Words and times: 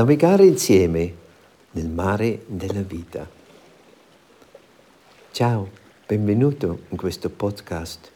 navigare 0.00 0.46
insieme 0.46 1.14
nel 1.72 1.90
mare 1.90 2.44
della 2.46 2.80
vita. 2.80 3.28
Ciao, 5.30 5.68
benvenuto 6.06 6.84
in 6.88 6.96
questo 6.96 7.28
podcast 7.28 8.10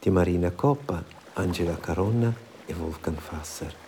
di 0.00 0.08
Marina 0.08 0.50
Coppa, 0.52 1.04
Angela 1.34 1.76
Caronna 1.76 2.34
e 2.64 2.72
Wolfgang 2.72 3.18
Fasser. 3.18 3.82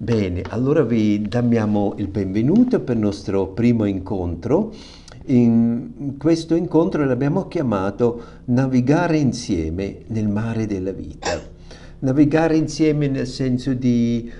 Bene, 0.00 0.42
allora 0.70 0.84
vi 0.84 1.26
diamo 1.26 1.94
il 1.96 2.08
benvenuto 2.08 2.80
per 2.80 2.96
il 2.96 3.00
nostro 3.00 3.46
primo 3.46 3.86
incontro. 3.86 4.74
In 5.28 6.16
questo 6.18 6.54
incontro 6.54 7.06
l'abbiamo 7.06 7.48
chiamato 7.48 8.22
Navigare 8.44 9.16
insieme 9.16 10.00
nel 10.08 10.28
mare 10.28 10.66
della 10.66 10.92
vita. 10.92 11.40
Navigare 12.00 12.58
insieme 12.58 13.08
nel 13.08 13.26
senso 13.26 13.72
di 13.72 14.30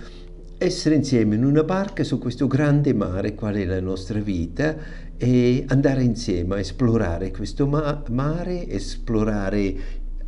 essere 0.58 0.96
insieme 0.96 1.34
in 1.34 1.46
una 1.46 1.62
barca 1.62 2.04
su 2.04 2.18
questo 2.18 2.46
grande 2.46 2.92
mare, 2.92 3.34
qual 3.34 3.54
è 3.54 3.64
la 3.64 3.80
nostra 3.80 4.18
vita, 4.18 4.76
e 5.16 5.64
andare 5.68 6.02
insieme 6.02 6.56
a 6.56 6.58
esplorare 6.58 7.30
questo 7.30 7.66
ma- 7.66 8.02
mare, 8.10 8.68
esplorare 8.68 9.74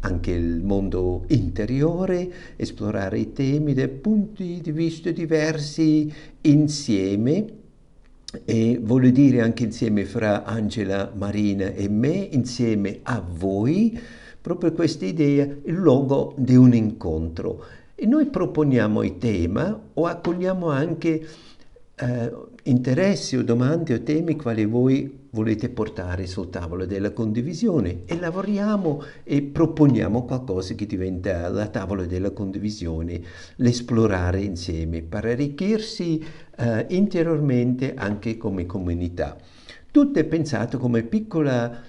anche 0.01 0.31
il 0.31 0.63
mondo 0.63 1.25
interiore, 1.29 2.31
esplorare 2.57 3.19
i 3.19 3.33
temi 3.33 3.75
da 3.75 3.89
punti 3.89 4.61
di 4.63 4.73
vista 4.73 5.11
diversi 5.11 6.13
insieme 6.43 7.59
e 8.45 8.79
vuole 8.81 9.11
dire 9.11 9.41
anche 9.41 9.65
insieme 9.65 10.05
fra 10.05 10.45
Angela, 10.45 11.13
Marina 11.15 11.73
e 11.73 11.89
me, 11.89 12.29
insieme 12.31 13.01
a 13.03 13.21
voi, 13.27 13.99
proprio 14.41 14.73
questa 14.73 15.05
idea, 15.05 15.45
il 15.45 15.75
luogo 15.75 16.35
di 16.37 16.55
un 16.55 16.73
incontro. 16.73 17.65
E 17.95 18.07
noi 18.07 18.27
proponiamo 18.27 19.03
il 19.03 19.19
tema 19.19 19.79
o 19.93 20.07
accogliamo 20.07 20.71
anche 20.71 21.27
eh, 21.97 22.33
interessi 22.63 23.37
o 23.37 23.43
domande 23.43 23.95
o 23.95 24.03
temi 24.03 24.37
quali 24.37 24.65
voi 24.65 25.20
volete 25.31 25.69
portare 25.69 26.27
sul 26.27 26.51
tavolo 26.51 26.87
della 26.87 27.13
condivisione 27.13 28.03
e 28.05 28.19
lavoriamo 28.19 29.03
e 29.23 29.43
proponiamo 29.43 30.25
qualcosa 30.25 30.75
che 30.75 30.87
diventa 30.87 31.49
la 31.49 31.69
tavola 31.69 32.05
della 32.05 32.33
condivisione, 32.33 33.21
l'esplorare 33.57 34.41
insieme 34.41 35.03
per 35.03 35.25
arricchirsi 35.27 36.25
eh, 36.57 36.87
interiormente 36.89 37.95
anche 37.95 38.37
come 38.37 38.67
comunità. 38.67 39.37
Tutto 39.91 40.19
è 40.19 40.25
pensato 40.25 40.79
come 40.79 41.03
piccola 41.03 41.83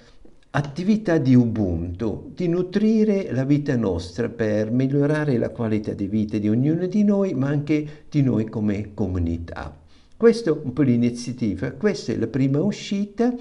attività 0.54 1.18
di 1.18 1.34
Ubuntu, 1.34 2.32
di 2.34 2.46
nutrire 2.46 3.32
la 3.32 3.44
vita 3.44 3.74
nostra 3.76 4.28
per 4.28 4.70
migliorare 4.70 5.38
la 5.38 5.50
qualità 5.50 5.94
di 5.94 6.06
vita 6.06 6.36
di 6.36 6.48
ognuno 6.48 6.86
di 6.86 7.04
noi, 7.04 7.32
ma 7.32 7.48
anche 7.48 8.04
di 8.10 8.22
noi 8.22 8.48
come 8.48 8.92
comunità. 8.92 9.81
Questa 10.22 10.50
è 10.50 10.52
un 10.52 10.72
po' 10.72 10.82
l'iniziativa, 10.82 11.72
questa 11.72 12.12
è 12.12 12.16
la 12.16 12.28
prima 12.28 12.62
uscita, 12.62 13.34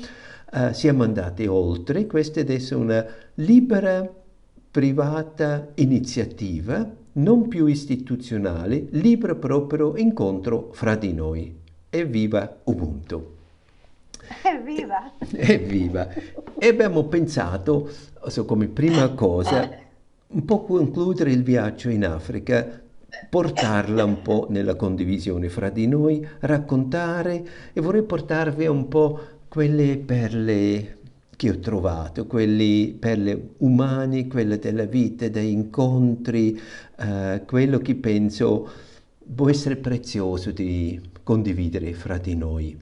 uh, 0.52 0.74
siamo 0.74 1.04
andati 1.04 1.46
oltre, 1.46 2.08
questa 2.08 2.40
è 2.40 2.42
adesso 2.42 2.76
una 2.76 3.06
libera, 3.36 4.12
privata 4.72 5.74
iniziativa, 5.76 6.92
non 7.12 7.48
più 7.48 7.68
istituzionale, 7.68 8.88
libero 8.94 9.36
proprio 9.36 9.96
incontro 9.96 10.72
fra 10.72 10.96
di 10.96 11.14
noi. 11.14 11.56
Evviva 11.88 12.62
Ubuntu! 12.64 13.36
Evviva! 14.42 15.12
Evviva! 15.38 16.10
E 16.58 16.68
abbiamo 16.68 17.04
pensato, 17.04 17.92
come 18.48 18.66
prima 18.66 19.08
cosa, 19.10 19.70
un 20.30 20.46
po' 20.46 20.64
concludere 20.64 21.32
il 21.32 21.44
viaggio 21.44 21.90
in 21.90 22.06
Africa 22.06 22.81
portarla 23.30 24.04
un 24.04 24.22
po' 24.22 24.48
nella 24.50 24.76
condivisione 24.76 25.50
fra 25.50 25.70
di 25.70 25.88
noi, 25.88 26.26
raccontare 26.40 27.46
e 27.74 27.82
vorrei 27.82 28.04
portarvi 28.04 28.68
un 28.68 28.88
po' 28.88 29.20
quelle 29.48 29.98
perle 29.98 30.98
che 31.36 31.50
ho 31.50 31.60
trovato, 31.60 32.28
quelle 32.28 32.96
perle 32.98 33.54
umane, 33.58 34.28
quelle 34.28 34.60
della 34.60 34.86
vita, 34.86 35.28
dei 35.28 35.52
incontri, 35.52 36.60
eh, 37.00 37.42
quello 37.46 37.80
che 37.80 37.96
penso 37.96 38.70
può 39.34 39.50
essere 39.50 39.76
prezioso 39.78 40.52
di 40.52 41.02
condividere 41.24 41.94
fra 41.94 42.18
di 42.18 42.36
noi. 42.36 42.78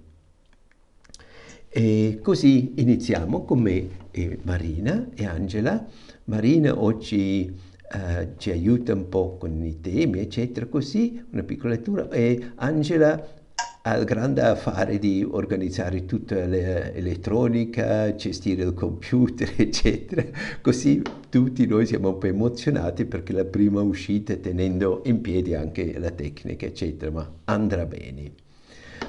E 1.69 2.19
così 2.21 2.73
iniziamo 2.77 3.45
con 3.45 3.59
me 3.59 3.87
e 4.11 4.39
Marina 4.41 5.07
e 5.15 5.25
Angela. 5.25 5.85
Marina 6.25 6.81
oggi 6.81 7.55
uh, 7.93 8.27
ci 8.37 8.51
aiuta 8.51 8.93
un 8.93 9.09
po' 9.09 9.37
con 9.37 9.63
i 9.63 9.79
temi, 9.81 10.19
eccetera, 10.19 10.65
così, 10.67 11.23
una 11.31 11.43
piccola 11.43 11.73
lettura. 11.73 12.09
E 12.09 12.51
Angela 12.55 13.37
ha 13.81 13.95
il 13.95 14.05
grande 14.05 14.41
affare 14.41 14.99
di 14.99 15.25
organizzare 15.27 16.05
tutta 16.05 16.45
l'elettronica, 16.45 18.13
gestire 18.15 18.63
il 18.63 18.73
computer, 18.73 19.53
eccetera. 19.57 20.23
Così 20.61 21.01
tutti 21.29 21.65
noi 21.65 21.85
siamo 21.85 22.09
un 22.09 22.17
po' 22.17 22.27
emozionati 22.27 23.05
perché 23.05 23.33
la 23.33 23.45
prima 23.45 23.81
uscita 23.81 24.35
tenendo 24.35 25.01
in 25.05 25.21
piedi 25.21 25.53
anche 25.55 25.97
la 25.97 26.11
tecnica, 26.11 26.65
eccetera, 26.65 27.11
ma 27.11 27.31
andrà 27.45 27.85
bene. 27.85 28.31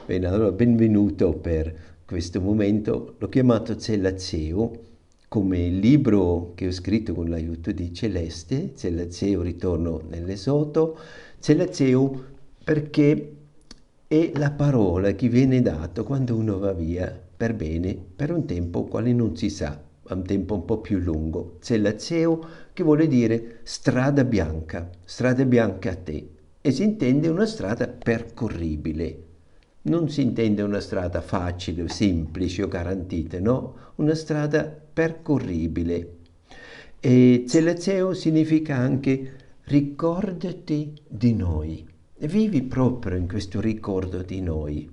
Bene, 0.06 0.26
allora 0.26 0.52
benvenuto 0.52 1.32
per 1.34 1.74
questo 2.04 2.40
momento. 2.40 3.16
L'ho 3.18 3.28
chiamato 3.28 3.78
Zellazeo 3.78 4.88
come 5.30 5.60
il 5.60 5.78
libro 5.78 6.54
che 6.56 6.66
ho 6.66 6.72
scritto 6.72 7.14
con 7.14 7.28
l'aiuto 7.28 7.70
di 7.70 7.94
Celeste, 7.94 8.72
Celazeo 8.74 9.42
Ritorno 9.42 10.02
nell'Esoto, 10.08 10.98
Celazeo 11.38 12.24
perché 12.64 13.36
è 14.08 14.32
la 14.34 14.50
parola 14.50 15.12
che 15.12 15.28
viene 15.28 15.62
data 15.62 16.02
quando 16.02 16.34
uno 16.34 16.58
va 16.58 16.72
via 16.72 17.16
per 17.36 17.54
bene, 17.54 17.94
per 17.94 18.32
un 18.32 18.44
tempo 18.44 18.86
quale 18.86 19.12
non 19.12 19.36
si 19.36 19.50
sa, 19.50 19.80
un 20.08 20.24
tempo 20.24 20.54
un 20.54 20.64
po' 20.64 20.80
più 20.80 20.98
lungo. 20.98 21.58
Celazeo 21.60 22.44
che 22.72 22.82
vuole 22.82 23.06
dire 23.06 23.60
strada 23.62 24.24
bianca, 24.24 24.90
strada 25.04 25.44
bianca 25.44 25.90
a 25.90 25.94
te, 25.94 26.28
e 26.60 26.72
si 26.72 26.82
intende 26.82 27.28
una 27.28 27.46
strada 27.46 27.86
percorribile. 27.86 29.22
Non 29.82 30.08
si 30.08 30.22
intende 30.22 30.62
una 30.62 30.80
strada 30.80 31.20
facile, 31.20 31.88
semplice 31.88 32.64
o 32.64 32.68
garantita, 32.68 33.38
no? 33.38 33.76
Una 33.94 34.16
strada 34.16 34.79
percorribile. 34.92 36.16
E 37.00 37.44
Zelazeo 37.46 38.12
significa 38.12 38.76
anche 38.76 39.32
ricordati 39.64 40.92
di 41.08 41.32
noi, 41.32 41.86
vivi 42.18 42.62
proprio 42.62 43.16
in 43.16 43.26
questo 43.26 43.60
ricordo 43.60 44.22
di 44.22 44.40
noi. 44.40 44.90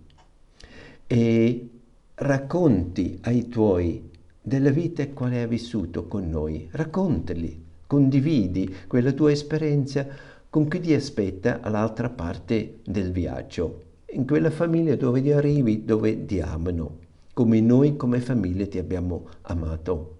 E 1.06 1.70
racconti 2.16 3.18
ai 3.24 3.50
tuoi 3.50 4.10
della 4.42 4.70
vita 4.70 5.08
quale 5.10 5.42
hai 5.42 5.48
vissuto 5.48 6.08
con 6.08 6.30
noi, 6.30 6.70
raccontali, 6.72 7.66
condividi 7.86 8.74
quella 8.88 9.12
tua 9.12 9.32
esperienza 9.32 10.08
con 10.50 10.68
chi 10.68 10.80
ti 10.80 10.94
aspetta 10.94 11.60
all'altra 11.62 12.10
parte 12.10 12.80
del 12.86 13.12
viaggio, 13.12 13.84
in 14.12 14.26
quella 14.26 14.50
famiglia 14.50 14.96
dove 14.96 15.22
ti 15.22 15.32
arrivi, 15.32 15.84
dove 15.84 16.26
ti 16.26 16.40
amano 16.40 17.06
come 17.38 17.62
noi 17.62 17.96
come 17.98 18.20
famiglia 18.20 18.66
ti 18.66 18.80
abbiamo 18.80 19.28
amato 19.44 20.16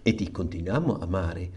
e 0.00 0.14
ti 0.14 0.30
continuiamo 0.30 0.96
a 0.96 1.02
amare. 1.02 1.50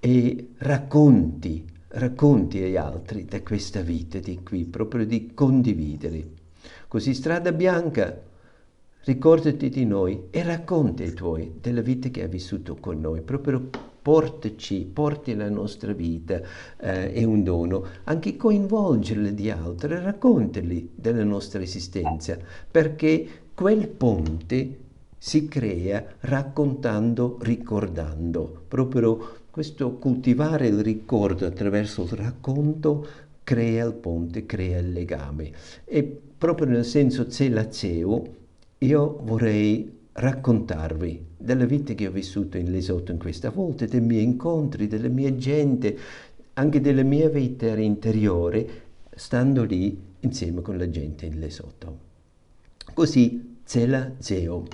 E 0.00 0.54
racconti, 0.58 1.64
racconti 1.86 2.60
agli 2.60 2.74
altri 2.74 3.26
di 3.26 3.42
questa 3.44 3.80
vita 3.80 4.18
di 4.18 4.42
qui, 4.42 4.64
proprio 4.64 5.06
di 5.06 5.32
condividere. 5.34 6.30
Così 6.88 7.14
strada 7.14 7.52
bianca, 7.52 8.20
ricordati 9.04 9.68
di 9.68 9.84
noi 9.84 10.24
e 10.30 10.42
racconti 10.42 11.04
ai 11.04 11.12
tuoi 11.12 11.52
della 11.60 11.80
vita 11.80 12.08
che 12.08 12.22
hai 12.22 12.28
vissuto 12.28 12.74
con 12.74 12.98
noi, 12.98 13.22
proprio 13.22 13.70
portaci, 14.02 14.84
porti 14.92 15.36
la 15.36 15.48
nostra 15.48 15.92
vita, 15.92 16.40
eh, 16.80 17.12
è 17.12 17.22
un 17.22 17.44
dono, 17.44 17.86
anche 18.02 18.34
coinvolgerli 18.36 19.32
di 19.32 19.48
altri, 19.48 19.94
raccontali 19.94 20.90
della 20.92 21.22
nostra 21.22 21.62
esistenza, 21.62 22.36
perché 22.68 23.46
quel 23.58 23.88
ponte 23.88 24.78
si 25.18 25.48
crea 25.48 26.14
raccontando, 26.20 27.38
ricordando, 27.40 28.62
proprio 28.68 29.46
questo 29.50 29.98
coltivare 29.98 30.68
il 30.68 30.80
ricordo 30.80 31.44
attraverso 31.44 32.04
il 32.04 32.10
racconto 32.10 33.04
crea 33.42 33.84
il 33.84 33.94
ponte, 33.94 34.46
crea 34.46 34.78
il 34.78 34.92
legame. 34.92 35.50
E 35.84 36.04
proprio 36.04 36.68
nel 36.68 36.84
senso 36.84 37.28
zelazeo 37.28 38.26
io 38.78 39.20
vorrei 39.24 39.92
raccontarvi 40.12 41.24
della 41.36 41.64
vita 41.64 41.94
che 41.94 42.06
ho 42.06 42.12
vissuto 42.12 42.58
in 42.58 42.70
Lesotho 42.70 43.10
in 43.10 43.18
questa 43.18 43.50
volta, 43.50 43.86
dei 43.86 44.00
miei 44.00 44.22
incontri, 44.22 44.86
della 44.86 45.08
mia 45.08 45.34
gente, 45.34 45.98
anche 46.52 46.80
della 46.80 47.02
mia 47.02 47.28
vita 47.28 47.76
interiore, 47.76 48.68
stando 49.16 49.64
lì 49.64 50.00
insieme 50.20 50.62
con 50.62 50.78
la 50.78 50.88
gente 50.88 51.26
in 51.26 51.40
Lesotho. 51.40 52.06
Così 52.98 53.60
Zela 53.62 54.10
Zeo. 54.18 54.64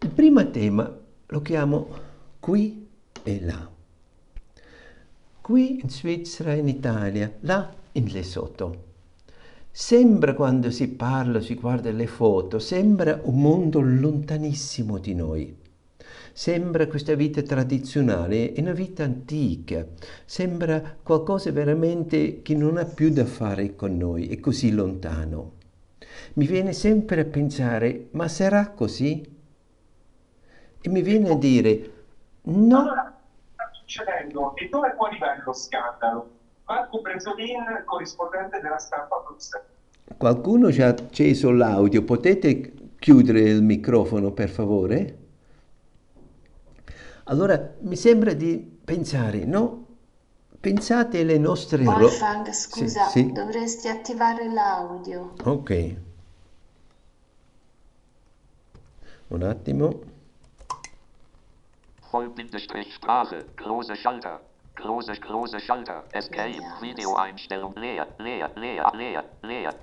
Il 0.00 0.10
primo 0.10 0.50
tema 0.50 0.98
lo 1.26 1.42
chiamo 1.42 1.86
qui 2.40 2.88
e 3.22 3.40
là. 3.40 3.70
Qui 5.40 5.80
in 5.80 5.88
Svizzera, 5.88 6.54
in 6.54 6.66
Italia, 6.66 7.32
là 7.42 7.72
in 7.92 8.06
Lesotho. 8.06 8.82
Sembra 9.70 10.34
quando 10.34 10.72
si 10.72 10.88
parla, 10.88 11.40
si 11.40 11.54
guarda 11.54 11.92
le 11.92 12.08
foto, 12.08 12.58
sembra 12.58 13.20
un 13.22 13.40
mondo 13.40 13.78
lontanissimo 13.80 14.98
di 14.98 15.14
noi. 15.14 15.56
Sembra 16.32 16.88
questa 16.88 17.14
vita 17.14 17.42
tradizionale, 17.42 18.52
è 18.54 18.60
una 18.60 18.72
vita 18.72 19.04
antica, 19.04 19.86
sembra 20.24 20.96
qualcosa 21.00 21.52
veramente 21.52 22.42
che 22.42 22.56
non 22.56 22.76
ha 22.76 22.86
più 22.86 23.10
da 23.10 23.24
fare 23.24 23.76
con 23.76 23.96
noi, 23.96 24.26
è 24.26 24.40
così 24.40 24.72
lontano. 24.72 25.62
Mi 26.36 26.46
viene 26.46 26.72
sempre 26.72 27.20
a 27.20 27.24
pensare, 27.24 28.08
ma 28.12 28.26
sarà 28.26 28.70
così? 28.70 29.22
E 30.80 30.88
mi 30.88 31.00
viene 31.00 31.30
a 31.30 31.36
dire, 31.36 31.92
no. 32.42 32.78
Allora, 32.80 33.20
sta 33.52 33.70
succedendo, 33.72 34.56
e 34.56 34.68
dove 34.68 34.94
può 34.96 35.06
arrivare 35.06 35.42
lo 35.44 35.52
scandalo? 35.52 36.30
Marco 36.64 37.00
Bresolin, 37.00 37.82
corrispondente 37.84 38.58
della 38.60 38.78
stampa 38.78 39.22
Bruxelles. 39.24 39.68
Qualcuno 40.16 40.72
ci 40.72 40.82
ha 40.82 40.88
acceso 40.88 41.52
l'audio, 41.52 42.02
potete 42.02 42.72
chiudere 42.98 43.40
il 43.40 43.62
microfono 43.62 44.32
per 44.32 44.48
favore? 44.48 45.18
Allora, 47.24 47.74
mi 47.80 47.96
sembra 47.96 48.32
di 48.32 48.58
pensare, 48.84 49.44
no? 49.44 49.86
Pensate 50.58 51.20
alle 51.20 51.38
nostre... 51.38 51.84
Wolfgang, 51.84 52.50
scusa, 52.50 53.04
sì, 53.04 53.20
sì. 53.20 53.32
dovresti 53.32 53.86
attivare 53.86 54.50
l'audio. 54.50 55.34
Ok. 55.44 55.96
Un 59.30 59.42
attimo. 59.42 60.00
Vollbindestrich-Sprache, 62.10 63.44
große 63.56 63.96
Schalter. 63.96 64.40
Große, 64.76 65.12
große 65.14 65.60
Schalter. 65.60 66.04
Escape. 66.12 66.60
Videoeinstellung. 66.80 67.74
Leer, 67.76 68.06
leer, 68.18 68.50
leer, 68.56 68.92
leer, 68.94 69.24
leer. 69.42 69.74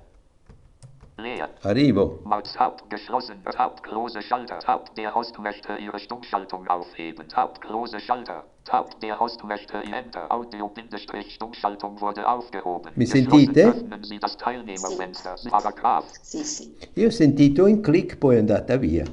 Leer. 1.18 1.48
Arrivo. 1.62 2.20
Maus 2.24 2.52
Tab 2.54 2.88
geschlossen. 2.88 3.42
Tab 3.44 3.82
große 3.82 4.22
Schalter. 4.22 4.58
Tab 4.60 4.94
der 4.94 5.14
Host 5.14 5.38
möchte 5.38 5.76
Ihre 5.76 5.98
Stummschaltung 5.98 6.66
aufheben. 6.68 7.28
Tab 7.28 7.60
große 7.60 8.00
Schalter. 8.00 8.44
Tab 8.64 8.98
der 9.00 9.20
Host 9.20 9.44
möchte 9.44 9.78
Enter. 9.82 10.30
Audio-Stummschaltung 10.32 12.00
wurde 12.00 12.26
aufgehoben. 12.26 12.92
Mi 12.94 13.06
sentite? 13.06 13.68
Öffnen 13.68 14.02
Sie 14.04 14.18
das 14.18 14.36
Teilnehmerfenster. 14.36 15.36
Paragraph. 15.50 16.06
Sì, 16.22 16.44
sì. 16.44 16.74
Io 16.94 17.08
ho 17.08 17.10
sentito 17.10 17.64
un 17.64 17.82
click, 17.82 18.16
poi 18.16 18.36
è 18.36 18.38
andata 18.38 18.76
via. 18.76 19.04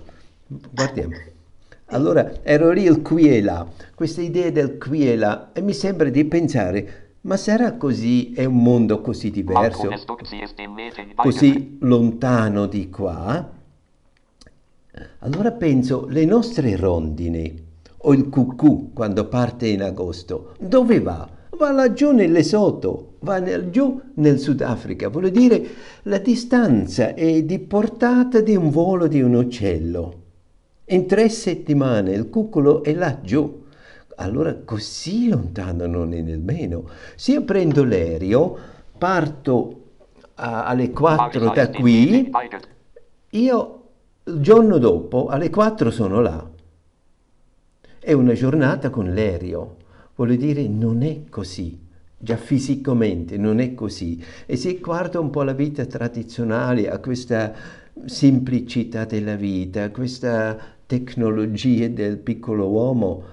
Guardiamo. 0.49 1.15
Allora 1.91 2.43
ero 2.43 2.71
lì 2.71 2.83
il 2.83 3.03
qui 3.03 3.29
e 3.29 3.41
là, 3.41 3.67
questa 3.93 4.21
idea 4.21 4.49
del 4.49 4.79
qui 4.79 5.07
e 5.07 5.15
là, 5.15 5.51
e 5.53 5.61
mi 5.61 5.73
sembra 5.73 6.09
di 6.09 6.25
pensare, 6.25 7.13
ma 7.21 7.37
sarà 7.37 7.73
così, 7.73 8.33
è 8.33 8.45
un 8.45 8.61
mondo 8.61 8.99
così 9.01 9.29
diverso, 9.29 9.89
così 11.15 11.77
lontano 11.81 12.65
di 12.65 12.89
qua? 12.89 13.57
Allora 15.19 15.51
penso, 15.51 16.07
le 16.07 16.25
nostre 16.25 16.75
rondini, 16.75 17.67
o 17.97 18.13
il 18.13 18.29
cucù 18.29 18.91
quando 18.91 19.27
parte 19.27 19.67
in 19.67 19.83
agosto, 19.83 20.55
dove 20.59 20.99
va? 20.99 21.29
Va 21.57 21.71
laggiù 21.71 22.11
nel 22.11 22.31
Lesotho, 22.31 23.17
va 23.19 23.37
nel, 23.37 23.69
giù 23.69 24.01
nel 24.15 24.39
Sudafrica, 24.39 25.09
vuol 25.09 25.29
dire 25.29 25.67
la 26.03 26.17
distanza 26.17 27.13
è 27.13 27.43
di 27.43 27.59
portata 27.59 28.41
di 28.41 28.55
un 28.55 28.69
volo 28.69 29.07
di 29.07 29.21
un 29.21 29.35
uccello. 29.35 30.18
In 30.91 31.05
tre 31.05 31.29
settimane 31.29 32.13
il 32.13 32.29
cuccolo 32.29 32.83
è 32.83 32.93
laggiù. 32.93 33.65
Allora 34.15 34.55
così 34.55 35.29
lontano 35.29 35.85
non 35.85 36.13
è 36.13 36.21
nemmeno. 36.21 36.89
Se 37.15 37.33
io 37.33 37.43
prendo 37.43 37.83
l'aereo, 37.83 38.57
parto 38.97 39.83
a, 40.35 40.65
alle 40.65 40.89
4 40.89 41.51
da 41.51 41.69
qui, 41.69 42.31
io 43.29 43.83
il 44.23 44.39
giorno 44.41 44.79
dopo 44.79 45.27
alle 45.27 45.51
4 45.51 45.91
sono 45.91 46.21
là. 46.21 46.49
È 47.99 48.11
una 48.11 48.33
giornata 48.33 48.89
con 48.89 49.13
l'aereo. 49.13 49.75
Vuol 50.15 50.37
dire 50.37 50.67
non 50.67 51.03
è 51.03 51.25
così. 51.29 51.87
Già 52.17 52.35
fisicamente 52.35 53.37
non 53.37 53.59
è 53.59 53.75
così. 53.75 54.21
E 54.47 54.55
se 54.57 54.79
guardo 54.79 55.21
un 55.21 55.29
po' 55.29 55.43
la 55.43 55.53
vita 55.53 55.85
tradizionale, 55.85 56.89
a 56.89 56.97
questa 56.97 57.53
semplicità 58.05 59.05
della 59.05 59.35
vita, 59.35 59.91
questa 59.91 60.77
tecnologie 60.89 61.93
del 61.93 62.17
piccolo 62.17 62.67
uomo. 62.67 63.23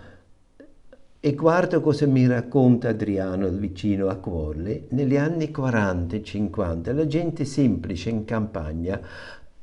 E 1.18 1.32
guardo 1.34 1.80
cosa 1.80 2.06
mi 2.06 2.26
racconta 2.26 2.90
Adriano, 2.90 3.46
il 3.46 3.58
vicino 3.58 4.08
a 4.08 4.16
Cuorle, 4.16 4.88
negli 4.90 5.16
anni 5.16 5.50
40 5.50 6.16
e 6.16 6.22
50 6.22 6.92
la 6.92 7.06
gente 7.06 7.46
semplice 7.46 8.10
in 8.10 8.26
campagna 8.26 9.00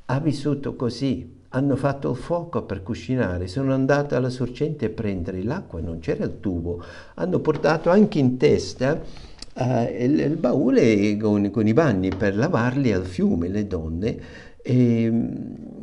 ha 0.05 0.19
vissuto 0.19 0.75
così, 0.75 1.41
hanno 1.49 1.75
fatto 1.75 2.09
il 2.09 2.17
fuoco 2.17 2.63
per 2.63 2.81
cucinare, 2.81 3.47
sono 3.47 3.73
andati 3.73 4.15
alla 4.15 4.31
sorgente 4.31 4.87
a 4.87 4.89
prendere 4.89 5.43
l'acqua, 5.43 5.79
non 5.79 5.99
c'era 5.99 6.25
il 6.25 6.39
tubo, 6.39 6.83
hanno 7.13 7.39
portato 7.39 7.91
anche 7.91 8.17
in 8.17 8.37
testa 8.37 8.99
uh, 9.53 9.63
il, 9.99 10.19
il, 10.19 10.35
baule 10.37 11.15
con, 11.17 11.51
con, 11.51 11.67
i 11.67 11.73
bagni 11.73 12.09
per 12.09 12.35
lavarli 12.35 12.91
al 12.91 13.05
fiume, 13.05 13.49
le 13.49 13.67
donne. 13.67 14.19
E, 14.63 15.82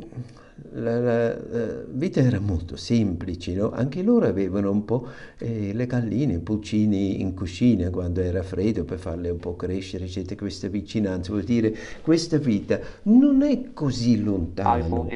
la, 0.73 0.99
la, 0.99 1.27
la, 1.27 1.83
vita 1.89 2.21
era 2.21 2.39
molto 2.39 2.75
semplice, 2.75 3.53
no? 3.53 3.71
anche 3.71 4.01
loro 4.01 4.25
avevano 4.25 4.71
un 4.71 4.85
po' 4.85 5.07
eh, 5.37 5.73
le 5.73 5.85
galline, 5.85 6.33
i 6.33 6.39
pulcini 6.39 7.21
in 7.21 7.33
cucina 7.33 7.89
quando 7.89 8.21
era 8.21 8.43
freddo 8.43 8.83
per 8.83 8.99
farle 8.99 9.29
un 9.29 9.37
po' 9.39 9.55
crescere, 9.55 10.05
eccetera, 10.05 10.39
questa 10.39 10.67
vicinanza, 10.67 11.31
vuol 11.31 11.43
dire 11.43 11.75
questa 12.01 12.37
vita 12.37 12.79
non 13.03 13.41
è 13.41 13.73
così 13.73 14.21
lontano 14.21 15.07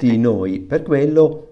di 0.00 0.18
noi, 0.18 0.60
per 0.60 0.82
quello 0.82 1.48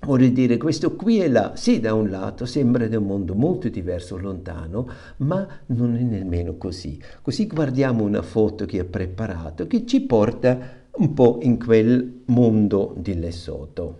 Vorrei 0.00 0.30
dire, 0.30 0.58
questo 0.58 0.94
qui 0.94 1.20
e 1.20 1.28
là, 1.28 1.56
sì, 1.56 1.80
da 1.80 1.92
un 1.92 2.08
lato 2.08 2.46
sembra 2.46 2.86
di 2.86 2.94
un 2.94 3.04
mondo 3.04 3.34
molto 3.34 3.68
diverso, 3.68 4.16
lontano, 4.16 4.88
ma 5.18 5.44
non 5.66 5.96
è 5.96 6.02
nemmeno 6.02 6.56
così. 6.56 7.00
Così 7.20 7.48
guardiamo 7.48 8.04
una 8.04 8.22
foto 8.22 8.64
che 8.64 8.80
ho 8.80 8.84
preparato 8.84 9.66
che 9.66 9.84
ci 9.84 10.02
porta 10.02 10.77
un 10.98 11.14
po' 11.14 11.38
in 11.42 11.62
quel 11.62 12.22
mondo 12.26 12.92
di 12.96 13.14
Lesotho. 13.14 13.98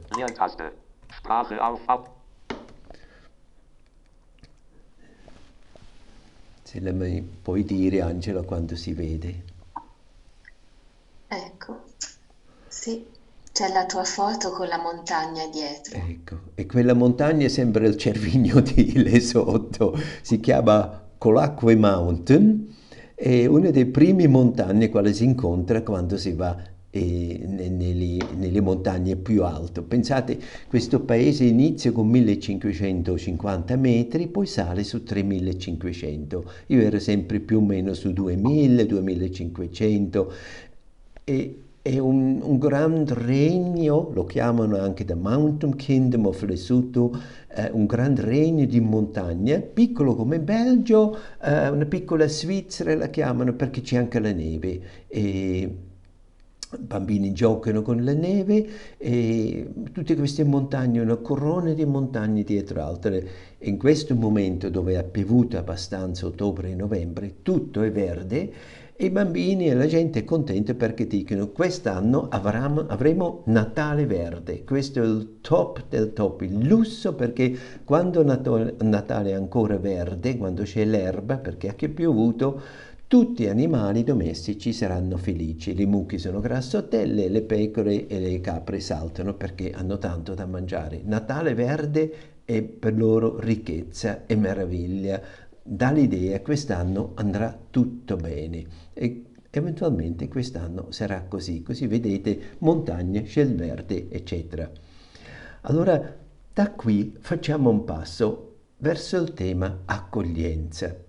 Se 6.63 6.81
la 6.81 6.93
mi 6.93 7.23
puoi 7.23 7.65
dire, 7.65 8.01
Angela, 8.01 8.43
quando 8.43 8.75
si 8.75 8.93
vede? 8.93 9.45
Ecco, 11.29 11.83
sì, 12.67 13.07
c'è 13.53 13.73
la 13.73 13.87
tua 13.87 14.05
foto 14.05 14.51
con 14.51 14.67
la 14.67 14.79
montagna 14.79 15.47
dietro. 15.47 15.99
Ecco, 15.99 16.41
e 16.55 16.67
quella 16.67 16.95
montagna 16.95 17.49
sembra 17.49 17.87
il 17.87 17.97
cervigno 17.97 18.59
di 18.61 19.03
Lesotho, 19.03 19.97
si 20.21 20.41
chiama 20.41 21.07
Colacque 21.17 21.77
Mountain, 21.77 22.75
è 23.15 23.47
una 23.47 23.71
delle 23.71 23.87
prime 23.87 24.27
montagne 24.27 24.89
quale 24.89 25.13
si 25.13 25.25
incontra 25.25 25.83
quando 25.83 26.17
si 26.17 26.33
va 26.33 26.77
nelle, 26.91 28.17
nelle, 28.37 28.61
montagne 28.61 29.17
più 29.17 29.45
alte. 29.45 29.83
Pensate, 29.83 30.39
questo 30.69 31.01
paese 31.01 31.45
inizia 31.45 31.93
con 31.93 32.09
1550 32.09 33.77
metri, 33.77 34.29
poi 34.29 34.47
sale 34.47 34.85
su 34.85 35.03
3500. 35.03 36.51
Io 36.69 36.81
ero 36.81 36.99
sempre 36.99 37.41
più 37.41 37.59
o 37.59 37.63
meno 37.63 37.93
su 37.95 38.13
2000, 38.13 38.85
2500 38.85 40.33
e 41.25 41.63
è 41.81 41.99
un, 41.99 42.41
un 42.43 42.59
gran 42.59 43.07
regno, 43.07 44.11
lo 44.13 44.25
chiamano 44.25 44.79
anche 44.79 45.05
The 45.05 45.15
Mountain 45.15 45.75
Kingdom 45.75 46.27
of 46.27 46.43
Lesotho, 46.43 47.19
eh, 47.55 47.71
un 47.73 47.87
gran 47.87 48.15
regno 48.17 48.67
di 48.67 48.81
montagna, 48.81 49.59
piccolo 49.61 50.15
come 50.15 50.39
Belgio, 50.39 51.17
eh, 51.43 51.69
una 51.69 51.87
piccola 51.87 52.27
Svizzera 52.29 52.95
la 52.95 53.09
chiamano 53.09 53.55
perché 53.55 53.81
c'è 53.81 53.97
anche 53.97 54.21
la 54.21 54.33
neve. 54.33 54.81
E, 55.07 55.77
bambini 56.77 57.33
giocano 57.33 57.83
con 57.83 58.05
la 58.05 58.13
neve 58.13 58.67
e 58.99 59.69
tutte 59.93 60.17
queste 60.17 60.45
montagne, 60.45 61.01
una 61.01 61.17
corona 61.17 61.73
di 61.73 61.85
montagne 61.85 62.43
dietro 62.43 62.83
altre. 62.83 63.29
In 63.61 63.79
questo 63.79 64.15
momento 64.15 64.69
dove 64.69 64.97
ha 64.97 65.03
piovuto 65.03 65.57
abbastanza 65.57 66.27
ottobre 66.27 66.71
e 66.71 66.75
novembre, 66.75 67.37
tutto 67.43 67.83
è 67.83 67.91
verde 67.91 68.53
e 69.01 69.07
i 69.07 69.11
bambini 69.11 69.69
e 69.69 69.75
la 69.75 69.87
gente 69.87 70.19
è 70.19 70.25
contenta 70.25 70.75
perché 70.75 71.07
dicono 71.07 71.51
quest'anno 71.51 72.27
avremo, 72.31 72.85
avremo 72.89 73.43
Natale 73.45 74.07
verde. 74.07 74.65
Questo 74.65 75.01
è 75.01 75.07
il 75.07 75.39
top 75.41 75.85
del 75.89 76.13
top, 76.13 76.43
il 76.43 76.67
lusso 76.67 77.15
perché 77.15 77.57
quando 77.85 78.25
Natale 78.25 79.31
è 79.31 79.35
ancora 79.35 79.79
verde, 79.79 80.37
quando 80.37 80.65
c'è 80.65 80.85
l'erba 80.85 81.39
perché 81.39 81.69
ha 81.69 81.75
piovuto, 81.89 82.61
tutti 83.09 83.45
gli 83.45 83.47
animali 83.47 84.05
domestici 84.05 84.71
saranno 84.75 85.17
felici, 85.17 85.75
le 85.75 85.87
mucche 85.87 86.19
sono 86.19 86.41
grassotelle, 86.41 87.31
le 87.31 87.41
pecore 87.41 88.07
e 88.07 88.21
le 88.21 88.39
capre 88.43 88.81
saltano 88.81 89.33
perché 89.33 89.73
hanno 89.73 89.97
tanto 89.97 90.35
da 90.35 90.45
mangiare. 90.45 91.01
Natale 91.03 91.55
verde 91.55 92.13
è 92.45 92.61
per 92.61 92.95
loro 92.95 93.41
ricchezza 93.41 94.27
e 94.27 94.37
meraviglia, 94.37 95.23
dà 95.63 95.91
l'idea 95.91 96.37
che 96.37 96.43
quest'anno 96.43 97.13
andrà 97.15 97.59
tutto 97.71 98.17
bene 98.17 98.67
e 98.93 99.25
eventualmente 99.49 100.29
quest'anno 100.29 100.91
sarà 100.91 101.23
così, 101.23 101.63
così 101.63 101.87
vedete 101.87 102.39
montagne, 102.59 103.25
ciel 103.25 103.55
verde, 103.55 104.11
eccetera. 104.11 104.71
Allora 105.63 106.15
da 106.53 106.71
qui 106.73 107.17
facciamo 107.21 107.71
un 107.71 107.85
passo 107.85 108.57
verso 108.77 109.17
il 109.17 109.33
tema 109.33 109.81
accoglienza. 109.87 111.07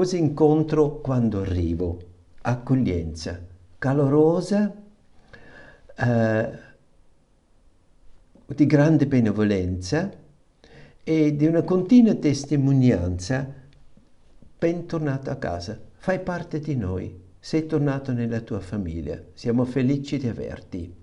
Cosa 0.00 0.16
incontro 0.16 1.00
quando 1.00 1.42
arrivo? 1.42 1.98
Accoglienza 2.40 3.38
calorosa, 3.76 4.74
eh, 5.94 6.58
di 8.46 8.64
grande 8.64 9.06
benevolenza 9.06 10.10
e 11.04 11.36
di 11.36 11.44
una 11.44 11.60
continua 11.64 12.14
testimonianza. 12.14 13.46
Bentornato 14.58 15.28
a 15.28 15.36
casa, 15.36 15.78
fai 15.98 16.20
parte 16.20 16.60
di 16.60 16.76
noi, 16.76 17.14
sei 17.38 17.66
tornato 17.66 18.12
nella 18.12 18.40
tua 18.40 18.60
famiglia, 18.60 19.22
siamo 19.34 19.66
felici 19.66 20.16
di 20.16 20.28
averti. 20.28 20.94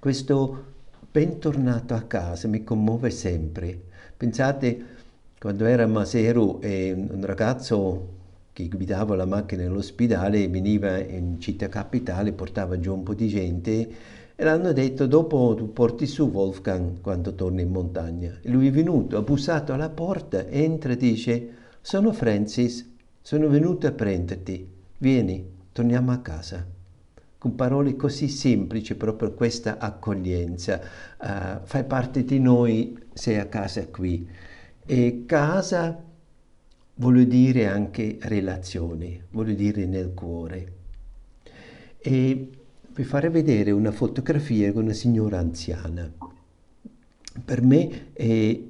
Questo 0.00 0.64
bentornato 1.08 1.94
a 1.94 2.02
casa 2.02 2.48
mi 2.48 2.64
commuove 2.64 3.10
sempre. 3.10 3.80
Pensate, 4.16 4.98
quando 5.40 5.64
era 5.64 5.84
a 5.84 5.86
Maseru 5.86 6.58
e 6.60 6.92
un 6.92 7.24
ragazzo 7.24 8.18
che 8.52 8.68
guidava 8.68 9.16
la 9.16 9.24
macchina 9.24 9.62
nell'ospedale 9.62 10.46
veniva 10.48 10.98
in 10.98 11.40
città 11.40 11.70
capitale, 11.70 12.32
portava 12.32 12.78
giù 12.78 12.92
un 12.92 13.02
po' 13.02 13.14
di 13.14 13.26
gente 13.26 13.90
e 14.36 14.44
l'hanno 14.44 14.74
detto 14.74 15.06
dopo 15.06 15.54
tu 15.56 15.72
porti 15.72 16.04
su 16.04 16.24
Wolfgang 16.24 17.00
quando 17.00 17.34
torni 17.34 17.62
in 17.62 17.70
montagna. 17.70 18.38
E 18.42 18.50
lui 18.50 18.66
è 18.66 18.70
venuto, 18.70 19.16
ha 19.16 19.22
bussato 19.22 19.72
alla 19.72 19.88
porta, 19.88 20.46
entra 20.46 20.92
e 20.92 20.96
dice 20.98 21.48
sono 21.80 22.12
Francis, 22.12 22.86
sono 23.22 23.48
venuto 23.48 23.86
a 23.86 23.92
prenderti, 23.92 24.68
vieni, 24.98 25.50
torniamo 25.72 26.12
a 26.12 26.18
casa. 26.18 26.66
Con 27.38 27.54
parole 27.54 27.96
così 27.96 28.28
semplici, 28.28 28.94
proprio 28.94 29.32
questa 29.32 29.78
accoglienza. 29.78 30.80
Uh, 31.18 31.60
fai 31.62 31.84
parte 31.84 32.24
di 32.24 32.38
noi, 32.38 32.94
sei 33.14 33.38
a 33.38 33.46
casa 33.46 33.86
qui. 33.86 34.28
E 34.92 35.22
casa 35.24 36.02
vuol 36.96 37.24
dire 37.26 37.68
anche 37.68 38.18
relazione, 38.22 39.26
vuol 39.30 39.54
dire 39.54 39.86
nel 39.86 40.12
cuore. 40.14 40.72
E 41.96 42.48
vi 42.92 43.04
farei 43.04 43.30
vedere 43.30 43.70
una 43.70 43.92
fotografia 43.92 44.72
con 44.72 44.82
una 44.82 44.92
signora 44.92 45.38
anziana. 45.38 46.12
Per 47.44 47.62
me 47.62 48.12
è 48.14 48.60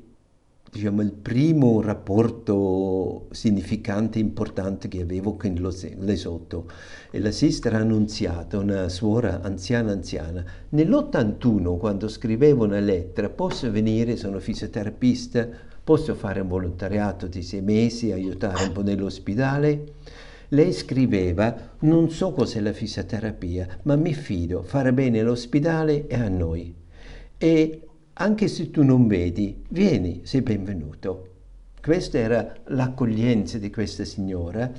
diciamo, 0.70 1.00
il 1.00 1.12
primo 1.12 1.80
rapporto 1.80 3.28
significante 3.30 4.18
e 4.18 4.20
importante 4.20 4.88
che 4.88 5.00
avevo 5.00 5.36
con 5.36 5.54
l'esotto. 5.54 6.70
E 7.10 7.18
la 7.18 7.30
sister 7.30 7.72
Annunziata, 7.72 8.58
una 8.58 8.90
suora 8.90 9.40
anziana 9.40 9.92
anziana, 9.92 10.44
nell'81 10.68 11.78
quando 11.78 12.08
scrivevo 12.08 12.64
una 12.64 12.78
lettera, 12.78 13.30
posso 13.30 13.70
venire, 13.70 14.16
sono 14.16 14.38
fisioterapista, 14.38 15.68
Posso 15.90 16.14
fare 16.14 16.38
un 16.38 16.46
volontariato 16.46 17.26
di 17.26 17.42
sei 17.42 17.62
mesi, 17.62 18.12
aiutare 18.12 18.62
un 18.62 18.70
po' 18.70 18.82
nell'ospedale? 18.82 19.94
Lei 20.50 20.72
scriveva, 20.72 21.72
non 21.80 22.10
so 22.10 22.30
cos'è 22.30 22.60
la 22.60 22.72
fisioterapia, 22.72 23.80
ma 23.82 23.96
mi 23.96 24.14
fido, 24.14 24.62
fare 24.62 24.92
bene 24.92 25.18
all'ospedale 25.18 26.06
e 26.06 26.14
a 26.14 26.28
noi. 26.28 26.72
E 27.36 27.88
anche 28.12 28.46
se 28.46 28.70
tu 28.70 28.84
non 28.84 29.08
vedi, 29.08 29.64
vieni, 29.70 30.20
sei 30.22 30.42
benvenuto. 30.42 31.26
Questa 31.82 32.18
era 32.18 32.54
l'accoglienza 32.66 33.58
di 33.58 33.70
questa 33.70 34.04
signora 34.04 34.70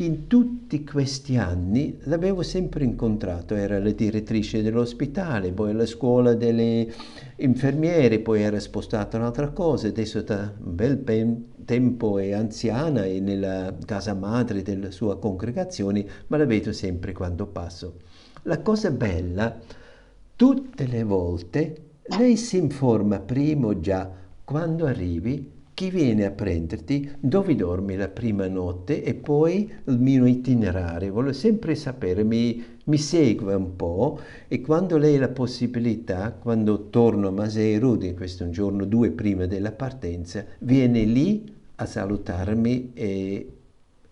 che 0.00 0.06
in 0.06 0.28
tutti 0.28 0.82
questi 0.82 1.36
anni 1.36 1.98
l'avevo 2.04 2.42
sempre 2.42 2.84
incontrato, 2.84 3.54
era 3.54 3.78
la 3.78 3.90
direttrice 3.90 4.62
dell'ospedale, 4.62 5.52
poi 5.52 5.72
alla 5.72 5.84
scuola 5.84 6.32
delle 6.32 6.90
infermiere, 7.36 8.20
poi 8.20 8.40
era 8.40 8.58
spostata 8.60 9.18
un'altra 9.18 9.50
cosa, 9.50 9.88
adesso 9.88 10.22
da 10.22 10.54
un 10.58 10.74
bel 10.74 11.04
tempo 11.66 12.18
è 12.18 12.32
anziana 12.32 13.04
e 13.04 13.20
nella 13.20 13.76
casa 13.84 14.14
madre 14.14 14.62
della 14.62 14.90
sua 14.90 15.18
congregazione, 15.18 16.06
ma 16.28 16.38
la 16.38 16.46
vedo 16.46 16.72
sempre 16.72 17.12
quando 17.12 17.46
passo. 17.46 17.96
La 18.44 18.62
cosa 18.62 18.90
bella, 18.90 19.54
tutte 20.34 20.86
le 20.86 21.02
volte 21.02 21.76
lei 22.16 22.38
si 22.38 22.56
informa 22.56 23.20
prima 23.20 23.78
già 23.78 24.10
quando 24.44 24.86
arrivi 24.86 25.58
chi 25.80 25.88
viene 25.88 26.26
a 26.26 26.30
prenderti, 26.30 27.10
dove 27.18 27.54
dormi 27.54 27.96
la 27.96 28.08
prima 28.08 28.46
notte 28.48 29.02
e 29.02 29.14
poi 29.14 29.72
il 29.84 29.98
mio 29.98 30.26
itinerario. 30.26 31.10
Voglio 31.10 31.32
sempre 31.32 31.74
sapere, 31.74 32.22
mi, 32.22 32.62
mi 32.84 32.98
segue 32.98 33.54
un 33.54 33.76
po' 33.76 34.20
e 34.46 34.60
quando 34.60 34.98
lei 34.98 35.16
ha 35.16 35.20
la 35.20 35.28
possibilità, 35.30 36.32
quando 36.32 36.90
torno 36.90 37.28
a 37.28 37.30
Maserudi, 37.30 38.12
questo 38.12 38.42
è 38.42 38.46
un 38.46 38.52
giorno 38.52 38.84
due 38.84 39.10
prima 39.12 39.46
della 39.46 39.72
partenza, 39.72 40.44
viene 40.58 41.04
lì 41.04 41.50
a 41.76 41.86
salutarmi 41.86 42.90
e, 42.92 43.52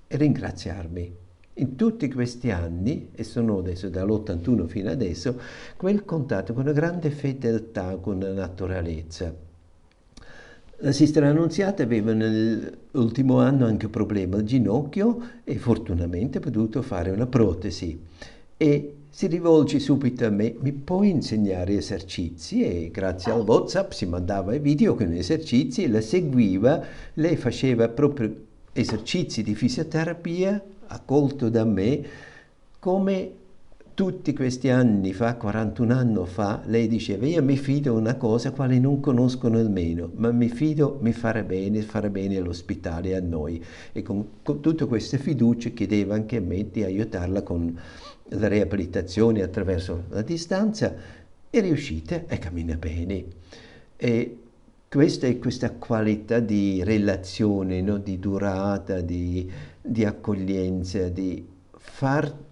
e 0.07 0.17
ringraziarmi. 0.17 1.17
In 1.53 1.77
tutti 1.77 2.11
questi 2.11 2.51
anni, 2.51 3.11
e 3.15 3.23
sono 3.25 3.59
adesso 3.59 3.91
dall'81 3.91 4.65
fino 4.69 4.89
adesso, 4.89 5.39
quel 5.77 6.07
contatto 6.07 6.55
con 6.55 6.63
una 6.63 6.73
grande 6.73 7.11
fedeltà, 7.11 7.95
con 7.97 8.17
una 8.17 8.33
naturalezza. 8.33 9.48
La 10.83 10.93
sister 10.93 11.25
Annunziata 11.25 11.83
aveva 11.83 12.13
nell'ultimo 12.13 13.41
anno 13.41 13.67
anche 13.67 13.87
un 13.87 13.91
problema 13.91 14.37
al 14.37 14.45
ginocchio 14.45 15.21
e 15.43 15.59
fortunatamente 15.59 16.39
ha 16.39 16.41
potuto 16.41 16.83
fare 16.83 17.11
una 17.11 17.27
protesi. 17.27 18.01
E 18.57 18.95
si 19.11 19.27
rivolge 19.27 19.81
subito 19.81 20.25
a 20.25 20.31
me, 20.31 20.55
mi 20.61 20.71
puoi 20.71 21.11
insegnare 21.11 21.75
esercizi? 21.75 22.63
E 22.63 22.91
grazie 22.93 23.33
al 23.33 23.41
WhatsApp 23.41 23.91
si 23.91 24.07
mandava 24.07 24.55
i 24.55 24.61
video 24.61 24.95
con 24.95 25.07
gli 25.07 25.19
esercizi 25.19 25.83
e 25.83 25.89
la 25.89 26.01
seguiva. 26.01 26.81
Lei 27.15 27.35
faceva 27.35 27.89
proprio 27.89 28.33
esercizi 28.73 29.43
di 29.43 29.57
fisioterapia 29.57 30.63
accolto 30.87 31.49
da 31.49 31.65
me 31.65 32.03
come 32.79 33.33
tutti 33.99 34.33
questi 34.33 34.69
anni 34.69 35.13
fa, 35.13 35.35
41 35.35 35.93
anni 35.93 36.25
fa, 36.25 36.63
lei 36.67 36.87
diceva 36.87 37.27
io 37.27 37.43
mi 37.43 37.57
fido 37.57 37.95
una 37.95 38.15
cosa 38.15 38.53
quale 38.53 38.79
non 38.79 39.01
conosco 39.01 39.49
nemmeno, 39.49 40.13
ma 40.15 40.31
mi 40.31 40.49
fido 40.49 41.01
mi 41.01 41.13
farà 41.13 41.43
bene, 41.43 41.83
farà 41.83 42.09
bene 42.09 42.37
all'ospitale 42.37 43.17
a 43.17 43.21
noi. 43.21 43.61
E 43.91 44.03
con, 44.03 44.25
con 44.45 44.61
tutte 44.61 44.87
queste 44.87 45.19
fiducie 45.19 45.73
chiedeva 45.73 46.15
anche 46.15 46.37
a 46.37 46.41
me 46.41 46.71
di 46.71 46.85
aiutarla 46.85 47.43
con 47.43 47.77
la 48.29 48.47
riabilitazione 48.47 49.43
attraverso 49.43 50.05
la 50.11 50.23
distanza 50.23 50.95
e 51.51 51.61
riuscite 51.61 52.27
e 52.29 52.39
cammina 52.39 52.77
bene. 52.77 53.25
E 53.97 54.39
questa 54.89 55.27
è 55.27 55.41
questa 55.41 55.73
qualità 55.73 56.39
di 56.39 56.85
relazione, 56.85 57.81
no? 57.81 57.99
di 57.99 58.21
durata, 58.21 59.01
di, 59.01 59.51
di 59.83 60.05
accoglienza, 60.05 61.09
di 61.09 61.45
far 61.73 62.47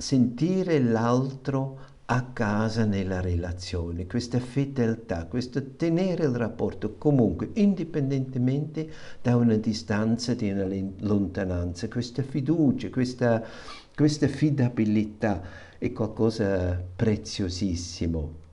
sentire 0.00 0.80
l'altro 0.80 1.86
a 2.10 2.22
casa 2.32 2.86
nella 2.86 3.20
relazione, 3.20 4.06
questa 4.06 4.40
fedeltà, 4.40 5.26
questo 5.26 5.74
tenere 5.76 6.24
il 6.24 6.34
rapporto 6.34 6.94
comunque, 6.96 7.50
indipendentemente 7.54 8.88
da 9.20 9.36
una 9.36 9.56
distanza, 9.56 10.32
di 10.32 10.50
una 10.50 10.66
lontananza, 11.00 11.86
questa 11.88 12.22
fiducia, 12.22 12.88
questa, 12.88 13.44
questa 13.94 14.26
fidabilità 14.26 15.42
è 15.76 15.92
qualcosa 15.92 16.82
preziosissimo. 16.96 18.46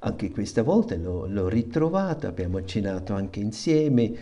Anche 0.00 0.30
questa 0.32 0.64
volta 0.64 0.96
l'ho, 0.96 1.26
l'ho 1.26 1.48
ritrovato, 1.48 2.26
abbiamo 2.26 2.64
cenato 2.64 3.14
anche 3.14 3.38
insieme 3.38 4.12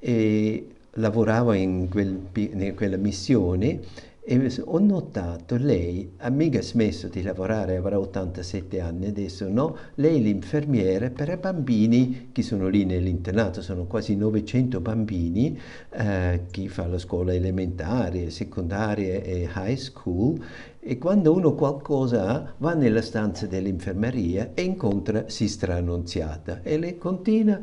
e 0.00 0.70
lavoravo 0.90 1.52
in, 1.52 1.88
quel, 1.88 2.20
in 2.34 2.72
quella 2.74 2.96
missione 2.96 3.80
E 4.28 4.52
ho 4.64 4.78
notato, 4.80 5.56
lei 5.56 6.14
ha 6.16 6.30
mica 6.30 6.60
smesso 6.60 7.06
di 7.06 7.22
lavorare, 7.22 7.76
avrà 7.76 7.96
87 7.96 8.80
anni 8.80 9.06
adesso, 9.06 9.48
no? 9.48 9.76
Lei 9.94 10.18
è 10.18 10.20
l'infermiera 10.20 11.10
per 11.10 11.28
i 11.28 11.36
bambini 11.36 12.30
che 12.32 12.42
sono 12.42 12.66
lì 12.66 12.84
nell'internato, 12.84 13.62
sono 13.62 13.84
quasi 13.84 14.16
900 14.16 14.80
bambini, 14.80 15.56
eh, 15.90 16.40
chi 16.50 16.68
fa 16.68 16.88
la 16.88 16.98
scuola 16.98 17.34
elementare, 17.34 18.30
secondaria 18.30 19.14
e 19.22 19.48
high 19.54 19.76
school, 19.76 20.44
e 20.80 20.98
quando 20.98 21.32
uno 21.32 21.54
qualcosa 21.54 22.26
ha, 22.26 22.54
va 22.56 22.74
nella 22.74 23.02
stanza 23.02 23.46
dell'infermeria 23.46 24.50
e 24.54 24.62
incontra 24.62 25.28
Sistra 25.28 25.76
Annunziata 25.76 26.62
e 26.64 26.76
lei 26.78 26.98
continua 26.98 27.60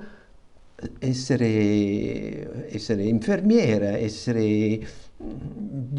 essere, 0.99 2.69
essere 2.69 3.03
infermiera, 3.03 3.97
essere 3.97 4.79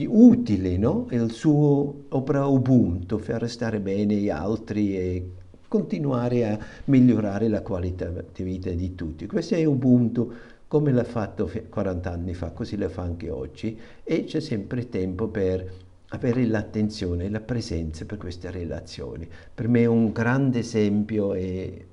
utile, 0.07 0.77
no? 0.77 1.07
il 1.11 1.31
suo 1.31 2.05
opera 2.09 2.47
Ubuntu, 2.47 3.19
far 3.19 3.49
stare 3.49 3.81
bene 3.81 4.15
gli 4.15 4.29
altri 4.29 4.97
e 4.97 5.31
continuare 5.69 6.47
a 6.47 6.59
migliorare 6.85 7.49
la 7.49 7.63
qualità 7.63 8.11
di 8.11 8.43
vita 8.43 8.71
di 8.71 8.95
tutti. 8.95 9.27
Questo 9.27 9.55
è 9.55 9.65
Ubuntu 9.65 10.33
come 10.67 10.93
l'ha 10.93 11.05
fatto 11.05 11.51
40 11.69 12.11
anni 12.11 12.35
fa, 12.35 12.51
così 12.51 12.77
la 12.77 12.89
fa 12.89 13.03
anche 13.03 13.31
oggi 13.31 13.79
e 14.03 14.25
c'è 14.25 14.41
sempre 14.41 14.89
tempo 14.89 15.29
per 15.29 15.73
avere 16.09 16.47
l'attenzione 16.47 17.25
e 17.25 17.31
la 17.31 17.41
presenza 17.41 18.05
per 18.05 18.19
queste 18.19 18.51
relazioni. 18.51 19.29
Per 19.55 19.69
me 19.69 19.83
è 19.83 19.87
un 19.87 20.13
grande 20.13 20.61
esempio 20.61 21.35
e 21.35 21.87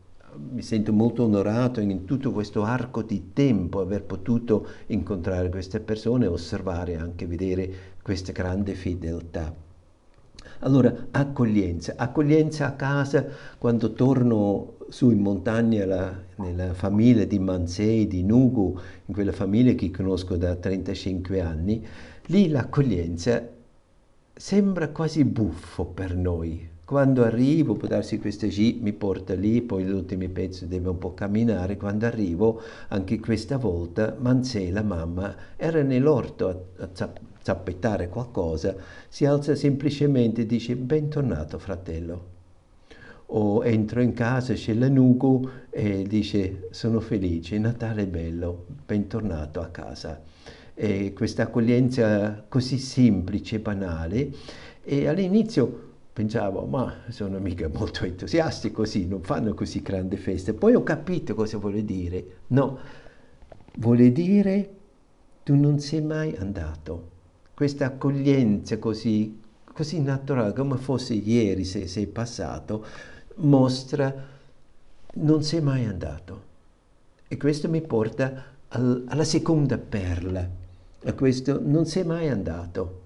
mi 0.52 0.62
sento 0.62 0.94
molto 0.94 1.24
onorato 1.24 1.80
in 1.80 2.06
tutto 2.06 2.32
questo 2.32 2.64
arco 2.64 3.02
di 3.02 3.32
tempo 3.34 3.80
aver 3.80 4.04
potuto 4.04 4.68
incontrare 4.88 5.50
queste 5.50 5.80
persone 5.80 6.26
e 6.26 6.30
osservare 6.30 6.96
anche 6.96 7.26
vedere 7.26 7.74
questa 8.02 8.32
grande 8.32 8.74
fedeltà. 8.74 9.54
Allora, 10.60 11.08
accoglienza. 11.12 11.94
Accoglienza 11.98 12.68
a 12.68 12.74
casa 12.74 13.26
quando 13.58 13.94
torno 13.94 14.76
su 14.90 15.10
in 15.10 15.20
montagna 15.20 15.86
la, 15.86 16.14
nella 16.36 16.74
famiglia 16.74 17.24
di 17.26 17.40
Mansei, 17.40 18.08
di 18.08 18.24
Nugu, 18.24 18.78
in 19.06 19.14
quella 19.14 19.32
famiglia 19.32 19.74
che 19.74 19.90
conosco 19.90 20.36
da 20.36 20.56
35 20.56 21.42
anni, 21.42 21.86
lì 22.28 22.50
l'accoglienza 22.50 23.48
sembra 24.34 24.90
quasi 24.90 25.24
buffo 25.24 25.86
per 25.86 26.16
noi, 26.16 26.68
quando 26.92 27.24
arrivo, 27.24 27.76
può 27.76 27.88
darsi 27.88 28.20
questa 28.20 28.48
G 28.48 28.80
mi 28.82 28.92
porta 28.92 29.34
lì, 29.34 29.62
poi 29.62 29.88
l'ultimo 29.88 30.28
pezzo 30.28 30.66
deve 30.66 30.90
un 30.90 30.98
po' 30.98 31.14
camminare, 31.14 31.78
quando 31.78 32.06
arrivo, 32.06 32.62
anche 32.90 33.18
questa 33.18 33.56
volta, 33.56 34.18
Manzè, 34.20 34.70
la 34.72 34.84
mamma, 34.84 35.34
era 35.56 35.84
nell'orto 35.84 36.50
a, 36.50 36.90
a 36.94 37.14
zappettare 37.42 38.10
qualcosa, 38.10 38.76
si 39.08 39.24
alza 39.24 39.56
semplicemente 39.56 40.42
e 40.42 40.46
dice 40.46 40.76
bentornato 40.76 41.58
fratello. 41.60 42.26
O 43.28 43.64
entro 43.64 44.02
in 44.02 44.12
casa, 44.12 44.54
c'è 44.54 44.74
la 44.74 44.90
Nugu 44.90 45.50
e 45.70 46.04
dice 46.06 46.68
sono 46.72 47.00
felice, 47.00 47.58
Natale 47.58 48.02
è 48.02 48.08
bello, 48.08 48.66
bentornato 48.86 49.62
a 49.62 49.68
casa. 49.68 50.22
E 50.74 51.14
questa 51.14 51.44
accoglienza 51.44 52.44
così 52.50 52.78
semplice, 52.78 53.60
banale, 53.60 54.30
e 54.84 55.08
all'inizio 55.08 55.91
pensavo, 56.22 56.66
ma 56.66 56.98
sono 57.10 57.40
mica 57.40 57.68
molto 57.68 58.06
entusiasti 58.06 58.72
così, 58.72 59.08
non 59.08 59.24
fanno 59.24 59.56
così 59.56 59.82
grande 59.82 60.18
feste. 60.18 60.54
Poi 60.54 60.76
ho 60.76 60.84
capito 60.84 61.34
cosa 61.34 61.58
vuole 61.58 61.84
dire. 61.84 62.26
No, 62.48 62.78
vuole 63.78 64.12
dire 64.12 64.70
tu 65.42 65.56
non 65.56 65.80
sei 65.80 66.02
mai 66.02 66.36
andato. 66.38 67.10
Questa 67.56 67.88
accoglienza 67.88 68.78
così, 68.78 69.42
così 69.64 70.00
naturale, 70.00 70.54
come 70.54 70.78
fosse 70.78 71.16
ieri 71.16 71.66
se 71.66 71.88
sei 71.88 72.06
passato, 72.06 72.86
mostra 73.38 74.14
non 75.14 75.42
sei 75.44 75.62
mai 75.62 75.86
andato. 75.86 76.50
E 77.28 77.36
questo 77.38 77.68
mi 77.68 77.82
porta 77.82 78.46
al, 78.68 79.06
alla 79.08 79.24
seconda 79.24 79.80
perla, 79.80 80.48
a 81.04 81.14
questo 81.14 81.60
non 81.60 81.88
sei 81.88 82.04
mai 82.04 82.30
andato. 82.30 83.00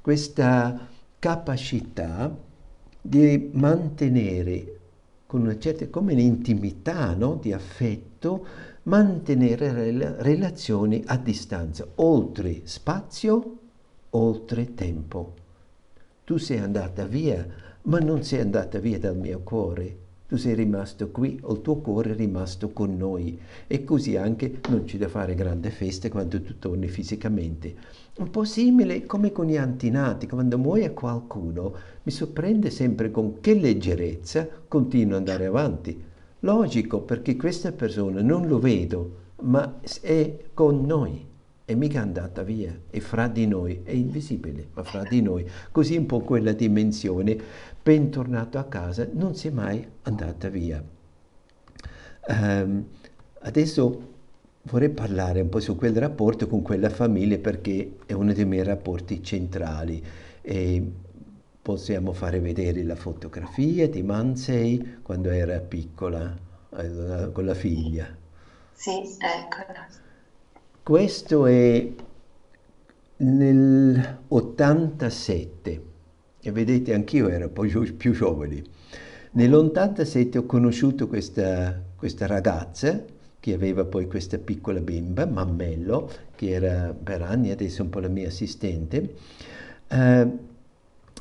Questa 0.00 0.98
capacità 1.20 2.34
di 3.02 3.50
mantenere 3.52 4.78
con 5.26 5.42
una 5.42 5.58
certa 5.58 5.86
come 5.88 6.14
un'intimità 6.14 7.14
no? 7.14 7.38
di 7.40 7.52
affetto, 7.52 8.44
mantenere 8.84 9.72
rel 9.72 10.02
relazioni 10.18 11.04
a 11.06 11.16
distanza, 11.18 11.86
oltre 11.96 12.62
spazio, 12.64 13.58
oltre 14.10 14.74
tempo. 14.74 15.34
Tu 16.24 16.38
sei 16.38 16.58
andata 16.58 17.04
via, 17.04 17.46
ma 17.82 17.98
non 17.98 18.24
sei 18.24 18.40
andata 18.40 18.80
via 18.80 18.98
dal 18.98 19.16
mio 19.16 19.40
cuore. 19.40 19.98
Tu 20.26 20.36
sei 20.36 20.54
rimasto 20.54 21.10
qui, 21.10 21.38
o 21.42 21.52
il 21.52 21.60
tuo 21.60 21.76
cuore 21.76 22.12
è 22.12 22.16
rimasto 22.16 22.70
con 22.70 22.96
noi. 22.96 23.38
E 23.66 23.84
così 23.84 24.16
anche 24.16 24.60
non 24.68 24.84
c'è 24.84 24.96
da 24.96 25.08
fare 25.08 25.34
grande 25.34 25.70
feste 25.70 26.08
quando 26.08 26.40
tu 26.40 26.58
torni 26.58 26.88
fisicamente 26.88 27.74
un 28.20 28.30
po' 28.30 28.44
simile 28.44 29.06
come 29.06 29.32
con 29.32 29.46
gli 29.46 29.56
antinati, 29.56 30.26
quando 30.26 30.58
muoia 30.58 30.92
qualcuno 30.92 31.74
mi 32.02 32.12
sorprende 32.12 32.70
sempre 32.70 33.10
con 33.10 33.40
che 33.40 33.54
leggerezza 33.54 34.46
continua 34.68 35.16
ad 35.16 35.28
andare 35.28 35.46
avanti. 35.46 36.04
Logico, 36.40 37.00
perché 37.00 37.36
questa 37.36 37.72
persona 37.72 38.20
non 38.22 38.46
lo 38.46 38.58
vedo, 38.58 39.16
ma 39.42 39.80
è 40.02 40.36
con 40.52 40.84
noi, 40.84 41.26
è 41.64 41.74
mica 41.74 42.02
andata 42.02 42.42
via, 42.42 42.78
è 42.90 42.98
fra 42.98 43.26
di 43.26 43.46
noi, 43.46 43.80
è 43.84 43.92
invisibile, 43.92 44.68
ma 44.74 44.82
fra 44.82 45.02
di 45.02 45.22
noi. 45.22 45.46
Così 45.72 45.96
un 45.96 46.06
po' 46.06 46.20
quella 46.20 46.52
dimensione, 46.52 47.38
bentornato 47.82 48.58
a 48.58 48.64
casa, 48.64 49.08
non 49.12 49.34
si 49.34 49.48
è 49.48 49.50
mai 49.50 49.86
andata 50.02 50.48
via. 50.48 50.82
Um, 52.28 52.84
adesso 53.40 54.08
vorrei 54.70 54.90
parlare 54.90 55.40
un 55.40 55.48
po' 55.48 55.60
su 55.60 55.76
quel 55.76 55.96
rapporto 55.96 56.46
con 56.46 56.62
quella 56.62 56.90
famiglia 56.90 57.38
perché 57.38 57.96
è 58.06 58.12
uno 58.12 58.32
dei 58.32 58.44
miei 58.44 58.62
rapporti 58.64 59.22
centrali. 59.22 60.02
E 60.40 60.92
possiamo 61.60 62.12
fare 62.12 62.40
vedere 62.40 62.82
la 62.84 62.94
fotografia 62.94 63.88
di 63.88 64.02
Mansei 64.02 64.98
quando 65.02 65.30
era 65.30 65.58
piccola 65.60 66.34
eh, 66.76 67.30
con 67.32 67.44
la 67.44 67.54
figlia. 67.54 68.06
Sì, 68.72 69.00
eccola. 69.18 69.86
Questo 70.82 71.46
è 71.46 71.92
nel 73.16 74.18
87 74.28 75.82
e 76.40 76.52
vedete 76.52 76.94
anch'io 76.94 77.28
ero 77.28 77.46
un 77.46 77.52
po' 77.52 77.66
più 77.96 78.12
giovane. 78.12 78.62
Nell'87 79.32 80.38
ho 80.38 80.46
conosciuto 80.46 81.06
questa, 81.06 81.80
questa 81.94 82.26
ragazza 82.26 83.04
che 83.40 83.54
aveva 83.54 83.84
poi 83.84 84.06
questa 84.06 84.38
piccola 84.38 84.80
bimba, 84.80 85.26
Mammello, 85.26 86.10
che 86.36 86.50
era 86.50 86.94
per 86.94 87.22
anni 87.22 87.50
adesso 87.50 87.82
un 87.82 87.88
po' 87.88 87.98
la 87.98 88.08
mia 88.08 88.28
assistente. 88.28 89.14
Uh, 89.88 90.38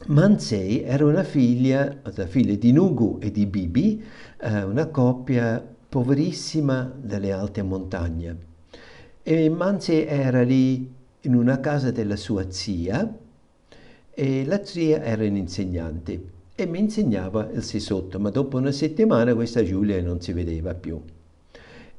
Mansei 0.08 0.84
era 0.84 1.06
una 1.06 1.24
figlia, 1.24 1.98
la 2.04 2.28
figlia 2.28 2.56
di 2.56 2.72
Nugu 2.74 3.18
e 3.22 3.32
di 3.32 3.46
Bibi, 3.46 4.04
uh, 4.42 4.68
una 4.68 4.88
coppia 4.88 5.66
poverissima 5.90 6.94
delle 7.02 7.32
alte 7.32 7.64
montagne. 7.64 8.38
E 9.24 9.50
Mansei 9.50 10.06
era 10.06 10.44
lì 10.44 10.94
in 11.22 11.36
una 11.36 11.60
casa 11.60 11.92
della 11.92 12.16
sua 12.16 12.52
zia 12.52 13.18
e 14.12 14.46
la 14.46 14.64
zia 14.64 15.02
era 15.04 15.24
un'insegnante 15.24 16.38
e 16.56 16.66
mi 16.66 16.80
insegnava 16.80 17.50
il 17.54 17.64
sesotto, 17.64 18.20
ma 18.20 18.30
dopo 18.30 18.58
una 18.58 18.72
settimana 18.72 19.34
questa 19.34 19.64
Giulia 19.64 20.02
non 20.02 20.20
si 20.20 20.34
vedeva 20.34 20.74
più. 20.74 21.02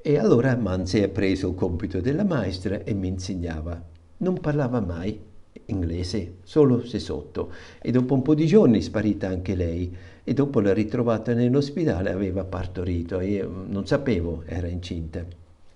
E 0.02 0.16
allora 0.16 0.56
Manzi 0.56 1.02
ha 1.02 1.08
preso 1.08 1.48
il 1.48 1.54
compito 1.54 2.00
della 2.00 2.24
maestra 2.24 2.84
e 2.84 2.94
mi 2.94 3.08
insegnava. 3.08 3.82
Non 4.18 4.40
parlava 4.40 4.80
mai 4.80 5.20
inglese, 5.66 6.36
solo 6.42 6.86
se 6.86 6.98
sotto. 6.98 7.52
E 7.82 7.90
dopo 7.90 8.14
un 8.14 8.22
po' 8.22 8.34
di 8.34 8.46
giorni 8.46 8.78
è 8.78 8.80
sparita 8.80 9.28
anche 9.28 9.54
lei. 9.54 9.94
E 10.24 10.32
dopo 10.32 10.60
l'ha 10.60 10.72
ritrovata 10.72 11.34
nell'ospedale, 11.34 12.10
aveva 12.12 12.44
partorito 12.44 13.20
e 13.20 13.46
non 13.66 13.86
sapevo, 13.86 14.42
era 14.46 14.68
incinta. 14.68 15.22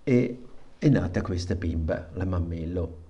E 0.03 0.39
è 0.79 0.89
nata 0.89 1.21
questa 1.21 1.55
bimba, 1.55 2.09
la 2.15 2.25
mammello. 2.25 3.04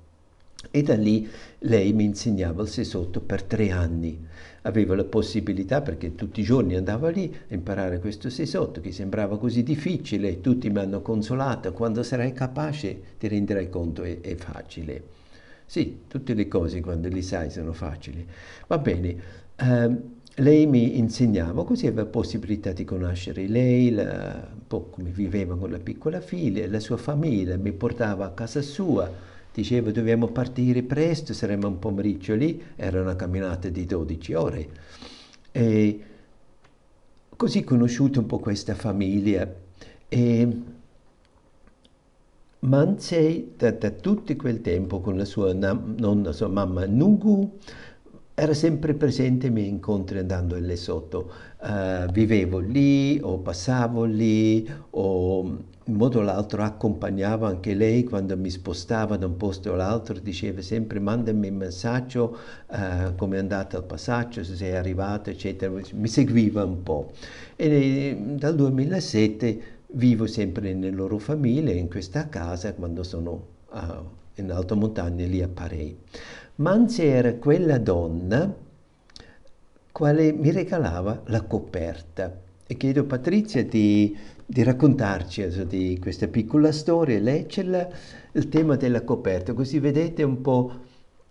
E 0.70 0.83
da 0.83 0.94
lì 0.94 1.29
lei 1.61 1.92
mi 1.92 2.05
insegnava 2.05 2.62
il 2.62 2.68
sesotto 2.68 3.20
per 3.20 3.42
tre 3.42 3.70
anni. 3.70 4.27
Avevo 4.62 4.94
la 4.94 5.05
possibilità, 5.05 5.83
perché 5.83 6.14
tutti 6.14 6.40
i 6.40 6.44
giorni 6.44 6.74
andavo 6.74 7.09
lì 7.09 7.35
a 7.50 7.55
imparare 7.55 7.98
questo 7.98 8.31
sesotto, 8.31 8.81
che 8.81 8.92
sembrava 8.92 9.38
così 9.38 9.62
difficile, 9.62 10.40
tutti 10.40 10.70
mi 10.70 10.79
hanno 10.79 11.03
consolato, 11.03 11.72
quando 11.72 12.03
sarai 12.03 12.33
capace 12.33 13.00
ti 13.18 13.29
renderai 13.29 13.68
conto, 13.68 14.03
è, 14.03 14.20
è 14.20 14.35
facile. 14.37 15.03
Sì, 15.66 16.03
tutte 16.09 16.35
le 16.35 16.48
cose 16.48 16.81
quando 16.81 17.09
le 17.09 17.22
sai 17.22 17.50
sono 17.50 17.72
facili. 17.72 18.27
Va 18.66 18.79
bene, 18.79 19.16
uh, 19.61 20.12
lei 20.37 20.66
mi 20.66 20.98
insegnava, 20.98 21.64
così 21.64 21.87
avevo 21.87 22.03
la 22.03 22.09
possibilità 22.09 22.72
di 22.72 22.85
conoscere 22.85 23.46
lei, 23.46 23.90
la, 23.90 24.48
un 24.53 24.66
po' 24.66 24.85
come 24.90 25.11
viveva 25.11 25.57
con 25.57 25.70
la 25.70 25.79
piccola 25.79 26.20
figlia, 26.20 26.66
la 26.68 26.81
sua 26.81 26.96
famiglia, 26.96 27.57
mi 27.57 27.72
portava 27.72 28.24
a 28.24 28.31
casa 28.31 28.61
sua, 28.61 29.11
diceva 29.55 29.93
dobbiamo 29.93 30.27
partire 30.27 30.83
presto, 30.83 31.33
saremmo 31.33 31.69
un 31.69 31.79
pomeriggio 31.79 32.35
lì, 32.35 32.61
era 32.75 33.01
una 33.01 33.14
camminata 33.14 33.69
di 33.69 33.87
12 33.87 34.35
ore. 34.35 34.69
E 35.53 36.01
così 37.37 37.62
conosciuto 37.62 38.19
un 38.19 38.27
po' 38.27 38.40
questa 38.40 38.75
famiglia 38.75 39.49
e 40.09 40.49
Manzei 42.64 43.53
da, 43.57 43.71
da 43.73 43.90
tutto 43.90 44.35
quel 44.37 44.61
tempo 44.62 45.01
con 45.01 45.17
la 45.17 45.27
sua 45.27 45.53
nonna, 45.53 46.33
sua 46.33 46.49
mamma 46.49 46.87
Nugu, 46.87 47.59
era 48.33 48.55
sempre 48.55 48.95
presente 48.95 49.47
ai 49.47 49.53
miei 49.53 49.69
incontri 49.69 50.19
andando 50.19 50.57
in 50.57 50.64
Lesotho. 50.64 51.31
Uh, 51.61 52.11
vivevo 52.11 52.59
lì 52.59 53.21
o 53.23 53.38
passavo 53.38 54.05
lì 54.05 54.69
o 54.90 55.59
in 55.87 55.94
modo 55.94 56.20
o 56.20 56.23
l'altro 56.23 56.62
accompagnavo 56.62 57.44
anche 57.44 57.75
lei 57.75 58.05
quando 58.05 58.37
mi 58.38 58.49
spostava 58.49 59.16
da 59.16 59.27
un 59.27 59.37
posto 59.37 59.75
all'altro, 59.75 60.18
diceva 60.18 60.62
sempre 60.62 60.99
mandami 60.99 61.49
un 61.49 61.57
messaggio 61.57 62.38
uh, 62.68 63.14
come 63.16 63.37
è 63.37 63.38
andata 63.38 63.77
il 63.77 63.85
passaggio, 63.85 64.42
se 64.42 64.57
sei 64.57 64.75
arrivato, 64.75 65.29
eccetera, 65.29 65.73
mi 65.92 66.09
seguiva 66.09 66.64
un 66.64 66.83
po'. 66.83 67.12
E 67.57 68.16
dal 68.18 68.55
2007 68.55 69.61
vivo 69.88 70.27
sempre 70.27 70.73
nelle 70.73 70.94
loro 70.94 71.18
famiglie, 71.18 71.73
in 71.73 71.88
questa 71.88 72.29
casa, 72.29 72.73
quando 72.73 73.03
sono 73.03 73.47
uh, 73.70 73.79
in 74.37 74.51
alta 74.51 74.75
montagna 74.75 75.27
lì 75.27 75.42
a 75.42 75.49
Parei. 75.49 75.97
Manzi 76.57 77.05
era 77.05 77.35
quella 77.35 77.79
donna 77.79 78.62
quale 79.92 80.33
mi 80.33 80.51
regalava 80.51 81.23
la 81.27 81.42
coperta. 81.42 82.40
E 82.66 82.77
chiedo 82.77 83.05
Patrizia 83.05 83.62
di 83.62 84.16
di 84.47 84.63
raccontarci 84.63 85.43
also, 85.43 85.65
di 85.65 85.99
questa 86.01 86.29
piccola 86.29 86.73
storia, 86.73 87.19
leggerla, 87.19 87.89
il 88.33 88.49
tema 88.49 88.77
della 88.77 89.03
coperta, 89.03 89.55
così 89.55 89.79
vedete 89.79 90.23
un 90.23 90.41
po' 90.41 90.73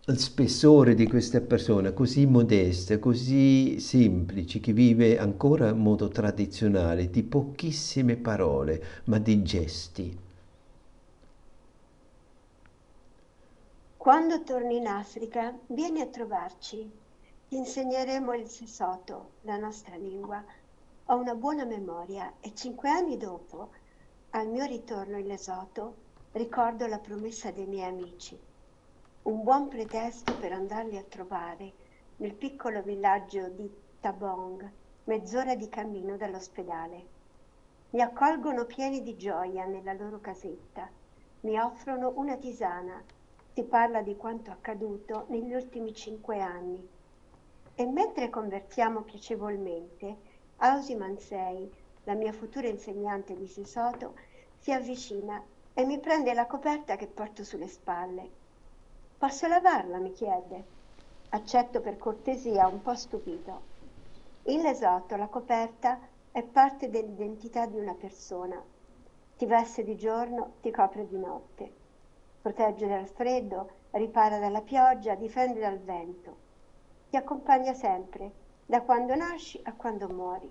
il 0.05 0.17
spessore 0.19 0.95
di 0.95 1.07
questa 1.07 1.39
persona 1.39 1.93
così 1.93 2.25
modesta, 2.25 2.99
così 2.99 3.79
semplice, 3.79 4.59
che 4.59 4.73
vive 4.73 5.17
ancora 5.17 5.69
in 5.69 5.77
modo 5.77 6.09
tradizionale, 6.09 7.09
di 7.09 7.23
pochissime 7.23 8.17
parole, 8.17 8.83
ma 9.05 9.19
di 9.19 9.41
gesti. 9.43 10.19
Quando 13.95 14.43
torni 14.43 14.77
in 14.77 14.87
Africa, 14.87 15.57
vieni 15.67 16.01
a 16.01 16.07
trovarci. 16.07 17.01
Ti 17.47 17.55
insegneremo 17.55 18.33
il 18.33 18.47
Sesotho, 18.47 19.29
la 19.43 19.55
nostra 19.55 19.95
lingua 19.95 20.43
ho 21.07 21.17
una 21.17 21.35
buona 21.35 21.65
memoria 21.65 22.35
e 22.39 22.53
cinque 22.55 22.89
anni 22.89 23.17
dopo, 23.17 23.71
al 24.31 24.47
mio 24.47 24.63
ritorno 24.63 25.17
in 25.17 25.27
Lesotho, 25.27 25.95
ricordo 26.31 26.87
la 26.87 26.97
promessa 26.97 27.51
dei 27.51 27.65
miei 27.65 27.89
amici. 27.89 28.39
Un 29.23 29.43
buon 29.43 29.67
pretesto 29.67 30.33
per 30.37 30.53
andarli 30.53 30.95
a 30.95 31.03
trovare 31.03 31.73
nel 32.17 32.33
piccolo 32.33 32.81
villaggio 32.81 33.49
di 33.49 33.69
Tabong, 33.99 34.71
mezz'ora 35.03 35.55
di 35.55 35.67
cammino 35.67 36.15
dall'ospedale. 36.15 37.07
Mi 37.89 38.01
accolgono 38.01 38.63
pieni 38.63 39.01
di 39.01 39.17
gioia 39.17 39.65
nella 39.65 39.91
loro 39.91 40.21
casetta, 40.21 40.89
mi 41.41 41.59
offrono 41.59 42.13
una 42.15 42.37
tisana, 42.37 43.03
si 43.51 43.63
parla 43.63 44.01
di 44.01 44.15
quanto 44.15 44.51
accaduto 44.51 45.25
negli 45.27 45.53
ultimi 45.53 45.93
cinque 45.93 46.39
anni. 46.39 46.89
E 47.75 47.85
mentre 47.87 48.29
conversiamo 48.29 49.01
piacevolmente, 49.01 50.31
Ausi 50.57 50.95
Mansei, 50.95 51.71
la 52.03 52.13
mia 52.13 52.31
futura 52.31 52.67
insegnante 52.67 53.35
di 53.35 53.47
Sesotho, 53.47 54.13
si 54.57 54.71
avvicina 54.71 55.43
e 55.73 55.85
mi 55.85 55.99
prende 55.99 56.33
la 56.33 56.45
coperta 56.45 56.95
che 56.95 57.07
porto 57.07 57.43
sulle 57.43 57.67
spalle. 57.67 58.29
Posso 59.17 59.47
lavarla? 59.47 59.97
mi 59.97 60.11
chiede. 60.11 60.65
Accetto 61.29 61.81
per 61.81 61.97
cortesia, 61.97 62.67
un 62.67 62.81
po' 62.81 62.95
stupito. 62.95 63.71
In 64.43 64.61
Lesotho 64.61 65.15
la 65.15 65.27
coperta 65.27 65.99
è 66.31 66.43
parte 66.43 66.89
dell'identità 66.89 67.65
di 67.65 67.77
una 67.77 67.95
persona. 67.95 68.61
Ti 69.37 69.45
veste 69.45 69.83
di 69.83 69.95
giorno, 69.95 70.55
ti 70.61 70.69
copre 70.71 71.07
di 71.07 71.17
notte. 71.17 71.71
Protegge 72.41 72.87
dal 72.87 73.07
freddo, 73.07 73.69
ripara 73.91 74.39
dalla 74.39 74.61
pioggia, 74.61 75.15
difende 75.15 75.59
dal 75.59 75.79
vento. 75.79 76.37
Ti 77.09 77.15
accompagna 77.15 77.73
sempre, 77.73 78.31
da 78.65 78.81
quando 78.81 79.15
nasci 79.15 79.59
a 79.63 79.73
quando 79.73 80.07
muori. 80.07 80.49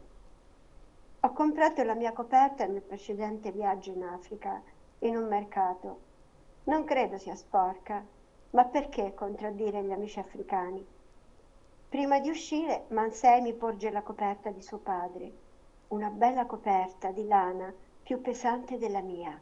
Ho 1.21 1.33
comprato 1.33 1.83
la 1.83 1.95
mia 1.95 2.13
coperta 2.13 2.67
nel 2.67 2.83
precedente 2.83 3.53
viaggio 3.53 3.93
in 3.93 4.03
Africa, 4.03 4.61
in 5.01 5.17
un 5.17 5.29
mercato. 5.29 6.01
Non 6.65 6.85
credo 6.85 7.17
sia 7.17 7.35
sporca, 7.35 8.05
ma 8.51 8.65
perché 8.65 9.15
contraddire 9.15 9.83
gli 9.83 9.93
amici 9.93 10.19
africani? 10.19 10.87
Prima 11.89 12.21
di 12.21 12.29
uscire, 12.29 12.85
Mansei 12.89 13.41
mi 13.41 13.55
porge 13.55 13.91
la 13.91 14.03
coperta 14.03 14.51
di 14.51 14.63
suo 14.63 14.79
padre, 14.79 15.33
una 15.89 16.11
bella 16.11 16.47
coperta 16.47 17.11
di 17.11 17.27
lana 17.27 17.73
più 18.03 18.21
pesante 18.21 18.79
della 18.79 19.01
mia. 19.01 19.41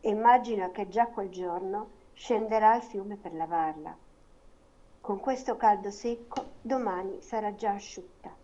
Immagino 0.00 0.70
che 0.70 0.88
già 0.88 1.06
quel 1.06 1.30
giorno 1.30 1.90
scenderà 2.12 2.72
al 2.72 2.82
fiume 2.82 3.16
per 3.16 3.34
lavarla. 3.34 3.96
Con 5.04 5.20
questo 5.20 5.58
caldo 5.58 5.90
secco 5.90 6.42
domani 6.62 7.20
sarà 7.20 7.54
già 7.54 7.72
asciutta. 7.72 8.34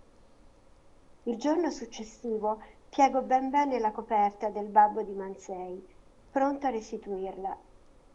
Il 1.22 1.38
giorno 1.38 1.70
successivo 1.70 2.60
piego 2.90 3.22
ben 3.22 3.48
bene 3.48 3.78
la 3.78 3.92
coperta 3.92 4.50
del 4.50 4.66
babbo 4.66 5.00
di 5.00 5.14
Mansei, 5.14 5.82
pronta 6.30 6.68
a 6.68 6.70
restituirla, 6.70 7.56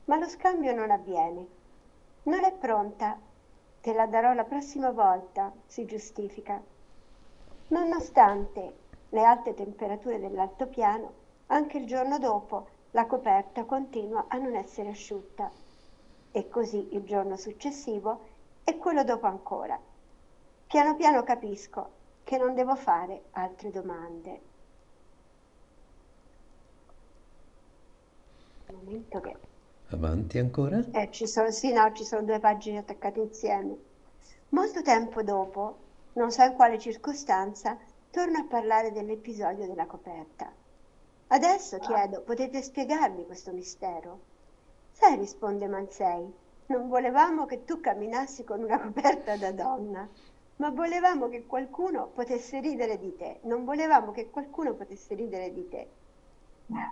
ma 0.05 0.17
lo 0.19 0.27
scambio 0.27 0.75
non 0.75 0.91
avviene. 0.91 1.47
Non 2.25 2.43
è 2.43 2.53
pronta, 2.53 3.17
te 3.81 3.93
la 3.93 4.05
darò 4.05 4.34
la 4.34 4.43
prossima 4.43 4.91
volta, 4.91 5.51
si 5.65 5.86
giustifica. 5.86 6.62
Nonostante 7.69 8.75
le 9.10 9.23
alte 9.23 9.55
temperature 9.55 10.19
dell'altopiano, 10.19 11.13
anche 11.47 11.79
il 11.79 11.88
giorno 11.88 12.19
dopo 12.19 12.67
la 12.91 13.08
coperta 13.08 13.63
continua 13.63 14.25
a 14.27 14.38
non 14.38 14.53
essere 14.53 14.89
asciutta. 14.89 15.49
E 16.31 16.47
così 16.49 16.89
il 16.91 17.05
giorno 17.05 17.38
successivo 17.38 18.34
e 18.65 18.78
quello 18.78 19.04
dopo 19.06 19.28
ancora. 19.28 19.80
Piano 20.67 20.95
piano 20.95 21.23
capisco 21.23 21.89
che 22.25 22.38
non 22.38 22.56
devo 22.56 22.75
fare 22.75 23.25
altre 23.32 23.69
domande. 23.69 24.41
Un 28.65 28.75
momento 28.75 29.21
che... 29.21 29.38
Avanti 29.89 30.39
ancora? 30.39 30.84
Eh, 30.91 31.12
ci 31.12 31.28
sono, 31.28 31.51
sì, 31.51 31.71
no, 31.71 31.93
ci 31.93 32.04
sono 32.04 32.23
due 32.23 32.39
pagine 32.39 32.80
attaccate 32.80 33.19
insieme. 33.19 33.78
Molto 34.49 34.82
tempo 34.82 35.21
dopo, 35.21 35.78
non 36.13 36.32
so 36.32 36.43
in 36.43 36.56
quale 36.56 36.80
circostanza, 36.80 37.78
torno 38.10 38.39
a 38.39 38.45
parlare 38.45 38.91
dell'episodio 38.91 39.67
della 39.67 39.86
coperta. 39.86 40.51
Adesso 41.28 41.78
chiedo, 41.78 42.21
potete 42.21 42.63
spiegarmi 42.63 43.25
questo 43.25 43.51
mistero? 43.51 44.19
Sai, 44.91 45.17
risponde 45.17 45.67
Mansei, 45.67 46.34
non 46.67 46.88
volevamo 46.88 47.45
che 47.45 47.63
tu 47.63 47.80
camminassi 47.80 48.43
con 48.43 48.62
una 48.63 48.80
coperta 48.80 49.38
da 49.38 49.51
donna, 49.51 50.10
ma 50.58 50.69
volevamo 50.69 51.28
che 51.28 51.45
qualcuno 51.45 52.10
potesse 52.12 52.60
ridere 52.60 52.97
di 52.97 53.15
te. 53.15 53.39
Non 53.43 53.65
volevamo 53.65 54.12
che 54.12 54.30
qualcuno 54.30 54.73
potesse 54.75 55.15
ridere 55.15 55.51
di 55.51 55.67
te. 55.67 55.93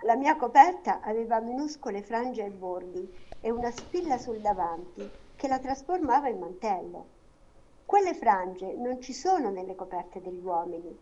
La 0.02 0.16
mia 0.16 0.36
coperta 0.36 1.00
aveva 1.00 1.40
minuscole 1.40 2.02
frange 2.02 2.42
ai 2.42 2.50
bordi 2.50 3.12
e 3.40 3.50
una 3.50 3.70
spilla 3.70 4.18
sul 4.18 4.40
davanti 4.40 5.10
che 5.34 5.48
la 5.48 5.58
trasformava 5.58 6.28
in 6.28 6.38
mantello. 6.38 7.10
Quelle 7.84 8.14
frange 8.14 8.74
non 8.76 9.00
ci 9.00 9.12
sono 9.12 9.50
nelle 9.50 9.74
coperte 9.74 10.20
degli 10.20 10.42
uomini, 10.42 10.96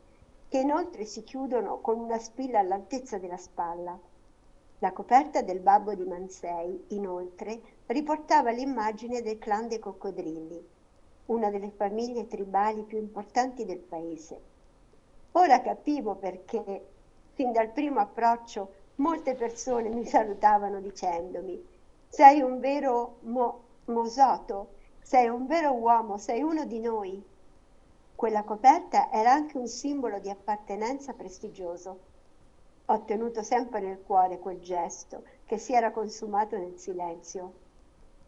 che 0.48 0.58
inoltre 0.60 1.04
si 1.04 1.22
chiudono 1.22 1.80
con 1.80 1.98
una 1.98 2.18
spilla 2.18 2.60
all'altezza 2.60 3.18
della 3.18 3.36
spalla. 3.36 3.98
La 4.82 4.92
coperta 4.92 5.42
del 5.42 5.60
babbo 5.60 5.94
di 5.94 6.04
Mansei, 6.04 6.86
inoltre, 6.88 7.60
riportava 7.86 8.50
l'immagine 8.50 9.22
del 9.22 9.38
clan 9.38 9.68
dei 9.68 9.78
coccodrilli, 9.78 10.68
una 11.26 11.50
delle 11.50 11.70
famiglie 11.70 12.26
tribali 12.26 12.82
più 12.82 12.98
importanti 12.98 13.64
del 13.64 13.78
paese. 13.78 14.42
Ora 15.34 15.60
capivo 15.60 16.16
perché, 16.16 16.88
fin 17.30 17.52
dal 17.52 17.70
primo 17.70 18.00
approccio, 18.00 18.72
molte 18.96 19.36
persone 19.36 19.88
mi 19.88 20.04
salutavano 20.04 20.80
dicendomi 20.80 21.64
sei 22.08 22.40
un 22.40 22.58
vero 22.58 23.18
mo- 23.20 23.68
mosoto, 23.84 24.72
sei 25.00 25.28
un 25.28 25.46
vero 25.46 25.74
uomo, 25.74 26.18
sei 26.18 26.42
uno 26.42 26.64
di 26.66 26.80
noi. 26.80 27.24
Quella 28.16 28.42
coperta 28.42 29.12
era 29.12 29.30
anche 29.32 29.58
un 29.58 29.68
simbolo 29.68 30.18
di 30.18 30.28
appartenenza 30.28 31.12
prestigioso 31.12 32.11
ho 32.92 33.04
tenuto 33.06 33.42
sempre 33.42 33.80
nel 33.80 34.02
cuore 34.04 34.38
quel 34.38 34.60
gesto 34.60 35.22
che 35.46 35.56
si 35.56 35.72
era 35.72 35.90
consumato 35.90 36.58
nel 36.58 36.74
silenzio. 36.76 37.52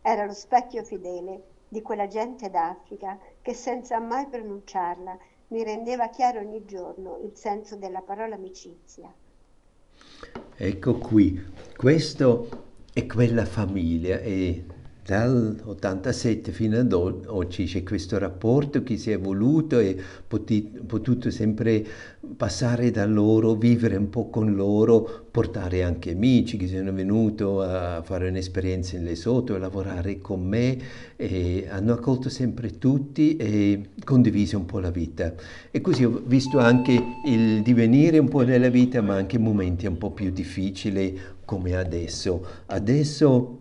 Era 0.00 0.24
lo 0.24 0.32
specchio 0.32 0.82
fedele 0.82 1.42
di 1.68 1.82
quella 1.82 2.08
gente 2.08 2.48
d'Africa 2.48 3.18
che 3.42 3.52
senza 3.52 3.98
mai 4.00 4.26
pronunciarla 4.26 5.18
mi 5.48 5.62
rendeva 5.62 6.08
chiaro 6.08 6.40
ogni 6.40 6.64
giorno 6.64 7.18
il 7.22 7.32
senso 7.34 7.76
della 7.76 8.00
parola 8.00 8.36
amicizia. 8.36 9.12
Ecco 10.56 10.94
qui, 10.96 11.44
questo 11.76 12.48
e 12.94 13.06
quella 13.06 13.44
famiglia 13.44 14.18
e 14.18 14.64
dall'87 15.04 16.50
fino 16.50 16.78
ad 16.78 16.92
oggi 16.94 17.66
c'è 17.66 17.82
questo 17.82 18.16
rapporto 18.16 18.82
che 18.82 18.96
si 18.96 19.10
è 19.10 19.14
evoluto 19.14 19.78
e 19.78 19.96
potuto 20.26 21.30
sempre 21.30 21.84
passare 22.34 22.90
da 22.90 23.04
loro, 23.04 23.54
vivere 23.54 23.96
un 23.96 24.08
po' 24.08 24.30
con 24.30 24.54
loro, 24.54 25.26
portare 25.30 25.82
anche 25.82 26.12
amici 26.12 26.56
che 26.56 26.66
sono 26.66 26.90
venuti 26.90 27.42
a 27.42 28.00
fare 28.02 28.28
un'esperienza 28.28 28.96
in 28.96 29.04
Lesotho, 29.04 29.54
a 29.54 29.58
lavorare 29.58 30.22
con 30.22 30.42
me 30.42 30.78
e 31.16 31.66
hanno 31.68 31.92
accolto 31.92 32.30
sempre 32.30 32.78
tutti 32.78 33.36
e 33.36 33.90
condiviso 34.04 34.56
un 34.56 34.64
po' 34.64 34.78
la 34.78 34.90
vita. 34.90 35.34
E 35.70 35.82
così 35.82 36.04
ho 36.04 36.22
visto 36.24 36.58
anche 36.58 36.98
il 37.26 37.60
divenire 37.60 38.16
un 38.16 38.28
po' 38.28 38.42
della 38.42 38.70
vita, 38.70 39.02
ma 39.02 39.16
anche 39.16 39.38
momenti 39.38 39.86
un 39.86 39.98
po' 39.98 40.12
più 40.12 40.30
difficili 40.30 41.20
come 41.44 41.76
adesso. 41.76 42.46
Adesso 42.66 43.58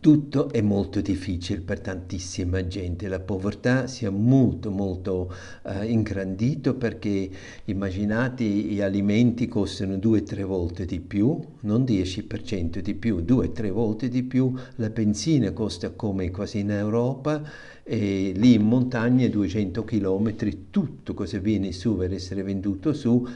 tutto 0.00 0.50
è 0.50 0.60
molto 0.60 1.00
difficile 1.00 1.60
per 1.60 1.78
tantissima 1.80 2.66
gente, 2.66 3.06
la 3.06 3.20
povertà 3.20 3.86
si 3.86 4.04
è 4.04 4.10
molto 4.10 4.70
molto 4.70 5.32
uh, 5.62 5.84
ingrandito 5.84 6.74
perché 6.74 7.30
immaginate 7.66 8.42
gli 8.42 8.80
alimenti 8.80 9.46
costano 9.46 9.96
due 9.96 10.20
o 10.20 10.22
tre 10.24 10.42
volte 10.42 10.84
di 10.84 10.98
più, 10.98 11.38
non 11.60 11.82
10% 11.82 12.80
di 12.80 12.94
più, 12.94 13.20
due 13.20 13.46
o 13.46 13.52
tre 13.52 13.70
volte 13.70 14.08
di 14.08 14.24
più, 14.24 14.52
la 14.76 14.90
benzina 14.90 15.52
costa 15.52 15.90
come 15.90 16.30
quasi 16.32 16.58
in 16.58 16.72
Europa 16.72 17.40
e 17.84 18.32
lì 18.34 18.54
in 18.54 18.66
montagna 18.66 19.26
200 19.28 19.82
km 19.84 20.34
tutto 20.70 21.14
cosa 21.14 21.38
viene 21.38 21.72
su 21.72 21.96
per 21.96 22.12
essere 22.12 22.42
venduto 22.42 22.92
su 22.92 23.26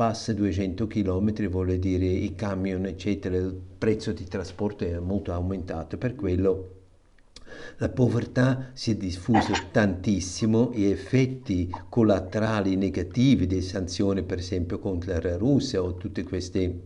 passa 0.00 0.32
200 0.32 0.86
km, 0.86 1.46
vuol 1.50 1.76
dire 1.76 2.06
i 2.06 2.34
camion, 2.34 2.86
eccetera, 2.86 3.36
il 3.36 3.54
prezzo 3.76 4.12
di 4.12 4.24
trasporto 4.24 4.86
è 4.86 4.98
molto 4.98 5.30
aumentato, 5.30 5.98
per 5.98 6.14
quello 6.14 6.70
la 7.76 7.90
povertà 7.90 8.70
si 8.72 8.92
è 8.92 8.96
diffusa 8.96 9.52
tantissimo, 9.70 10.70
gli 10.72 10.84
effetti 10.84 11.70
collaterali 11.90 12.76
negativi 12.76 13.46
delle 13.46 13.60
sanzioni, 13.60 14.22
per 14.22 14.38
esempio 14.38 14.78
contro 14.78 15.12
la 15.20 15.36
Russia 15.36 15.82
o 15.82 15.94
tutte 15.96 16.22
queste 16.22 16.80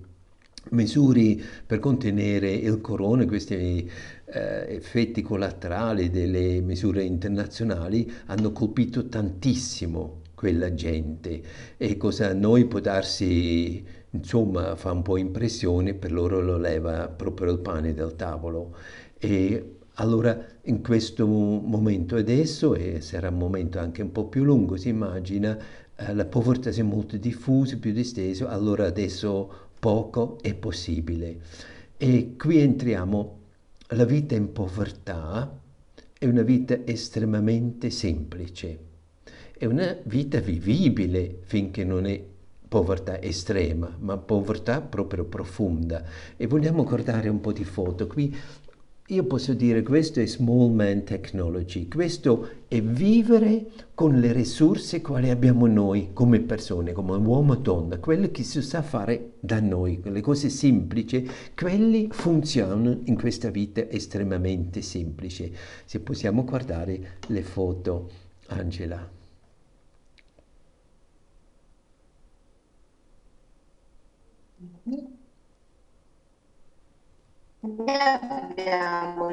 misure 0.70 1.38
per 1.64 1.78
contenere 1.78 2.50
il 2.50 2.80
corona, 2.80 3.24
questi 3.26 3.54
eh, 4.24 4.74
effetti 4.74 5.22
collaterali 5.22 6.10
delle 6.10 6.60
misure 6.60 7.04
internazionali 7.04 8.10
hanno 8.26 8.50
colpito 8.50 9.06
tantissimo 9.06 10.22
quella 10.34 10.74
gente 10.74 11.42
e 11.76 11.96
cosa 11.96 12.28
a 12.28 12.32
noi 12.32 12.66
può 12.66 12.80
darsi, 12.80 13.84
insomma, 14.10 14.76
fa 14.76 14.92
un 14.92 15.02
po' 15.02 15.16
impressione, 15.16 15.94
per 15.94 16.12
loro 16.12 16.40
lo 16.40 16.58
leva 16.58 17.08
proprio 17.08 17.52
il 17.52 17.60
pane 17.60 17.94
dal 17.94 18.16
tavolo. 18.16 18.76
E 19.18 19.76
allora 19.94 20.36
in 20.62 20.82
questo 20.82 21.26
momento 21.26 22.16
adesso, 22.16 22.74
e 22.74 23.00
sarà 23.00 23.28
un 23.28 23.38
momento 23.38 23.78
anche 23.78 24.02
un 24.02 24.12
po' 24.12 24.26
più 24.26 24.44
lungo, 24.44 24.76
si 24.76 24.88
immagina, 24.88 25.56
eh, 25.96 26.14
la 26.14 26.24
povertà 26.24 26.72
si 26.72 26.80
è 26.80 26.82
molto 26.82 27.16
diffusa, 27.16 27.76
più 27.76 27.92
distesa, 27.92 28.48
allora 28.48 28.86
adesso 28.86 29.52
poco 29.78 30.38
è 30.40 30.54
possibile. 30.54 31.38
E 31.96 32.34
qui 32.36 32.58
entriamo, 32.58 33.38
la 33.88 34.04
vita 34.04 34.34
in 34.34 34.52
povertà 34.52 35.60
è 36.18 36.26
una 36.26 36.42
vita 36.42 36.78
estremamente 36.84 37.90
semplice 37.90 38.92
è 39.64 39.66
una 39.66 39.96
vita 40.02 40.40
vivibile 40.40 41.38
finché 41.44 41.84
non 41.84 42.04
è 42.04 42.22
povertà 42.68 43.22
estrema, 43.22 43.96
ma 43.98 44.18
povertà 44.18 44.82
proprio 44.82 45.24
profonda. 45.24 46.04
E 46.36 46.46
vogliamo 46.46 46.84
guardare 46.84 47.30
un 47.30 47.40
po' 47.40 47.52
di 47.52 47.64
foto. 47.64 48.06
Qui 48.06 48.36
io 49.08 49.24
posso 49.24 49.54
dire 49.54 49.82
questo 49.82 50.20
è 50.20 50.26
small 50.26 50.70
man 50.70 51.04
technology, 51.04 51.88
questo 51.88 52.48
è 52.68 52.80
vivere 52.82 53.66
con 53.94 54.18
le 54.20 54.32
risorse 54.32 55.00
quali 55.00 55.30
abbiamo 55.30 55.66
noi 55.66 56.10
come 56.12 56.40
persone, 56.40 56.92
come 56.92 57.16
uomo 57.16 57.54
e 57.54 57.60
donna, 57.60 57.98
quello 57.98 58.30
che 58.30 58.42
si 58.42 58.60
sa 58.60 58.82
fare 58.82 59.32
da 59.40 59.60
noi, 59.60 60.00
le 60.04 60.20
cose 60.20 60.50
semplici, 60.50 61.26
quelli 61.54 62.08
funzionano 62.10 63.00
in 63.04 63.16
questa 63.16 63.48
vita 63.48 63.88
estremamente 63.88 64.82
semplice. 64.82 65.50
Se 65.86 66.00
possiamo 66.00 66.44
guardare 66.44 67.18
le 67.28 67.42
foto, 67.42 68.10
Angela. 68.48 69.22
Abbiamo 77.62 79.28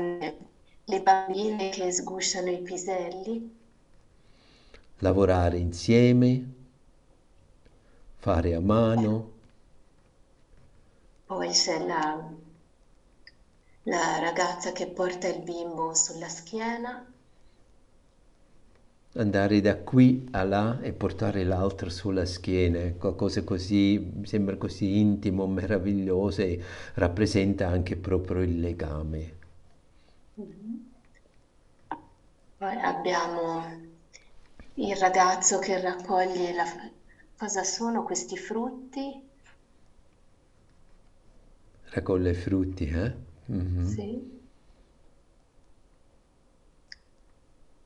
le 0.85 1.01
bambine 1.01 1.69
che 1.69 1.91
sgusciano 1.91 2.49
i 2.49 2.61
piselli. 2.61 3.59
Lavorare 4.99 5.57
insieme, 5.57 6.45
fare 8.19 8.53
a 8.55 8.61
mano. 8.61 9.31
Poi 11.25 11.49
c'è 11.49 11.79
la, 11.83 12.31
la 13.83 14.17
ragazza 14.17 14.71
che 14.71 14.87
porta 14.87 15.27
il 15.27 15.41
bimbo 15.43 15.93
sulla 15.93 16.29
schiena 16.29 17.10
andare 19.15 19.61
da 19.61 19.77
qui 19.77 20.27
a 20.31 20.43
là 20.43 20.79
e 20.81 20.93
portare 20.93 21.43
l'altro 21.43 21.89
sulla 21.89 22.25
schiena, 22.25 22.91
qualcosa 22.93 23.43
così, 23.43 24.11
sembra 24.23 24.55
così 24.57 24.97
intimo, 24.99 25.47
meraviglioso 25.47 26.41
e 26.41 26.61
rappresenta 26.95 27.67
anche 27.67 27.95
proprio 27.97 28.41
il 28.41 28.59
legame. 28.59 29.39
Poi 32.57 32.79
abbiamo 32.81 33.63
il 34.75 34.95
ragazzo 34.95 35.59
che 35.59 35.79
raccoglie 35.81 36.53
la... 36.53 36.65
cosa 37.37 37.63
sono 37.63 38.03
questi 38.03 38.37
frutti? 38.37 39.29
Raccoglie 41.91 42.33
frutti, 42.33 42.87
eh? 42.87 43.13
Mm-hmm. 43.51 43.83
Sì. 43.83 44.40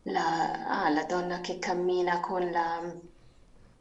La, 0.06 0.84
ah, 0.84 0.90
la 0.90 1.04
donna 1.04 1.42
che 1.42 1.58
cammina 1.60 2.20
con 2.20 2.52
la, 2.52 2.94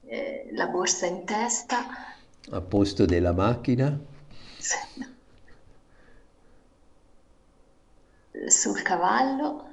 eh, 0.06 0.48
la 0.52 0.66
borsa 0.66 1.06
in 1.06 1.24
testa. 1.24 1.87
A 2.50 2.60
posto 2.60 3.04
della 3.04 3.32
macchina? 3.32 3.98
Sul 8.46 8.82
cavallo. 8.82 9.68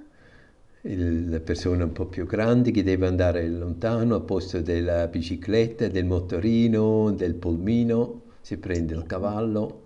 Il, 0.82 1.30
la 1.30 1.40
persona 1.40 1.84
un 1.84 1.92
po' 1.92 2.06
più 2.06 2.26
grande 2.26 2.72
che 2.72 2.84
deve 2.84 3.08
andare 3.08 3.48
lontano 3.48 4.16
a 4.16 4.22
posto 4.22 4.62
della 4.62 5.08
bicicletta, 5.08 5.88
del 5.88 6.06
motorino, 6.06 7.12
del 7.12 7.36
polmino, 7.36 8.22
si 8.42 8.58
prende 8.58 8.94
il 8.96 9.06
cavallo. 9.06 9.81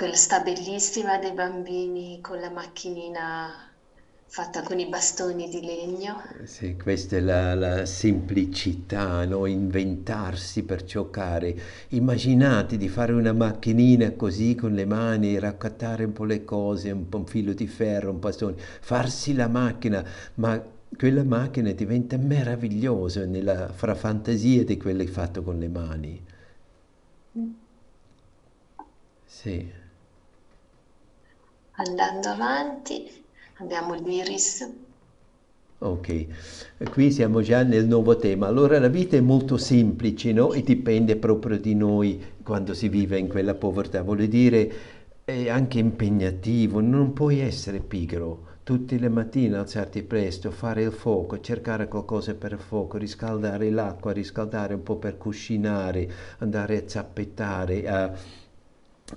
Quella 0.00 0.16
sta 0.16 0.40
bellissima 0.40 1.18
dei 1.18 1.32
bambini 1.32 2.22
con 2.22 2.40
la 2.40 2.48
macchinina 2.48 3.70
fatta 4.28 4.62
con 4.62 4.78
i 4.78 4.86
bastoni 4.86 5.50
di 5.50 5.60
legno. 5.60 6.22
Sì, 6.44 6.74
questa 6.82 7.16
è 7.16 7.20
la, 7.20 7.54
la 7.54 7.84
semplicità, 7.84 9.26
no? 9.26 9.44
inventarsi 9.44 10.62
per 10.62 10.84
giocare. 10.84 11.54
Immaginate 11.88 12.78
di 12.78 12.88
fare 12.88 13.12
una 13.12 13.34
macchinina 13.34 14.12
così 14.12 14.54
con 14.54 14.72
le 14.72 14.86
mani, 14.86 15.38
raccattare 15.38 16.04
un 16.04 16.14
po' 16.14 16.24
le 16.24 16.44
cose, 16.46 16.90
un 16.90 17.06
po' 17.10 17.18
un 17.18 17.26
filo 17.26 17.52
di 17.52 17.66
ferro, 17.66 18.10
un 18.10 18.20
bastone, 18.20 18.54
farsi 18.56 19.34
la 19.34 19.48
macchina, 19.48 20.02
ma 20.36 20.58
quella 20.96 21.24
macchina 21.24 21.72
diventa 21.72 22.16
meravigliosa 22.16 23.26
nella 23.26 23.70
fra 23.70 23.94
fantasia 23.94 24.64
di 24.64 24.78
quelle 24.78 25.06
fatte 25.06 25.42
con 25.42 25.58
le 25.58 25.68
mani. 25.68 26.24
Mm. 27.36 27.50
Sì. 29.26 29.79
Andando 31.80 32.28
avanti 32.28 33.10
abbiamo 33.54 33.94
l'iris. 33.94 34.70
Ok, 35.78 36.26
qui 36.90 37.10
siamo 37.10 37.40
già 37.40 37.62
nel 37.62 37.86
nuovo 37.86 38.16
tema. 38.16 38.48
Allora 38.48 38.78
la 38.78 38.88
vita 38.88 39.16
è 39.16 39.20
molto 39.20 39.56
semplice, 39.56 40.30
no? 40.32 40.52
E 40.52 40.62
dipende 40.62 41.16
proprio 41.16 41.58
di 41.58 41.74
noi 41.74 42.22
quando 42.42 42.74
si 42.74 42.90
vive 42.90 43.18
in 43.18 43.28
quella 43.28 43.54
povertà. 43.54 44.02
Vuol 44.02 44.26
dire 44.26 44.72
è 45.24 45.48
anche 45.48 45.78
impegnativo, 45.78 46.80
non 46.80 47.14
puoi 47.14 47.40
essere 47.40 47.80
pigro. 47.80 48.48
Tutte 48.62 48.98
le 48.98 49.08
mattine 49.08 49.56
alzarti 49.56 50.02
presto, 50.02 50.50
fare 50.50 50.82
il 50.82 50.92
fuoco, 50.92 51.40
cercare 51.40 51.88
qualcosa 51.88 52.34
per 52.34 52.52
il 52.52 52.58
fuoco, 52.58 52.98
riscaldare 52.98 53.70
l'acqua, 53.70 54.12
riscaldare 54.12 54.74
un 54.74 54.82
po' 54.82 54.96
per 54.96 55.16
cucinare, 55.16 56.10
andare 56.40 56.76
a 56.76 56.82
zappettare, 56.86 57.88
a 57.88 58.12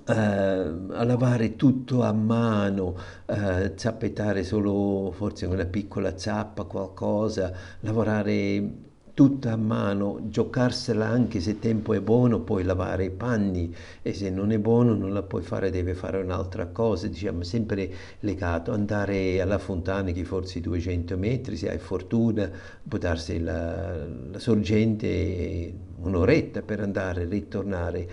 a 0.06 1.04
lavare 1.04 1.56
tutto 1.56 2.02
a 2.04 2.12
mano, 2.12 2.96
eh, 3.26 3.74
zappettare 3.76 4.44
solo 4.44 5.12
forse 5.12 5.46
una 5.46 5.66
piccola 5.66 6.18
zappa, 6.18 6.64
qualcosa, 6.64 7.52
lavorare 7.82 8.92
tutta 9.14 9.52
a 9.52 9.56
mano, 9.56 10.22
giocarsela 10.30 11.06
anche 11.08 11.40
se 11.40 11.52
il 11.52 11.60
tempo 11.60 11.94
è 11.94 12.02
buono, 12.02 12.40
puoi 12.42 12.64
lavare 12.64 13.06
i 13.06 13.10
panni 13.12 13.74
e 14.02 14.14
se 14.14 14.30
non 14.32 14.52
è 14.52 14.58
buono 14.58 14.96
non 14.96 15.14
la 15.14 15.22
puoi 15.22 15.44
fare, 15.44 15.70
deve 15.70 15.94
fare 15.94 16.18
un'altra 16.18 16.68
cosa, 16.68 17.08
diciamo 17.08 17.44
sempre 17.44 17.92
legato, 18.22 18.72
andare 18.72 19.40
alla 19.40 19.60
fontana 19.60 20.12
che 20.12 20.26
forse 20.26 20.60
200 20.62 21.18
metri, 21.18 21.56
se 21.56 21.70
hai 21.70 21.78
fortuna, 21.78 22.50
può 22.88 22.98
darsi 22.98 23.40
la, 23.40 24.04
la 24.32 24.40
sorgente 24.40 25.74
un'oretta 25.98 26.64
per 26.64 26.80
andare 26.80 27.22
e 27.22 27.26
ritornare. 27.26 28.10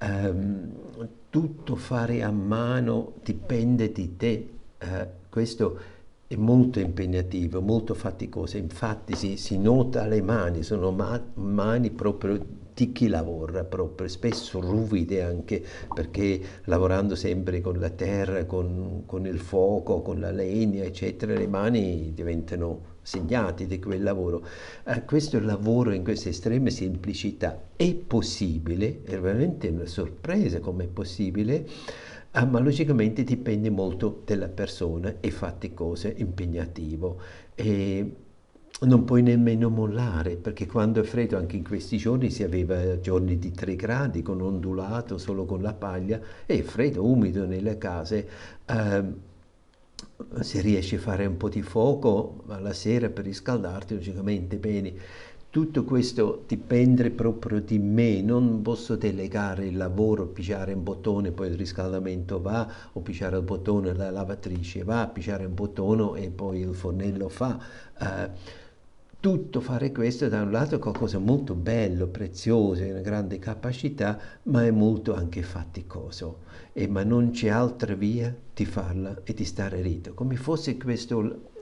Um, 0.00 0.72
tutto 1.34 1.74
fare 1.74 2.22
a 2.22 2.30
mano 2.30 3.14
dipende 3.24 3.90
di 3.90 4.16
te. 4.16 4.48
Uh, 4.80 5.06
questo 5.28 5.78
è 6.28 6.36
molto 6.36 6.78
impegnativo, 6.78 7.60
molto 7.60 7.94
faticoso, 7.94 8.56
infatti 8.56 9.16
si, 9.16 9.36
si 9.36 9.58
nota 9.58 10.06
le 10.06 10.22
mani, 10.22 10.62
sono 10.62 10.92
ma 10.92 11.20
mani 11.34 11.90
proprio 11.90 12.40
di 12.72 12.92
chi 12.92 13.08
lavora 13.08 13.64
proprio, 13.64 14.06
spesso 14.06 14.60
ruvide 14.60 15.24
anche 15.24 15.60
perché 15.92 16.40
lavorando 16.66 17.16
sempre 17.16 17.60
con 17.60 17.80
la 17.80 17.90
terra, 17.90 18.44
con, 18.44 19.02
con 19.04 19.26
il 19.26 19.40
fuoco, 19.40 20.02
con 20.02 20.20
la 20.20 20.30
legna, 20.30 20.84
eccetera, 20.84 21.34
le 21.34 21.48
mani 21.48 22.12
diventano 22.14 22.93
segnati 23.04 23.68
di 23.68 23.78
quel 23.78 24.02
lavoro. 24.02 24.44
Eh, 24.84 25.04
questo 25.04 25.38
lavoro 25.38 25.92
in 25.92 26.02
questa 26.02 26.30
estrema 26.30 26.70
semplicità 26.70 27.68
è 27.76 27.94
possibile, 27.94 29.02
è 29.04 29.16
veramente 29.20 29.68
una 29.68 29.86
sorpresa 29.86 30.58
come 30.58 30.84
è 30.84 30.88
possibile, 30.88 31.66
Ah, 32.36 32.46
ma 32.46 32.58
logicamente 32.58 33.22
dipende 33.22 33.70
molto 33.70 34.22
dalla 34.24 34.48
persona, 34.48 35.20
è 35.20 35.28
faticoso, 35.30 36.08
è 36.08 36.14
impegnativo 36.16 37.20
e 37.54 38.12
non 38.80 39.04
puoi 39.04 39.22
nemmeno 39.22 39.68
mollare 39.68 40.36
perché 40.36 40.66
quando 40.66 41.00
è 41.00 41.04
freddo 41.04 41.36
anche 41.36 41.56
in 41.56 41.62
questi 41.62 41.96
giorni 41.96 42.30
si 42.30 42.42
aveva 42.42 42.98
giorni 42.98 43.38
di 43.38 43.52
3 43.52 43.76
gradi 43.76 44.22
con 44.22 44.40
ondulato 44.40 45.16
solo 45.16 45.44
con 45.44 45.62
la 45.62 45.74
paglia 45.74 46.20
è 46.44 46.60
freddo, 46.62 47.04
umido 47.06 47.46
nelle 47.46 47.78
case 47.78 48.28
eh, 48.66 49.04
se 50.40 50.60
riesci 50.60 50.96
a 50.96 51.00
fare 51.00 51.26
un 51.26 51.36
po' 51.36 51.48
di 51.48 51.62
fuoco 51.62 52.44
alla 52.48 52.72
sera 52.72 53.08
per 53.08 53.24
riscaldarti 53.24 53.94
logicamente 53.94 54.56
bene 54.56 54.94
tutto 55.54 55.84
questo 55.84 56.42
dipende 56.48 57.12
proprio 57.12 57.60
di 57.60 57.78
me, 57.78 58.20
non 58.22 58.60
posso 58.60 58.96
delegare 58.96 59.66
il 59.66 59.76
lavoro, 59.76 60.26
pigiare 60.26 60.72
un 60.72 60.82
bottone, 60.82 61.30
poi 61.30 61.46
il 61.46 61.54
riscaldamento 61.54 62.40
va, 62.40 62.68
o 62.94 62.98
pigiare 63.02 63.36
il 63.36 63.44
bottone, 63.44 63.94
la 63.94 64.10
lavatrice 64.10 64.82
va, 64.82 65.06
pigiare 65.06 65.44
un 65.44 65.54
bottone 65.54 66.20
e 66.20 66.30
poi 66.30 66.58
il 66.58 66.74
fornello 66.74 67.28
fa. 67.28 67.56
Uh, 68.00 68.30
tutto 69.20 69.60
fare 69.60 69.92
questo 69.92 70.28
da 70.28 70.42
un 70.42 70.50
lato 70.50 70.74
è 70.74 70.78
qualcosa 70.80 71.18
molto 71.18 71.54
bello, 71.54 72.08
prezioso, 72.08 72.82
è 72.82 72.90
una 72.90 73.00
grande 73.00 73.38
capacità, 73.38 74.18
ma 74.42 74.64
è 74.64 74.72
molto 74.72 75.14
anche 75.14 75.44
faticoso. 75.44 76.38
E, 76.76 76.88
ma 76.88 77.04
non 77.04 77.30
c'è 77.30 77.48
altra 77.48 77.94
via 77.94 78.34
di 78.52 78.66
farla 78.66 79.20
e 79.24 79.32
di 79.32 79.44
stare 79.44 79.80
rito. 79.80 80.12
Come 80.12 80.36
fosse 80.36 80.76
questo 80.76 81.52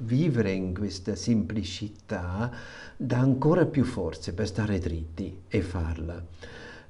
vivere 0.00 0.52
in 0.52 0.74
questa 0.74 1.14
semplicità 1.14 2.50
dà 2.96 3.18
ancora 3.18 3.64
più 3.64 3.84
forze 3.84 4.34
per 4.34 4.46
stare 4.46 4.78
dritti 4.78 5.42
e 5.48 5.62
farla. 5.62 6.24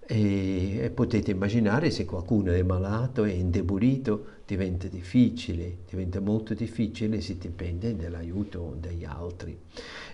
E, 0.09 0.79
e, 0.79 0.91
potete 0.91 1.33
immaginare 1.33 1.91
se 1.91 2.05
qualcuno 2.05 2.53
è 2.53 2.63
malato 2.63 3.25
e 3.25 3.33
indebolito 3.33 4.36
diventa 4.47 4.87
difficile, 4.87 5.79
diventa 5.91 6.21
molto 6.21 6.55
difficile 6.55 7.21
se 7.21 7.37
dipende 7.37 7.97
dall'aiuto 7.97 8.77
degli 8.81 9.05
altri. 9.05 9.59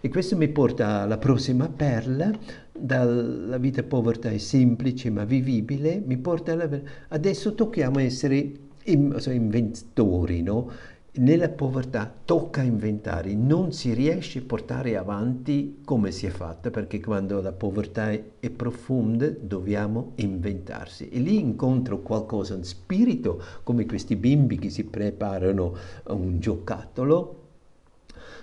E 0.00 0.08
questo 0.08 0.36
mi 0.38 0.48
porta 0.48 1.02
alla 1.02 1.18
prossima 1.18 1.68
perla, 1.68 2.30
dalla 2.72 3.58
vita 3.58 3.82
povertà 3.82 4.30
è 4.30 4.38
semplice 4.38 5.10
ma 5.10 5.24
vivibile, 5.24 6.02
mi 6.04 6.16
porta 6.16 6.52
alla... 6.52 6.68
Adesso 7.08 7.54
tocchiamo 7.54 7.98
essere 7.98 8.52
inventori, 8.84 10.42
no? 10.42 10.70
Nella 11.14 11.50
povertà 11.50 12.10
tocca 12.24 12.62
inventare, 12.62 13.34
non 13.34 13.72
si 13.72 13.92
riesce 13.92 14.38
a 14.38 14.44
portare 14.46 14.96
avanti 14.96 15.80
come 15.84 16.10
si 16.10 16.24
è 16.24 16.30
fatta, 16.30 16.70
perché 16.70 17.00
quando 17.00 17.42
la 17.42 17.52
povertà 17.52 18.10
è 18.10 18.50
profonda 18.50 19.28
dobbiamo 19.28 20.12
inventarsi. 20.16 21.10
E 21.10 21.18
lì 21.18 21.38
incontro 21.38 22.00
qualcosa, 22.00 22.54
un 22.54 22.64
spirito, 22.64 23.42
come 23.62 23.84
questi 23.84 24.16
bimbi 24.16 24.58
che 24.58 24.70
si 24.70 24.84
preparano 24.84 25.74
a 26.04 26.14
un 26.14 26.40
giocattolo, 26.40 27.40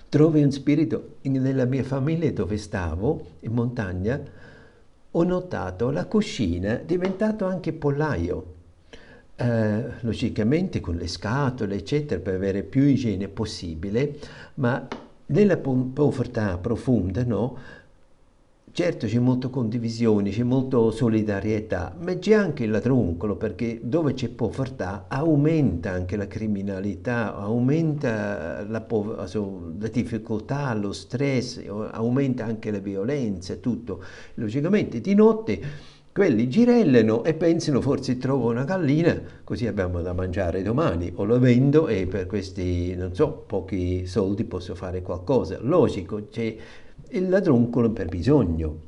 trovi 0.08 0.40
un 0.40 0.52
spirito. 0.52 1.16
Nella 1.22 1.64
mia 1.64 1.82
famiglia 1.82 2.30
dove 2.30 2.56
stavo, 2.56 3.26
in 3.40 3.52
montagna, 3.52 4.22
ho 5.10 5.22
notato 5.24 5.90
la 5.90 6.06
cucina 6.06 6.80
è 6.80 6.84
diventato 6.84 7.44
anche 7.44 7.72
pollaio 7.72 8.58
eh, 9.40 9.84
logicamente 10.00 10.80
con 10.80 10.96
le 10.96 11.06
scatole, 11.06 11.76
eccetera, 11.76 12.20
per 12.20 12.34
avere 12.34 12.62
più 12.62 12.82
igiene 12.82 13.28
possibile, 13.28 14.18
ma 14.56 14.86
nella 15.26 15.56
povertà 15.56 16.58
profonda, 16.58 17.24
no? 17.24 17.56
Certo 18.72 19.06
c'è 19.06 19.18
molta 19.18 19.48
condivisione, 19.48 20.30
c'è 20.30 20.42
molta 20.42 20.90
solidarietà, 20.90 21.96
ma 21.98 22.14
c'è 22.14 22.34
anche 22.34 22.64
il 22.64 22.70
ladruncolo, 22.70 23.36
perché 23.36 23.80
dove 23.82 24.12
c'è 24.12 24.28
povertà 24.28 25.06
aumenta 25.08 25.90
anche 25.90 26.16
la 26.16 26.26
criminalità, 26.26 27.34
aumenta 27.34 28.62
la, 28.68 28.86
la, 28.86 29.88
difficoltà, 29.90 30.72
lo 30.74 30.92
stress, 30.92 31.60
aumenta 31.66 32.44
anche 32.44 32.70
la 32.70 32.78
violenza, 32.78 33.56
tutto. 33.56 34.04
Logicamente 34.34 35.00
di 35.00 35.14
notte 35.14 35.60
quelli 36.20 36.50
girellano 36.50 37.24
e 37.24 37.32
pensano 37.32 37.80
forse 37.80 38.18
trovo 38.18 38.50
una 38.50 38.64
gallina, 38.64 39.18
così 39.42 39.66
abbiamo 39.66 40.02
da 40.02 40.12
mangiare 40.12 40.60
domani, 40.60 41.10
o 41.14 41.24
lo 41.24 41.38
vendo 41.38 41.88
e 41.88 42.06
per 42.06 42.26
questi, 42.26 42.94
non 42.94 43.14
so, 43.14 43.42
pochi 43.46 44.04
soldi 44.04 44.44
posso 44.44 44.74
fare 44.74 45.00
qualcosa. 45.00 45.56
Logico, 45.62 46.26
c'è 46.30 46.54
il 47.12 47.26
ladruncolo 47.26 47.92
per 47.92 48.08
bisogno. 48.08 48.80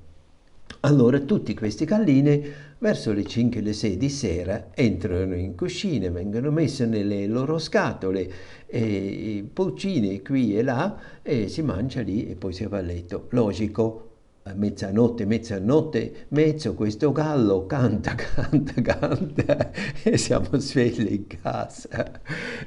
Allora 0.81 1.21
tutti 1.21 1.55
questi 1.55 1.87
galline 1.87 2.43
verso 2.79 3.15
le 3.15 3.25
5 3.25 3.61
e 3.61 3.63
le 3.63 3.73
6 3.73 3.97
di 3.97 4.11
sera 4.11 4.67
entrano 4.75 5.35
in 5.35 5.55
cucina, 5.55 6.11
vengono 6.11 6.51
messe 6.51 6.85
nelle 6.85 7.27
loro 7.27 7.57
scatole, 7.57 8.31
e 8.67 9.43
pulcine 9.51 10.21
qui 10.21 10.55
e 10.55 10.63
là 10.63 10.99
e 11.23 11.49
si 11.49 11.63
mangia 11.63 12.03
lì 12.03 12.29
e 12.29 12.35
poi 12.35 12.53
si 12.53 12.67
va 12.67 12.77
a 12.77 12.83
letto. 12.83 13.29
Logico, 13.31 14.12
mezzanotte, 14.55 15.25
mezzanotte, 15.25 16.27
mezzo 16.29 16.75
questo 16.75 17.13
gallo 17.13 17.67
canta, 17.67 18.15
canta, 18.17 18.83
canta 18.83 19.71
e 20.03 20.17
siamo 20.17 20.59
svegli 20.59 21.13
in 21.13 21.27
casa. 21.27 22.21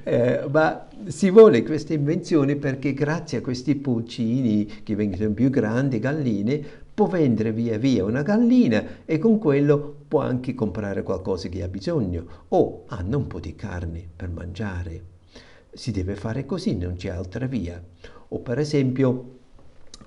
Eh, 0.04 0.46
ma 0.50 0.88
si 1.08 1.30
vuole 1.30 1.64
questa 1.64 1.94
invenzione 1.94 2.56
perché 2.56 2.94
grazie 2.94 3.40
a 3.40 3.42
questi 3.42 3.76
pulcini 3.76 4.66
che 4.84 4.96
vengono 4.96 5.32
più 5.32 5.50
grandi, 5.50 6.00
galline, 6.00 6.64
può 6.94 7.08
vendere 7.08 7.52
via 7.52 7.78
via 7.78 8.06
una 8.06 8.22
gallina 8.22 9.04
e 9.04 9.18
con 9.18 9.38
quello 9.38 10.04
può 10.08 10.22
anche 10.22 10.54
comprare 10.54 11.04
qualcosa 11.04 11.50
che 11.50 11.62
ha 11.62 11.68
bisogno 11.68 12.46
o 12.48 12.86
hanno 12.88 13.18
un 13.18 13.28
po' 13.28 13.42
di 13.42 13.54
carne 13.54 14.08
per 14.16 14.30
mangiare. 14.30 15.14
Si 15.74 15.92
deve 15.92 16.16
fare 16.16 16.46
così, 16.46 16.78
non 16.78 16.96
c'è 16.96 17.10
altra 17.10 17.48
via. 17.48 17.84
O 18.30 18.40
per 18.40 18.60
esempio 18.60 19.35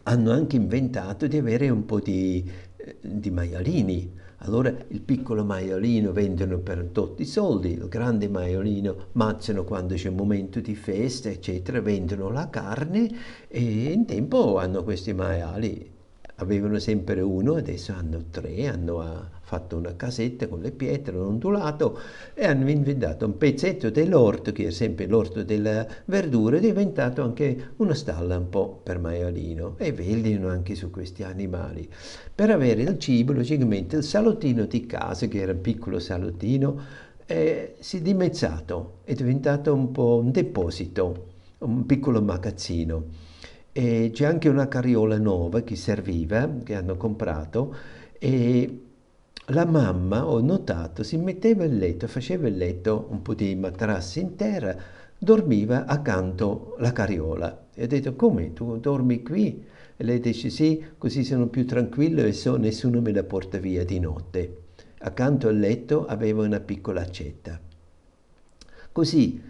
hanno 0.09 0.33
anche 0.33 0.57
inventato 0.57 1.27
di 1.27 1.37
avere 1.37 1.69
un 1.69 1.85
po' 1.85 2.01
di, 2.01 2.43
eh, 2.77 2.97
di 3.01 3.31
maialini. 3.31 4.17
Allora 4.43 4.73
il 4.89 5.01
piccolo 5.03 5.45
maialino 5.45 6.13
vendono 6.13 6.59
per 6.59 6.89
tutti 6.93 7.23
i 7.23 7.27
soldi, 7.27 7.73
il 7.73 7.89
grande 7.89 8.29
maialino 8.29 9.09
mazzano 9.13 9.65
quando 9.65 9.95
c'è 9.95 10.09
un 10.09 10.15
momento 10.15 10.61
di 10.61 10.75
festa, 10.75 11.29
eccetera, 11.29 11.81
vendono 11.81 12.31
la 12.31 12.49
carne 12.49 13.11
e 13.49 13.93
in 13.93 14.07
tempo 14.07 14.59
hanno 14.59 14.83
questi 14.85 15.13
maiali. 15.13 15.97
Avevano 16.41 16.79
sempre 16.79 17.21
uno, 17.21 17.55
adesso 17.55 17.93
hanno 17.93 18.27
tre, 18.31 18.69
hanno 18.69 19.01
ah, 19.01 19.29
fatto 19.41 19.77
una 19.77 19.97
casetta 19.97 20.47
con 20.47 20.61
le 20.61 20.71
pietre, 20.71 21.17
un 21.17 21.27
ondulato 21.27 21.99
e 22.33 22.47
hanno 22.47 22.71
inventato 22.71 23.27
un 23.27 23.37
pezzetto 23.37 23.91
dell'orto, 23.91 24.53
che 24.53 24.69
è 24.69 24.71
sempre 24.71 25.07
l'orto 25.07 25.43
della 25.43 25.85
verdura, 26.05 26.59
è 26.59 26.61
diventato 26.61 27.23
anche 27.23 27.71
una 27.79 27.95
stalla 27.95 28.39
un 28.39 28.49
po' 28.49 28.81
per 28.81 29.01
maialino 29.01 29.75
e 29.79 29.91
vegliano 29.91 30.49
anche 30.49 30.77
su 30.77 30.91
questi 30.91 31.25
animali. 31.25 31.89
Per 32.33 32.51
avere 32.51 32.83
il 32.83 32.99
cibo, 33.01 33.33
logicamente, 33.33 33.97
il 33.97 34.05
salottino 34.05 34.67
di 34.67 34.87
casa, 34.87 35.27
che 35.27 35.41
era 35.41 35.51
un 35.51 35.61
piccolo 35.61 35.99
salottino, 35.99 36.81
eh, 37.27 37.75
si 37.81 37.97
è 37.97 38.01
dimezzato, 38.01 39.01
è 39.03 39.13
diventato 39.13 39.75
un 39.75 39.91
po' 39.91 40.21
un 40.23 40.31
deposito, 40.31 41.27
un 41.59 41.85
piccolo 41.85 42.23
magazzino. 42.23 43.27
E 43.79 44.11
c'è 44.13 44.25
anche 44.25 44.49
una 44.49 44.67
carriola 44.67 45.19
nuova 45.19 45.61
che 45.61 45.77
serviva, 45.77 46.51
che 46.65 46.75
hanno 46.75 46.97
comprato, 46.97 47.73
e 48.19 48.81
la 49.47 49.65
mamma, 49.67 50.27
ho 50.27 50.41
notato, 50.41 51.05
si 51.05 51.17
metteva 51.17 51.63
il 51.63 51.77
letto, 51.77 52.09
faceva 52.09 52.49
il 52.49 52.57
letto, 52.57 53.07
un 53.11 53.23
po' 53.23 53.35
di 53.35 53.55
materassi 53.55 54.19
in 54.19 54.35
terra, 54.35 54.77
dormiva 55.17 55.85
accanto 55.85 56.75
alla 56.77 56.91
carriola. 56.93 57.67
E 57.73 57.85
ha 57.85 57.87
detto, 57.87 58.17
come, 58.17 58.53
tu 58.53 58.79
dormi 58.79 59.23
qui? 59.23 59.65
E 59.97 60.03
lei 60.03 60.19
dice, 60.19 60.51
sì, 60.51 60.85
così 60.99 61.23
sono 61.23 61.47
più 61.47 61.65
tranquillo 61.65 62.25
e 62.25 62.33
so, 62.33 62.57
nessuno 62.57 63.01
me 63.01 63.13
la 63.13 63.23
porta 63.23 63.59
via 63.59 63.85
di 63.85 64.01
notte. 64.01 64.57
Accanto 64.99 65.47
al 65.47 65.57
letto 65.57 66.05
aveva 66.05 66.43
una 66.43 66.59
piccola 66.59 67.03
accetta. 67.03 67.61
Così, 68.91 69.41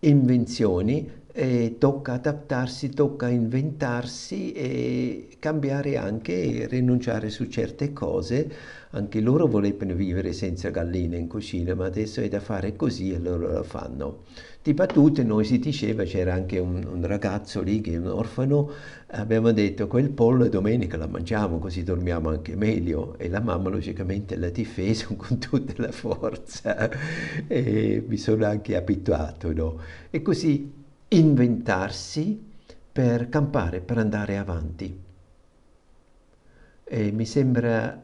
invenzioni, 0.00 1.08
eh, 1.38 1.76
tocca 1.78 2.14
adattarsi, 2.14 2.88
tocca 2.88 3.28
inventarsi 3.28 4.52
e 4.52 5.28
cambiare 5.38 5.98
anche, 5.98 6.66
rinunciare 6.66 7.28
su 7.28 7.44
certe 7.48 7.92
cose. 7.92 8.50
Anche 8.90 9.20
loro 9.20 9.46
volevano 9.46 9.92
vivere 9.92 10.32
senza 10.32 10.70
galline 10.70 11.18
in 11.18 11.28
cucina, 11.28 11.74
ma 11.74 11.84
adesso 11.84 12.22
è 12.22 12.28
da 12.28 12.40
fare 12.40 12.74
così 12.74 13.12
e 13.12 13.18
loro 13.18 13.52
lo 13.52 13.62
fanno. 13.62 14.22
Di 14.62 14.72
battute 14.72 15.22
noi 15.24 15.44
si 15.44 15.58
diceva, 15.58 16.04
c'era 16.04 16.32
anche 16.32 16.58
un, 16.58 16.82
un, 16.90 17.06
ragazzo 17.06 17.60
lì 17.60 17.82
che 17.82 17.92
è 17.92 17.96
un 17.98 18.06
orfano, 18.06 18.70
abbiamo 19.08 19.52
detto 19.52 19.86
quel 19.88 20.08
pollo 20.10 20.48
domenica 20.48 20.96
la 20.96 21.06
mangiamo 21.06 21.58
così 21.58 21.84
dormiamo 21.84 22.30
anche 22.30 22.56
meglio 22.56 23.16
e 23.18 23.28
la 23.28 23.40
mamma 23.40 23.68
logicamente 23.68 24.36
l'ha 24.36 24.50
difeso 24.50 25.14
con 25.16 25.38
tutta 25.38 25.74
la 25.76 25.92
forza 25.92 26.90
e 27.46 28.02
mi 28.08 28.16
sono 28.16 28.46
anche 28.46 28.74
abituato, 28.74 29.52
no? 29.52 29.78
E 30.10 30.22
così 30.22 30.75
inventarsi 31.08 32.42
per 32.92 33.28
campare, 33.28 33.80
per 33.80 33.98
andare 33.98 34.38
avanti. 34.38 35.02
E 36.84 37.12
mi 37.12 37.26
sembra 37.26 38.02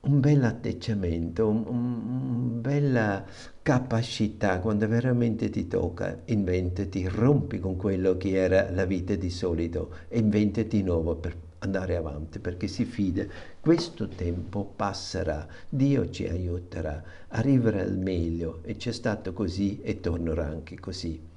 un 0.00 0.20
bel 0.20 0.44
atteggiamento, 0.44 1.48
una 1.48 1.68
un 1.68 2.60
bella 2.60 3.24
capacità 3.62 4.60
quando 4.60 4.86
veramente 4.86 5.50
ti 5.50 5.66
tocca, 5.66 6.20
inventati, 6.26 7.06
rompi 7.08 7.58
con 7.58 7.76
quello 7.76 8.16
che 8.16 8.30
era 8.34 8.70
la 8.70 8.84
vita 8.84 9.14
di 9.14 9.30
solito 9.30 9.94
e 10.08 10.18
inventati 10.18 10.82
nuovo 10.82 11.16
per 11.16 11.36
andare 11.60 11.96
avanti 11.96 12.38
perché 12.38 12.68
si 12.68 12.84
fida, 12.84 13.24
questo 13.60 14.08
tempo 14.08 14.64
passerà, 14.76 15.46
Dio 15.68 16.08
ci 16.10 16.26
aiuterà, 16.26 17.02
arriverà 17.28 17.80
al 17.80 17.98
meglio 17.98 18.60
e 18.62 18.76
c'è 18.76 18.92
stato 18.92 19.32
così 19.32 19.80
e 19.82 20.00
tornerà 20.00 20.46
anche 20.46 20.78
così. 20.78 21.29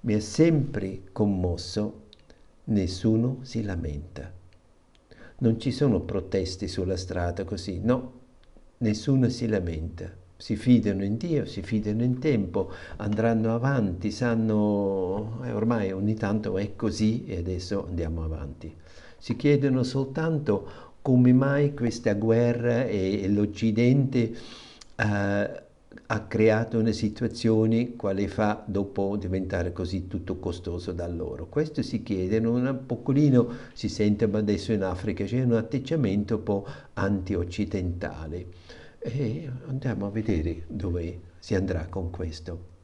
Mi 0.00 0.14
ha 0.14 0.20
sempre 0.20 1.02
commosso, 1.12 2.06
nessuno 2.64 3.38
si 3.42 3.62
lamenta 3.62 4.36
non 5.38 5.60
ci 5.60 5.70
sono 5.70 6.00
proteste 6.00 6.66
sulla 6.66 6.96
strada 6.96 7.44
così, 7.44 7.80
no, 7.80 8.12
nessuno 8.78 9.28
si 9.28 9.46
lamenta, 9.46 10.10
si 10.36 10.56
fidano 10.56 11.04
in 11.04 11.16
Dio, 11.16 11.46
si 11.46 11.62
fidano 11.62 12.02
in 12.02 12.18
tempo, 12.18 12.72
andranno 12.96 13.54
avanti, 13.54 14.10
sanno, 14.10 15.40
eh, 15.44 15.52
ormai 15.52 15.92
ogni 15.92 16.14
tanto 16.14 16.58
è 16.58 16.74
così 16.74 17.24
e 17.26 17.38
adesso 17.38 17.86
andiamo 17.86 18.24
avanti. 18.24 18.74
Si 19.16 19.36
chiedono 19.36 19.82
soltanto 19.84 20.86
come 21.02 21.32
mai 21.32 21.74
questa 21.74 22.14
guerra 22.14 22.84
e, 22.84 23.22
e 23.22 23.28
l'Occidente 23.28 24.34
eh, 24.96 25.62
ha 26.10 26.26
creato 26.26 26.78
una 26.78 26.92
situazione 26.92 27.96
quale 27.96 28.28
fa 28.28 28.62
dopo 28.66 29.16
diventare 29.16 29.72
così 29.72 30.06
tutto 30.06 30.38
costoso 30.38 30.92
da 30.92 31.06
loro. 31.06 31.46
Questo 31.46 31.82
si 31.82 32.02
chiede, 32.02 32.38
un 32.38 32.82
pocolino 32.86 33.48
si 33.72 33.88
sente, 33.88 34.24
adesso 34.24 34.72
in 34.72 34.82
Africa 34.82 35.24
c'è 35.24 35.42
un 35.42 35.52
atteggiamento 35.52 36.36
un 36.36 36.42
po' 36.42 36.66
anti-occidentale. 36.94 38.46
E 38.98 39.50
andiamo 39.66 40.06
a 40.06 40.10
vedere 40.10 40.64
dove 40.66 41.20
si 41.38 41.54
andrà 41.54 41.86
con 41.86 42.10
questo. 42.10 42.76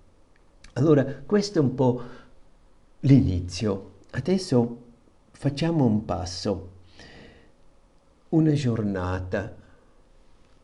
Allora, 0.74 1.04
questo 1.04 1.58
è 1.58 1.62
un 1.62 1.74
po' 1.74 2.02
l'inizio. 3.00 3.92
Adesso 4.10 4.82
facciamo 5.32 5.84
un 5.84 6.04
passo, 6.04 6.70
una 8.30 8.52
giornata 8.52 9.62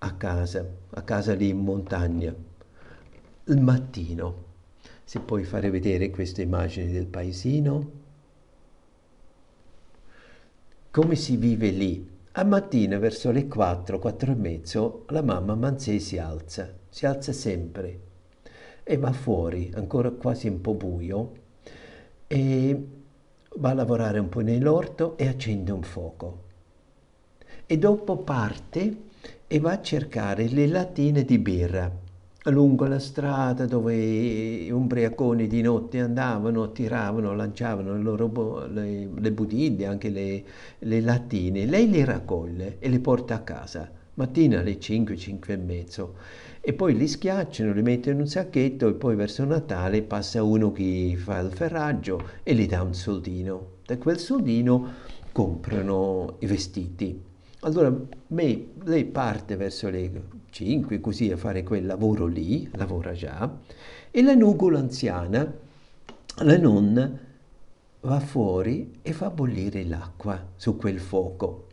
a 0.02 0.14
casa, 0.14 0.66
a 0.90 1.02
casa 1.02 1.34
lì 1.34 1.48
in 1.48 1.58
montagna, 1.58 2.34
il 3.44 3.60
mattino. 3.60 4.48
Se 5.04 5.20
puoi 5.20 5.44
fare 5.44 5.70
vedere 5.70 6.10
queste 6.10 6.42
immagini 6.42 6.90
del 6.90 7.06
paesino, 7.06 7.90
come 10.90 11.14
si 11.16 11.36
vive 11.36 11.70
lì. 11.70 12.08
A 12.32 12.44
mattina 12.44 12.98
verso 12.98 13.30
le 13.32 13.48
4, 13.48 13.98
4 13.98 14.32
e 14.32 14.34
mezzo, 14.36 15.04
la 15.08 15.22
mamma 15.22 15.56
Manzè 15.56 15.98
si 15.98 16.16
alza, 16.16 16.72
si 16.88 17.04
alza 17.04 17.32
sempre 17.32 18.08
e 18.84 18.96
va 18.96 19.12
fuori, 19.12 19.70
ancora 19.74 20.10
quasi 20.10 20.48
un 20.48 20.60
po' 20.60 20.74
buio, 20.74 21.32
e 22.26 22.86
va 23.56 23.70
a 23.70 23.74
lavorare 23.74 24.20
un 24.20 24.28
po' 24.28 24.40
nell'orto 24.40 25.16
e 25.16 25.26
accende 25.26 25.72
un 25.72 25.82
fuoco. 25.82 26.42
E 27.66 27.78
dopo 27.78 28.18
parte 28.18 29.08
e 29.52 29.58
va 29.58 29.72
a 29.72 29.82
cercare 29.82 30.46
le 30.46 30.68
lattine 30.68 31.24
di 31.24 31.36
birra 31.36 31.90
lungo 32.44 32.86
la 32.86 33.00
strada 33.00 33.66
dove 33.66 33.96
gli 33.96 34.70
ubriaconi 34.70 35.48
di 35.48 35.60
notte 35.60 35.98
andavano, 35.98 36.70
tiravano, 36.70 37.34
lanciavano 37.34 37.96
le, 37.96 38.02
loro, 38.02 38.66
le, 38.66 39.08
le 39.12 39.32
bottiglie, 39.32 39.86
anche 39.86 40.08
le, 40.08 40.44
le 40.78 41.00
lattine. 41.00 41.66
Lei 41.66 41.90
le 41.90 42.04
raccoglie 42.04 42.76
e 42.78 42.88
le 42.88 43.00
porta 43.00 43.34
a 43.34 43.40
casa, 43.40 43.90
mattina 44.14 44.60
alle 44.60 44.78
5, 44.78 45.16
5 45.16 45.52
e 45.52 45.56
mezzo. 45.56 46.14
E 46.60 46.72
poi 46.72 46.96
li 46.96 47.08
schiacciano, 47.08 47.72
li 47.72 47.82
mettono 47.82 48.14
in 48.14 48.20
un 48.22 48.28
sacchetto 48.28 48.86
e 48.86 48.94
poi 48.94 49.16
verso 49.16 49.44
Natale 49.44 50.02
passa 50.02 50.44
uno 50.44 50.70
che 50.70 51.16
fa 51.18 51.40
il 51.40 51.50
ferraggio 51.50 52.22
e 52.44 52.54
gli 52.54 52.68
dà 52.68 52.82
un 52.82 52.94
soldino. 52.94 53.78
Da 53.84 53.98
quel 53.98 54.18
soldino 54.18 54.92
comprano 55.32 56.36
i 56.38 56.46
vestiti 56.46 57.28
allora 57.60 57.94
me, 58.28 58.66
lei 58.84 59.04
parte 59.04 59.56
verso 59.56 59.90
le 59.90 60.10
5 60.50 61.00
così 61.00 61.30
a 61.30 61.36
fare 61.36 61.62
quel 61.62 61.86
lavoro 61.86 62.26
lì, 62.26 62.68
lavora 62.74 63.12
già, 63.12 63.58
e 64.10 64.22
la 64.22 64.34
nugola 64.34 64.78
anziana, 64.78 65.52
la 66.36 66.58
nonna, 66.58 67.18
va 68.02 68.20
fuori 68.20 68.98
e 69.02 69.12
fa 69.12 69.30
bollire 69.30 69.84
l'acqua 69.84 70.42
su 70.56 70.76
quel 70.76 70.98
fuoco. 70.98 71.66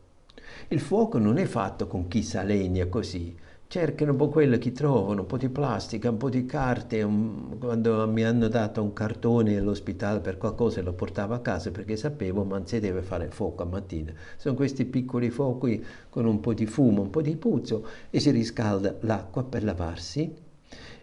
Il 0.70 0.80
fuoco 0.80 1.18
non 1.18 1.38
è 1.38 1.46
fatto 1.46 1.88
con 1.88 2.08
chissà 2.08 2.44
legna 2.44 2.88
così, 2.88 3.36
cercano 3.68 4.12
un 4.12 4.18
po' 4.18 4.30
quello 4.30 4.58
che 4.58 4.72
trovano, 4.72 5.22
un 5.22 5.28
po' 5.28 5.38
di 5.38 5.50
plastica, 5.50 6.10
un 6.10 6.18
po' 6.18 6.30
di 6.30 6.46
carte. 6.46 7.04
Un... 7.04 7.58
quando 7.60 8.08
mi 8.08 8.24
hanno 8.24 8.48
dato 8.48 8.82
un 8.82 8.94
cartone 8.94 9.58
all'ospedale 9.58 10.20
per 10.20 10.38
qualcosa 10.38 10.82
lo 10.82 10.94
portavo 10.94 11.34
a 11.34 11.40
casa 11.40 11.72
perché 11.72 11.96
sapevo 11.98 12.44
ma 12.44 12.62
si 12.66 12.80
deve 12.80 13.02
fare 13.02 13.30
fuoco 13.30 13.64
a 13.64 13.66
mattina. 13.66 14.14
Sono 14.38 14.56
questi 14.56 14.86
piccoli 14.86 15.30
fuochi 15.30 15.84
con 16.10 16.26
un 16.26 16.40
po' 16.40 16.54
di 16.54 16.66
fumo, 16.66 17.02
un 17.02 17.10
po' 17.10 17.22
di 17.22 17.36
puzzo 17.36 17.86
e 18.10 18.20
si 18.20 18.32
riscalda 18.32 18.96
l'acqua 19.02 19.44
per 19.44 19.64
lavarsi 19.64 20.34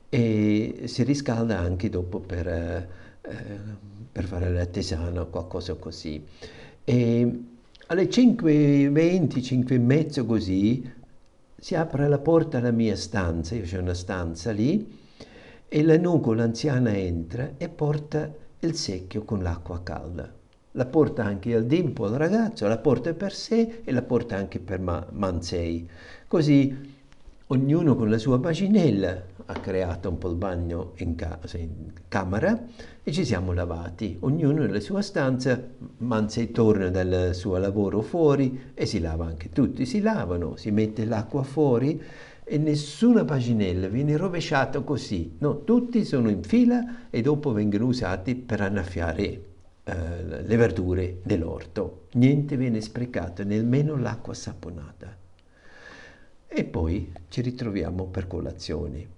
e 0.09 0.83
si 0.85 1.03
riscalda 1.03 1.59
anche 1.59 1.89
dopo 1.91 2.21
per, 2.21 2.47
eh, 2.47 2.89
per 4.11 4.25
fare 4.25 4.51
la 4.51 4.67
tesana 4.67 5.23
o 5.23 5.27
qualcosa 5.29 5.75
così. 5.75 6.25
E 6.85 7.41
alle 7.89 8.05
5.20, 8.05 9.43
5 9.43 9.75
e 9.75 9.79
mezzo 9.79 10.25
così 10.25 10.94
si 11.65 11.75
apre 11.77 12.09
la 12.09 12.19
porta 12.19 12.59
alla 12.59 12.73
mia 12.73 12.95
stanza, 12.95 13.55
io 13.55 13.63
c'è 13.63 13.79
una 13.79 13.95
stanza 13.95 14.53
lì, 14.53 15.01
e 15.67 15.83
la 15.83 15.97
nuvola 15.97 16.43
anziana 16.43 16.95
entra 16.95 17.53
e 17.57 17.71
porta 17.71 18.31
il 18.59 18.75
secchio 18.75 19.23
con 19.25 19.43
l'acqua 19.43 19.83
calda. 19.83 20.31
La 20.73 20.85
porta 20.85 21.25
anche 21.25 21.55
al 21.55 21.65
dimpo, 21.65 22.05
al 22.05 22.17
ragazzo, 22.17 22.69
la 22.69 22.77
porta 22.77 23.15
per 23.15 23.33
sé 23.33 23.81
e 23.83 23.93
la 23.93 24.03
porta 24.03 24.37
anche 24.37 24.59
per 24.59 24.79
Manzei. 24.79 25.89
Così 26.29 26.94
ognuno 27.49 27.95
con 27.95 28.09
la 28.09 28.17
sua 28.17 28.39
bacinella 28.39 29.23
ha 29.47 29.53
creato 29.55 30.09
un 30.09 30.17
po' 30.17 30.31
il 30.31 30.37
bagno 30.37 30.93
in, 30.97 31.15
casa, 31.15 31.59
in 31.59 31.93
camera 32.09 32.59
e 33.03 33.13
ci 33.13 33.25
siamo 33.25 33.53
lavati, 33.53 34.17
ognuno 34.21 34.63
nella 34.63 34.81
sua 34.81 35.03
stanza, 35.03 35.61
Manzi 35.99 36.51
torna 36.51 36.89
dal 36.89 37.35
suo 37.35 37.59
lavoro 37.59 38.01
fuori 38.01 38.73
e 38.73 38.87
si 38.87 38.99
lava 38.99 39.27
anche 39.27 39.51
tutti, 39.51 39.85
si 39.85 40.01
lavano, 40.01 40.57
si 40.57 40.71
mette 40.71 41.05
l'acqua 41.05 41.43
fuori 41.43 42.01
e 42.43 42.59
nessuna 42.59 43.25
paginella 43.25 43.89
viene 43.89 44.17
rovesciata 44.17 44.81
così, 44.81 45.37
no, 45.39 45.65
tutti 45.65 46.05
sono 46.05 46.31
in 46.31 46.43
fila 46.43 47.11
e 47.11 47.21
dopo 47.21 47.53
vengono 47.53 47.87
usati 47.87 48.35
per 48.35 48.63
annaffiare 48.63 49.23
eh, 49.85 50.43
le 50.43 50.57
verdure 50.57 51.19
dell'orto, 51.23 52.07
niente 52.13 52.57
viene 52.57 52.81
sprecato, 52.81 53.45
nemmeno 53.45 53.97
l'acqua 53.99 54.33
saponata. 54.33 55.24
E 56.57 56.63
poi 56.63 57.13
ci 57.31 57.41
ritroviamo 57.41 58.05
per 58.05 58.29
colazione. 58.29 59.09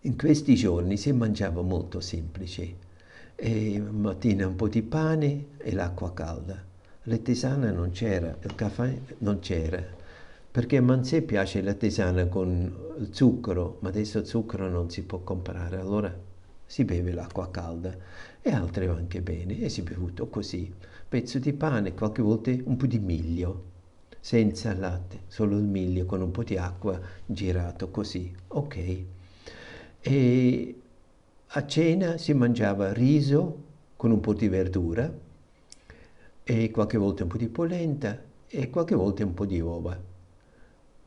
In 0.00 0.16
questi 0.16 0.54
giorni 0.54 0.96
si 0.96 1.12
mangiava 1.12 1.60
molto 1.60 2.00
semplice. 2.00 2.74
E 3.34 3.78
mattina 3.78 4.46
un 4.46 4.56
po' 4.56 4.66
di 4.66 4.80
pane 4.80 5.48
e 5.58 5.74
l'acqua 5.74 6.14
calda. 6.14 6.58
La 7.02 7.18
tisana 7.18 7.70
non 7.70 7.90
c'era, 7.90 8.34
il 8.44 8.54
caffè 8.54 8.98
non 9.18 9.40
c'era, 9.40 9.84
perché 10.50 10.78
a 10.78 10.82
Manzè 10.82 11.20
piace 11.20 11.60
la 11.60 11.74
tisana 11.74 12.24
con 12.28 12.74
il 12.98 13.08
zucchero, 13.10 13.76
ma 13.80 13.90
adesso 13.90 14.16
il 14.16 14.26
zucchero 14.26 14.70
non 14.70 14.88
si 14.88 15.02
può 15.02 15.18
comprare, 15.18 15.78
allora 15.78 16.18
si 16.64 16.86
beve 16.86 17.12
l'acqua 17.12 17.50
calda 17.50 17.94
e 18.40 18.50
altre 18.50 18.88
anche 18.88 19.20
bene 19.20 19.60
e 19.60 19.68
si 19.68 19.80
è 19.80 19.84
bevuto 19.84 20.28
così. 20.28 20.72
Pezzo 21.06 21.38
di 21.38 21.52
pane, 21.52 21.92
qualche 21.92 22.22
volta 22.22 22.50
un 22.50 22.76
po' 22.78 22.86
di 22.86 22.98
miglio, 23.00 23.71
senza 24.22 24.72
latte, 24.72 25.22
solo 25.26 25.58
il 25.58 25.64
miglio 25.64 26.06
con 26.06 26.22
un 26.22 26.30
po' 26.30 26.44
di 26.44 26.56
acqua 26.56 26.98
girato 27.26 27.90
così, 27.90 28.32
ok. 28.46 29.04
E 30.00 30.80
a 31.48 31.66
cena 31.66 32.16
si 32.18 32.32
mangiava 32.32 32.92
riso 32.92 33.56
con 33.96 34.12
un 34.12 34.20
po' 34.20 34.32
di 34.32 34.46
verdura 34.46 35.12
e 36.44 36.70
qualche 36.70 36.98
volta 36.98 37.24
un 37.24 37.28
po' 37.30 37.36
di 37.36 37.48
polenta 37.48 38.16
e 38.46 38.70
qualche 38.70 38.94
volta 38.94 39.24
un 39.24 39.34
po' 39.34 39.44
di 39.44 39.58
uova. 39.60 39.98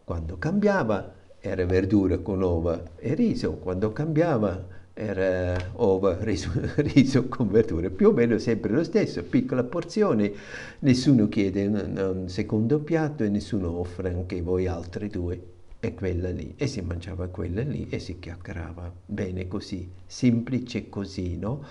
Quando 0.04 0.38
cambiava 0.38 1.14
era 1.40 1.66
verdura 1.66 2.18
con 2.18 2.42
uova 2.42 2.84
e 2.98 3.14
riso, 3.14 3.54
quando 3.54 3.94
cambiava 3.94 4.62
era 4.98 5.58
uova, 5.76 6.18
riso, 6.22 6.50
riso, 6.78 7.28
con 7.28 7.50
verdure, 7.50 7.90
più 7.90 8.08
o 8.08 8.12
meno 8.14 8.38
sempre 8.38 8.72
lo 8.72 8.84
stesso, 8.84 9.22
piccola 9.24 9.64
porzione, 9.64 10.32
nessuno 10.80 11.28
chiede 11.28 11.66
un, 11.68 12.16
un, 12.16 12.30
secondo 12.30 12.80
piatto 12.80 13.24
e 13.24 13.30
nessuno 13.30 13.78
offre 13.78 14.14
anche 14.14 14.42
voi 14.42 14.68
altri 14.68 15.10
due, 15.10 15.54
e 15.82 15.94
quella 15.94 16.30
lì, 16.30 16.54
e 16.56 16.66
si 16.68 16.80
mangiava 16.80 17.28
quella 17.28 17.62
lì 17.62 17.88
e 17.90 18.00
si 18.00 18.18
chiacchierava 18.20 18.92
bene 19.06 19.50
così, 19.50 19.88
semplice 20.06 20.88
così, 20.88 21.38
no? 21.38 21.64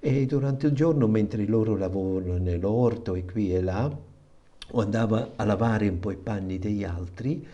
E 0.00 0.26
durante 0.26 0.66
il 0.66 0.72
giorno, 0.72 1.06
mentre 1.06 1.46
loro 1.46 1.76
lavorano 1.76 2.36
nell'orto 2.36 3.14
e 3.14 3.24
qui 3.24 3.54
e 3.54 3.62
là, 3.62 3.96
o 4.74 4.80
andava 4.80 5.34
a 5.36 5.44
lavare 5.44 5.88
un 5.88 6.00
po' 6.00 6.10
i 6.10 6.16
panni 6.16 6.58
degli 6.58 6.82
altri, 6.82 7.46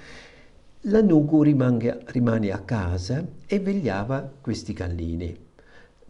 la 0.83 1.03
Nugu 1.03 1.43
rimane, 1.43 1.99
rimane 2.07 2.53
a 2.53 2.61
casa 2.61 3.26
e 3.47 3.59
vegliava 3.59 4.31
questi 4.41 4.72
gallini. 4.72 5.37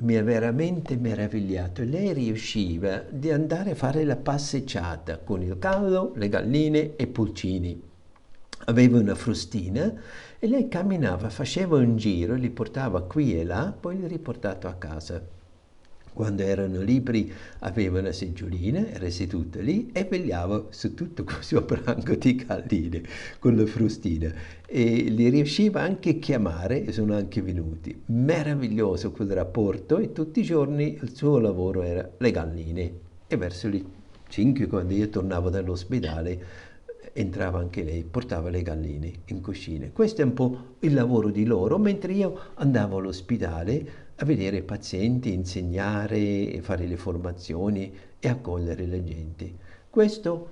Mi 0.00 0.16
ha 0.16 0.22
veramente 0.22 0.96
meravigliato. 0.96 1.82
Lei 1.82 2.12
riusciva 2.12 3.02
di 3.08 3.30
andare 3.30 3.70
a 3.70 3.74
fare 3.74 4.04
la 4.04 4.16
passeggiata 4.16 5.18
con 5.18 5.42
il 5.42 5.58
gallo, 5.58 6.12
le 6.16 6.28
galline 6.28 6.96
e 6.96 7.04
i 7.04 7.06
pulcini. 7.06 7.82
Aveva 8.66 8.98
una 8.98 9.14
frustina 9.14 9.92
e 10.38 10.46
lei 10.46 10.68
camminava, 10.68 11.30
faceva 11.30 11.78
un 11.78 11.96
giro, 11.96 12.34
li 12.34 12.50
portava 12.50 13.02
qui 13.02 13.40
e 13.40 13.44
là, 13.44 13.74
poi 13.78 13.98
li 13.98 14.06
riportato 14.06 14.68
a 14.68 14.74
casa. 14.74 15.36
Quando 16.18 16.42
erano 16.42 16.80
libri 16.80 17.32
aveva 17.60 18.00
una 18.00 18.10
seggiolina, 18.10 18.88
era 18.88 19.08
seduta 19.08 19.60
lì 19.60 19.90
e 19.92 20.02
vegliava 20.02 20.66
su 20.70 20.92
tutto 20.92 21.22
questo 21.22 21.60
branco 21.60 22.16
di 22.16 22.34
galline 22.34 23.02
con 23.38 23.54
la 23.54 23.64
frustina 23.64 24.28
e 24.66 24.84
li 25.10 25.28
riusciva 25.28 25.80
anche 25.80 26.10
a 26.10 26.14
chiamare 26.14 26.82
e 26.82 26.90
sono 26.90 27.14
anche 27.14 27.40
venuti. 27.40 28.02
Meraviglioso 28.06 29.12
quel 29.12 29.30
rapporto 29.30 29.98
e 29.98 30.10
tutti 30.10 30.40
i 30.40 30.42
giorni 30.42 30.98
il 31.00 31.14
suo 31.14 31.38
lavoro 31.38 31.82
era 31.82 32.10
le 32.18 32.30
galline 32.32 32.92
e 33.28 33.36
verso 33.36 33.68
le 33.68 33.84
5 34.28 34.66
quando 34.66 34.94
io 34.94 35.08
tornavo 35.10 35.50
dall'ospedale 35.50 36.66
entrava 37.12 37.60
anche 37.60 37.84
lei, 37.84 38.02
portava 38.02 38.50
le 38.50 38.62
galline 38.62 39.12
in 39.26 39.40
cucina. 39.40 39.88
Questo 39.92 40.22
è 40.22 40.24
un 40.24 40.34
po' 40.34 40.74
il 40.80 40.94
lavoro 40.94 41.30
di 41.30 41.44
loro, 41.44 41.78
mentre 41.78 42.12
io 42.12 42.36
andavo 42.54 42.98
all'ospedale 42.98 44.06
a 44.20 44.24
vedere 44.24 44.62
pazienti, 44.62 45.32
insegnare, 45.32 46.60
fare 46.60 46.86
le 46.86 46.96
formazioni 46.96 47.92
e 48.18 48.28
accogliere 48.28 48.86
la 48.86 49.02
gente. 49.02 49.52
Questo 49.88 50.50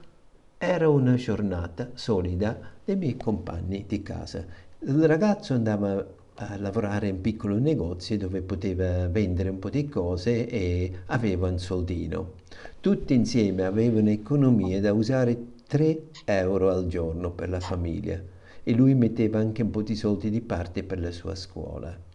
era 0.57 0.89
una 0.89 1.15
giornata 1.15 1.91
solida 1.95 2.59
dei 2.85 2.97
miei 2.97 3.17
compagni 3.17 3.85
di 3.89 4.03
casa. 4.03 4.45
Il 4.79 5.05
ragazzo 5.07 5.55
andava 5.55 6.07
a 6.37 6.57
lavorare 6.59 7.09
in 7.09 7.21
piccoli 7.21 7.61
negozi 7.61 8.17
dove 8.17 8.41
poteva 8.43 9.09
vendere 9.09 9.49
un 9.49 9.59
po' 9.59 9.71
di 9.71 9.89
cose 9.89 10.47
e 10.47 10.93
aveva 11.07 11.49
un 11.49 11.59
soldino. 11.59 12.35
Tutti 12.81 13.15
insieme 13.15 13.65
avevano 13.65 14.11
economie 14.11 14.81
da 14.81 14.93
usare 14.93 15.37
3 15.67 16.03
euro 16.27 16.71
al 16.71 16.87
giorno 16.87 17.33
per 17.33 17.49
la 17.49 17.61
famiglia 17.61 18.23
e 18.63 18.73
lui 18.75 18.95
metteva 18.95 19.41
anche 19.41 19.63
un 19.63 19.71
po' 19.71 19.83
di 19.83 19.97
soldi 19.97 20.31
di 20.31 20.41
parte 20.41 20.85
per 20.85 21.01
la 21.01 21.11
sua 21.11 21.35
scuola. 21.35 22.06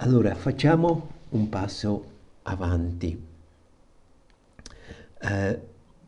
Allora 0.00 0.34
facciamo 0.34 1.08
un 1.30 1.48
passo 1.48 2.04
avanti. 2.42 3.18
Eh, 5.18 5.60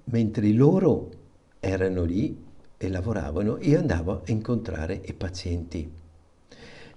mentre 0.04 0.52
loro 0.52 1.10
erano 1.58 2.04
lì 2.04 2.44
e 2.76 2.88
lavoravano, 2.90 3.56
io 3.62 3.78
andavo 3.78 4.12
a 4.12 4.20
incontrare 4.26 5.00
i 5.06 5.14
pazienti 5.14 5.90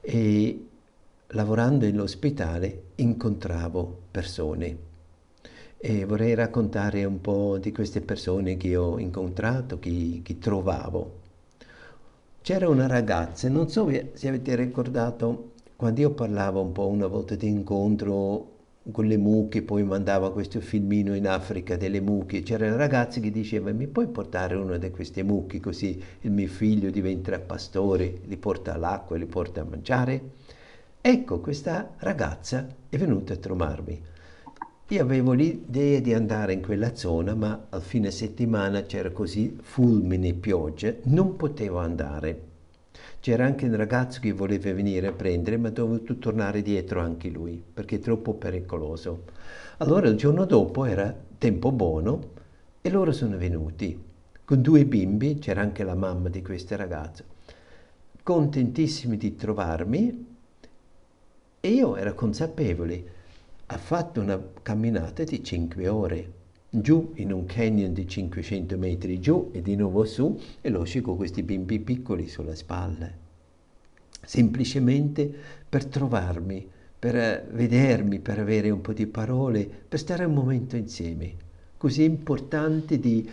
e 0.01 0.67
lavorando 1.27 1.85
nell'ospedale 1.85 2.83
incontravo 2.95 3.99
persone 4.11 4.77
e 5.77 6.03
vorrei 6.03 6.33
raccontare 6.35 7.05
un 7.05 7.21
po' 7.21 7.57
di 7.57 7.71
queste 7.71 8.01
persone 8.01 8.57
che 8.57 8.75
ho 8.75 8.99
incontrato, 8.99 9.79
che, 9.79 10.19
che 10.21 10.39
trovavo. 10.39 11.19
C'era 12.41 12.67
una 12.67 12.87
ragazza, 12.87 13.47
non 13.47 13.69
so 13.69 13.89
se 14.11 14.27
avete 14.27 14.55
ricordato 14.55 15.50
quando 15.81 16.01
io 16.01 16.11
parlavo 16.11 16.61
un 16.61 16.73
po' 16.73 16.85
una 16.85 17.07
volta 17.07 17.33
di 17.33 17.47
incontro 17.47 18.49
con 18.91 19.07
le 19.07 19.17
mucche, 19.17 19.63
poi 19.63 19.81
mandava 19.81 20.31
questo 20.31 20.59
filmino 20.59 21.15
in 21.15 21.27
Africa 21.27 21.75
delle 21.75 21.99
mucche, 21.99 22.43
c'era 22.43 22.67
un 22.67 22.77
ragazzo 22.77 23.19
che 23.19 23.31
diceva 23.31 23.71
mi 23.71 23.87
puoi 23.87 24.05
portare 24.05 24.53
una 24.53 24.77
di 24.77 24.91
queste 24.91 25.23
mucche 25.23 25.59
così 25.59 25.99
il 26.19 26.29
mio 26.29 26.47
figlio 26.47 26.91
diventa 26.91 27.39
pastore, 27.39 28.19
li 28.25 28.37
porta 28.37 28.75
all'acqua, 28.75 29.17
li 29.17 29.25
porta 29.25 29.61
a 29.61 29.63
mangiare? 29.67 30.21
Ecco, 31.01 31.39
questa 31.39 31.95
ragazza 31.97 32.67
è 32.87 32.97
venuta 32.97 33.33
a 33.33 33.37
trovarmi. 33.37 33.99
Io 34.89 35.01
avevo 35.01 35.31
l'idea 35.31 35.99
di 35.99 36.13
andare 36.13 36.53
in 36.53 36.61
quella 36.61 36.93
zona, 36.93 37.33
ma 37.33 37.65
al 37.69 37.81
fine 37.81 38.11
settimana 38.11 38.83
c'era 38.83 39.09
così 39.09 39.57
fulmine 39.59 40.27
e 40.27 40.33
pioggia, 40.35 40.93
non 41.05 41.35
potevo 41.37 41.79
andare. 41.79 42.50
C'era 43.21 43.45
anche 43.45 43.67
un 43.67 43.75
ragazzo 43.75 44.19
che 44.19 44.31
voleva 44.31 44.73
venire 44.73 45.05
a 45.05 45.11
prendere, 45.11 45.55
ma 45.55 45.69
dovuto 45.69 46.17
tornare 46.17 46.63
dietro 46.63 47.01
anche 47.01 47.29
lui, 47.29 47.63
perché 47.71 47.97
è 47.97 47.99
troppo 47.99 48.33
pericoloso. 48.33 49.25
Allora 49.77 50.07
il 50.07 50.15
giorno 50.15 50.45
dopo 50.45 50.85
era 50.85 51.15
tempo 51.37 51.71
buono 51.71 52.31
e 52.81 52.89
loro 52.89 53.11
sono 53.11 53.37
venuti. 53.37 53.95
Con 54.43 54.63
due 54.63 54.85
bimbi, 54.85 55.37
c'era 55.37 55.61
anche 55.61 55.83
la 55.83 55.93
mamma 55.93 56.29
di 56.29 56.41
questa 56.41 56.75
ragazza, 56.75 57.23
contentissimi 58.23 59.17
di 59.17 59.35
trovarmi 59.35 60.25
e 61.59 61.69
io 61.69 61.95
ero 61.97 62.15
consapevole, 62.15 63.03
ha 63.67 63.77
fatto 63.77 64.19
una 64.19 64.41
camminata 64.63 65.23
di 65.23 65.43
5 65.43 65.87
ore 65.87 66.31
giù 66.73 67.11
in 67.15 67.33
un 67.33 67.45
canyon 67.45 67.91
di 67.91 68.07
500 68.07 68.77
metri 68.77 69.19
giù 69.19 69.49
e 69.51 69.61
di 69.61 69.75
nuovo 69.75 70.05
su 70.05 70.39
e 70.61 70.69
lo 70.69 70.85
con 71.01 71.17
questi 71.17 71.43
bimbi 71.43 71.79
piccoli 71.79 72.29
sulle 72.29 72.55
spalle. 72.55 73.19
Semplicemente 74.23 75.29
per 75.67 75.85
trovarmi, 75.85 76.65
per 76.97 77.47
vedermi, 77.51 78.19
per 78.19 78.39
avere 78.39 78.69
un 78.69 78.79
po' 78.79 78.93
di 78.93 79.05
parole, 79.05 79.69
per 79.87 79.99
stare 79.99 80.23
un 80.23 80.33
momento 80.33 80.77
insieme. 80.77 81.33
Così 81.75 82.03
importante 82.03 82.99
di 82.99 83.29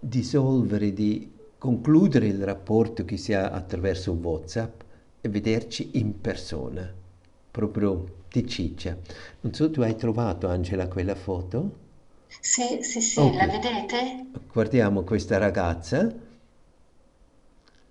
dissolvere, 0.00 0.94
di 0.94 1.30
concludere 1.58 2.26
il 2.26 2.42
rapporto 2.42 3.04
che 3.04 3.18
si 3.18 3.34
ha 3.34 3.50
attraverso 3.50 4.12
WhatsApp 4.12 4.80
e 5.20 5.28
vederci 5.28 5.90
in 5.98 6.20
persona, 6.20 6.90
proprio 7.50 8.20
di 8.30 8.46
ciccia. 8.46 8.96
Non 9.42 9.52
so, 9.52 9.70
tu 9.70 9.82
hai 9.82 9.94
trovato, 9.94 10.48
Angela, 10.48 10.88
quella 10.88 11.14
foto? 11.14 11.81
Sì, 12.40 12.82
sì, 12.82 13.00
sì, 13.00 13.30
Ok, 13.30 13.36
la 13.36 13.46
vedete? 13.46 14.26
guardiamo 14.52 15.02
questa 15.04 15.38
ragazza. 15.38 16.12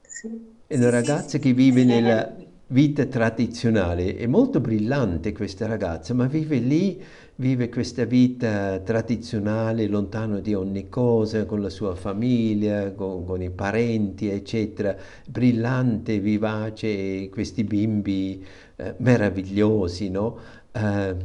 Sì, 0.08 0.30
È 0.66 0.76
una 0.76 0.90
sì, 0.90 0.92
sì, 0.92 1.04
ragazza 1.06 1.38
sì, 1.38 1.40
che 1.40 1.54
vive 1.54 1.84
sì, 1.84 1.84
nella 1.84 2.34
vita 2.68 3.06
tradizionale, 3.06 4.16
è 4.16 4.26
molto 4.28 4.62
brillante 4.62 5.34
questa 5.34 5.66
ragazza, 5.68 6.14
ma 6.14 6.28
vive 6.28 6.58
lì, 6.60 7.04
vive 7.36 7.68
questa 7.70 8.06
vita 8.06 8.80
tradizionale, 8.80 9.88
lontano 9.88 10.40
di 10.40 10.54
ogni 10.54 10.88
cosa, 10.88 11.46
con 11.46 11.62
la 11.62 11.70
sua 11.70 11.94
famiglia, 11.96 12.94
con, 12.94 13.26
con 13.26 13.42
i 13.42 13.50
parenti, 13.52 14.30
eccetera, 14.30 14.96
brillante, 15.28 16.20
vivace, 16.20 17.28
questi 17.30 17.64
bimbi 17.66 18.44
eh, 18.78 18.96
meravigliosi, 19.00 20.10
no? 20.10 20.38
Eh, 20.72 21.16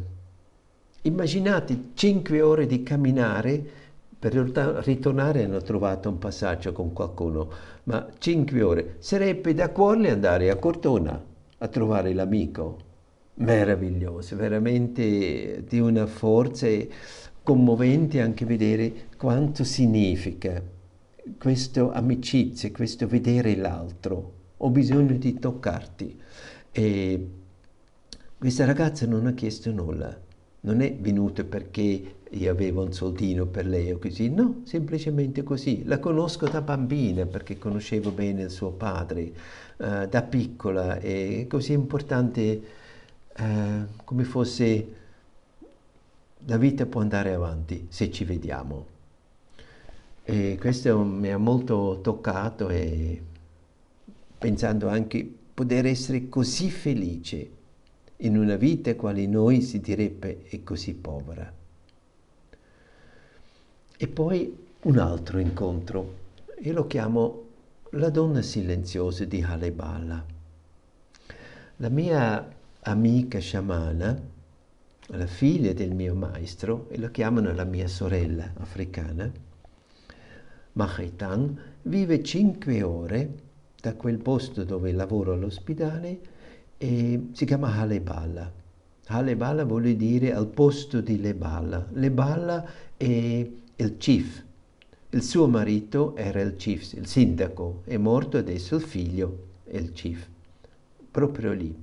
immaginate 1.07 1.91
5 1.95 2.41
ore 2.43 2.67
di 2.67 2.83
camminare 2.83 3.65
per 4.19 4.33
ritornare 4.35 5.45
hanno 5.45 5.61
trovato 5.61 6.09
un 6.09 6.19
passaggio 6.19 6.73
con 6.73 6.93
qualcuno, 6.93 7.49
ma 7.85 8.09
5 8.19 8.63
ore. 8.63 8.97
Sarebbe 8.99 9.55
da 9.55 9.71
cuore 9.71 10.11
andare 10.11 10.51
a 10.51 10.57
Cortona 10.57 11.23
a 11.59 11.69
trovare 11.69 12.13
l'amico. 12.13 12.79
Meraviglioso, 13.39 14.35
veramente 14.37 15.63
di 15.69 15.79
una 15.79 16.07
forza 16.07 16.67
e 16.67 16.89
commovente 17.43 18.21
anche 18.21 18.47
vedere 18.47 19.09
quanto 19.17 19.63
significa 19.63 20.63
questa 21.39 21.93
amicizia, 21.93 22.71
questo 22.73 23.07
vedere 23.07 23.55
l'altro. 23.57 24.33
Ho 24.59 24.71
bisogno 24.71 25.17
di 25.17 25.39
toccarti. 25.39 26.21
E 26.73 27.29
Questa 28.39 28.67
ragazza 28.67 29.07
non 29.07 29.27
ha 29.27 29.33
chiesto 29.33 29.73
nulla, 29.73 30.15
non 30.67 30.81
è 30.81 30.93
venuta 30.95 31.45
perché 31.45 32.15
io 32.29 32.51
avevo 32.51 32.83
un 32.83 32.93
soldino 32.93 33.47
per 33.47 33.67
lei 33.67 33.93
o 33.93 33.99
così, 33.99 34.29
no, 34.29 34.63
semplicemente 34.65 35.45
così. 35.45 35.85
La 35.85 36.01
conosco 36.01 36.49
da 36.49 36.61
bambina 36.61 37.25
perché 37.25 37.57
conoscevo 37.57 38.11
bene 38.11 38.43
il 38.43 38.51
suo 38.51 38.73
padre, 38.73 39.33
uh, 39.77 40.07
da 40.07 40.23
piccola, 40.23 40.99
è 40.99 41.47
così 41.49 41.73
importante 41.73 42.61
uh, 43.39 43.45
come 44.05 44.25
fosse 44.25 45.05
la 46.49 46.57
vita 46.59 46.87
può 46.87 47.01
andare 47.01 47.33
avanti 47.33 47.87
se 47.89 48.11
ci 48.11 48.25
vediamo. 48.25 48.95
E 50.25 50.57
questo 50.59 50.99
mi 50.99 51.31
ha 51.31 51.39
molto 51.39 52.01
toccato 52.03 52.69
e 52.69 53.23
pensando 54.37 54.89
anche 54.89 55.29
poter 55.55 55.87
essere 55.87 56.29
così 56.29 56.71
felice 56.71 57.56
in 58.19 58.39
una 58.39 58.57
vita 58.57 58.95
quale 58.95 59.27
noi 59.27 59.61
si 59.61 59.81
direbbe 59.81 60.45
è 60.45 60.63
così 60.63 60.95
povera. 60.95 61.53
E 63.99 64.09
poi 64.09 64.65
un 64.83 64.99
altro 64.99 65.39
incontro, 65.39 66.15
io 66.61 66.73
lo 66.73 66.87
chiamo 66.87 67.45
La 67.91 68.11
donna 68.11 68.43
silenziosa 68.43 69.25
di 69.25 69.43
Halebala. 69.43 70.25
La 71.77 71.89
mia 71.89 72.49
amica 72.81 73.39
sciamana, 73.39 74.21
la 75.09 75.27
figlia 75.27 75.73
del 75.73 75.95
mio 75.95 76.15
maestro, 76.15 76.87
e 76.91 76.99
lo 76.99 77.11
chiamano 77.11 77.53
la 77.53 77.65
mia 77.65 77.89
sorella 77.89 78.53
africana, 78.59 79.31
Mahaitan, 80.73 81.59
vive 81.83 82.23
cinque 82.23 82.83
ore 82.83 83.35
da 83.81 83.95
quel 83.95 84.19
posto 84.19 84.63
dove 84.65 84.93
lavoro 84.93 85.33
all'ospedale 85.33 86.21
e 86.79 87.29
si 87.33 87.45
chiama 87.45 87.75
Halebala. 87.75 88.53
Halebala 89.09 89.65
vuol 89.65 89.95
dire 89.95 90.33
al 90.33 90.49
posto 90.49 91.01
di 91.01 91.21
Lebala. 91.21 91.87
Lebala 91.93 92.65
è 92.97 93.51
il 93.77 93.97
chief. 93.97 94.45
Il 95.11 95.23
suo 95.23 95.47
marito 95.47 96.17
era 96.17 96.41
il 96.41 96.57
chief, 96.57 96.93
il 96.95 97.07
sindaco, 97.07 97.83
è 97.85 97.97
morto 97.97 98.37
adesso 98.37 98.75
il 98.75 98.83
figlio 98.83 99.45
il 99.71 99.93
chief, 99.93 100.27
proprio 101.11 101.53
lì. 101.53 101.75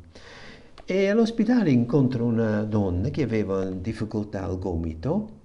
E 0.85 1.07
all'ospedale 1.07 1.71
incontro 1.71 2.25
una 2.25 2.63
donna 2.63 3.09
che 3.09 3.23
aveva 3.23 3.65
difficoltà 3.65 4.43
al 4.43 4.59
gomito 4.59 5.41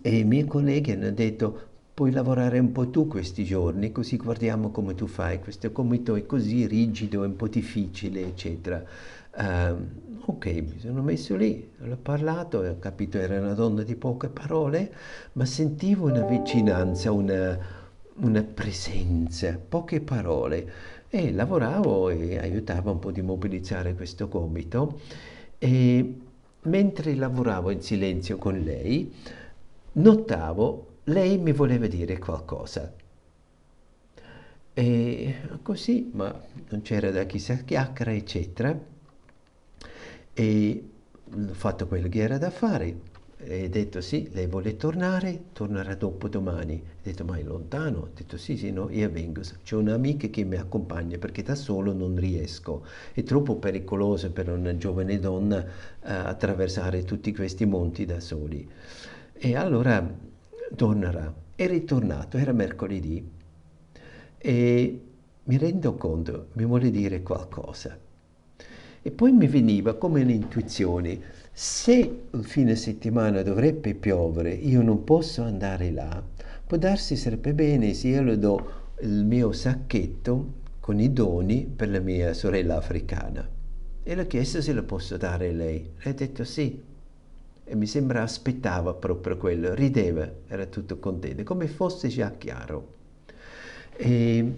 e 0.00 0.18
i 0.18 0.24
miei 0.24 0.44
colleghi 0.44 0.90
hanno 0.92 1.10
detto 1.10 1.60
puoi 1.96 2.10
lavorare 2.10 2.58
un 2.58 2.72
po' 2.72 2.90
tu 2.90 3.08
questi 3.08 3.42
giorni, 3.42 3.90
così 3.90 4.18
guardiamo 4.18 4.70
come 4.70 4.94
tu 4.94 5.06
fai, 5.06 5.40
questo 5.40 5.72
gomito 5.72 6.14
è 6.14 6.26
così 6.26 6.66
rigido, 6.66 7.22
è 7.22 7.26
un 7.26 7.36
po' 7.36 7.48
difficile, 7.48 8.20
eccetera. 8.20 8.84
Uh, 9.34 9.86
ok, 10.26 10.44
mi 10.46 10.78
sono 10.78 11.00
messo 11.00 11.36
lì, 11.36 11.70
ho 11.80 11.96
parlato, 11.96 12.58
ho 12.58 12.78
capito 12.78 13.16
era 13.16 13.40
una 13.40 13.54
donna 13.54 13.82
di 13.82 13.94
poche 13.94 14.28
parole, 14.28 14.92
ma 15.32 15.46
sentivo 15.46 16.08
una 16.08 16.20
vicinanza, 16.20 17.12
una, 17.12 17.58
una 18.16 18.42
presenza, 18.42 19.58
poche 19.66 20.02
parole 20.02 20.70
e 21.08 21.32
lavoravo 21.32 22.10
e 22.10 22.36
aiutavo 22.36 22.90
un 22.90 22.98
po' 22.98 23.10
di 23.10 23.22
mobilizzare 23.22 23.94
questo 23.94 24.28
gomito 24.28 25.00
e 25.56 26.14
mentre 26.60 27.14
lavoravo 27.14 27.70
in 27.70 27.80
silenzio 27.80 28.36
con 28.36 28.60
lei 28.60 29.10
notavo 29.92 30.85
lei 31.06 31.38
mi 31.38 31.52
voleva 31.52 31.86
dire 31.86 32.18
qualcosa 32.18 32.92
e 34.74 35.34
così 35.62 36.10
ma 36.12 36.38
non 36.68 36.82
c'era 36.82 37.10
da 37.10 37.24
chissà 37.24 37.56
chiacchiera 37.56 38.12
eccetera 38.12 38.78
e 40.34 40.90
ho 41.32 41.54
fatto 41.54 41.86
quello 41.86 42.08
che 42.08 42.20
era 42.20 42.38
da 42.38 42.50
fare 42.50 43.14
e 43.38 43.64
ho 43.64 43.68
detto 43.68 44.00
sì, 44.00 44.28
lei 44.32 44.46
vuole 44.46 44.76
tornare, 44.76 45.44
tornerà 45.52 45.94
dopo 45.94 46.26
domani. 46.26 46.82
Ho 46.82 47.00
detto 47.02 47.24
ma 47.24 47.36
è 47.36 47.42
lontano? 47.42 47.98
Ho 47.98 48.08
detto 48.14 48.38
sì, 48.38 48.56
sì, 48.56 48.72
no, 48.72 48.88
io 48.90 49.10
vengo. 49.10 49.42
C'è 49.62 49.76
un'amica 49.76 50.26
che 50.28 50.42
mi 50.42 50.56
accompagna 50.56 51.18
perché 51.18 51.42
da 51.42 51.54
solo 51.54 51.92
non 51.92 52.16
riesco. 52.16 52.84
È 53.12 53.22
troppo 53.22 53.56
pericoloso 53.56 54.32
per 54.32 54.48
una 54.48 54.76
giovane 54.76 55.18
donna 55.20 55.58
uh, 55.58 55.64
attraversare 56.00 57.04
tutti 57.04 57.32
questi 57.34 57.66
monti 57.66 58.04
da 58.06 58.20
soli. 58.20 58.68
E 59.34 59.54
allora 59.54 60.02
tornerà. 60.74 61.32
È 61.54 61.66
ritornato, 61.66 62.36
era 62.36 62.52
mercoledì 62.52 63.34
e 64.38 65.00
mi 65.44 65.58
rendo 65.58 65.94
conto, 65.94 66.48
mi 66.52 66.64
vuole 66.64 66.90
dire 66.90 67.22
qualcosa. 67.22 67.98
E 69.02 69.10
poi 69.10 69.32
mi 69.32 69.46
veniva 69.46 69.94
come 69.94 70.22
un'intuizione, 70.22 71.20
se 71.52 72.20
il 72.30 72.44
fine 72.44 72.74
settimana 72.74 73.42
dovrebbe 73.42 73.94
piovere, 73.94 74.52
io 74.52 74.82
non 74.82 75.04
posso 75.04 75.42
andare 75.42 75.90
là, 75.90 76.22
può 76.66 76.76
darsi 76.76 77.16
sarebbe 77.16 77.54
bene 77.54 77.94
se 77.94 78.08
io 78.08 78.22
le 78.22 78.38
do 78.38 78.70
il 79.00 79.24
mio 79.24 79.52
sacchetto 79.52 80.64
con 80.80 81.00
i 81.00 81.12
doni 81.12 81.64
per 81.64 81.88
la 81.90 82.00
mia 82.00 82.32
sorella 82.34 82.76
africana. 82.76 83.48
E 84.02 84.14
le 84.14 84.22
ho 84.22 84.26
chiesto 84.26 84.60
se 84.60 84.72
lo 84.72 84.84
posso 84.84 85.16
dare 85.16 85.48
a 85.48 85.52
lei. 85.52 85.90
Lei 86.02 86.12
ha 86.12 86.12
detto 86.12 86.44
sì. 86.44 86.85
E 87.68 87.74
mi 87.74 87.86
sembra 87.86 88.22
aspettava 88.22 88.94
proprio 88.94 89.36
quello, 89.36 89.74
rideva, 89.74 90.30
era 90.46 90.66
tutto 90.66 91.00
contento, 91.00 91.42
come 91.42 91.66
fosse 91.66 92.06
già 92.06 92.30
chiaro. 92.38 92.94
E 93.96 94.54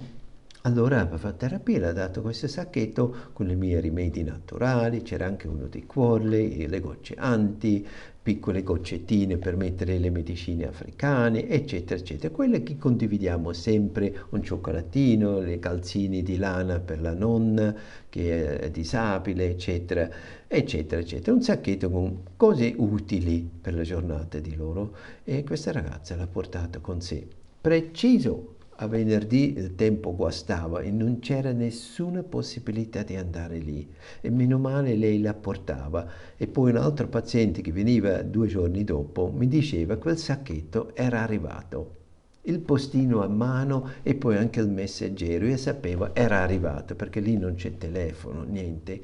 allora 0.62 1.06
fa 1.16 1.32
terapia, 1.32 1.88
ha 1.88 1.92
dato 1.92 2.20
questo 2.20 2.48
sacchetto 2.48 3.30
con 3.32 3.48
i 3.48 3.56
miei 3.56 3.80
rimedi 3.80 4.22
naturali, 4.22 5.00
c'era 5.00 5.24
anche 5.24 5.48
uno 5.48 5.68
di 5.68 5.86
cuorle, 5.86 6.66
le 6.66 6.80
gocce 6.80 7.14
anti, 7.16 7.86
piccole 8.28 8.62
goccettine 8.62 9.38
per 9.38 9.56
mettere 9.56 9.96
le 9.96 10.10
medicine 10.10 10.66
africane, 10.66 11.48
eccetera, 11.48 11.98
eccetera. 11.98 12.30
Quelle 12.30 12.62
che 12.62 12.76
condividiamo 12.76 13.54
sempre, 13.54 14.26
un 14.28 14.42
cioccolatino, 14.42 15.38
le 15.38 15.58
calzini 15.58 16.22
di 16.22 16.36
lana 16.36 16.78
per 16.78 17.00
la 17.00 17.14
nonna 17.14 17.74
che 18.06 18.58
è 18.58 18.70
disabile, 18.70 19.48
eccetera, 19.48 20.10
eccetera, 20.46 21.00
eccetera. 21.00 21.32
Un 21.34 21.40
sacchetto 21.40 21.88
con 21.88 22.18
cose 22.36 22.74
utili 22.76 23.48
per 23.62 23.72
la 23.72 23.82
giornata 23.82 24.38
di 24.40 24.54
loro 24.54 24.94
e 25.24 25.42
questa 25.42 25.72
ragazza 25.72 26.14
l'ha 26.14 26.26
portato 26.26 26.82
con 26.82 27.00
sé. 27.00 27.26
Preciso 27.62 28.56
a 28.80 28.86
venerdì 28.86 29.54
il 29.56 29.74
tempo 29.74 30.14
guastava 30.14 30.80
e 30.80 30.90
non 30.90 31.18
c'era 31.18 31.52
nessuna 31.52 32.22
possibilità 32.22 33.02
di 33.02 33.16
andare 33.16 33.58
lì. 33.58 33.88
E 34.20 34.30
meno 34.30 34.58
male 34.58 34.94
lei 34.94 35.20
la 35.20 35.34
portava. 35.34 36.06
E 36.36 36.46
poi 36.46 36.70
un 36.70 36.76
altro 36.76 37.08
paziente 37.08 37.60
che 37.60 37.72
veniva 37.72 38.22
due 38.22 38.46
giorni 38.46 38.84
dopo 38.84 39.32
mi 39.34 39.48
diceva 39.48 39.94
che 39.94 40.00
quel 40.00 40.18
sacchetto 40.18 40.94
era 40.94 41.22
arrivato. 41.22 41.96
Il 42.42 42.60
postino 42.60 43.22
a 43.22 43.28
mano 43.28 43.90
e 44.02 44.14
poi 44.14 44.36
anche 44.36 44.60
il 44.60 44.68
messaggero 44.68 45.46
io 45.46 45.56
sapevo 45.56 46.14
era 46.14 46.40
arrivato 46.40 46.94
perché 46.94 47.20
lì 47.20 47.36
non 47.36 47.54
c'è 47.54 47.76
telefono 47.76 48.44
niente. 48.44 49.00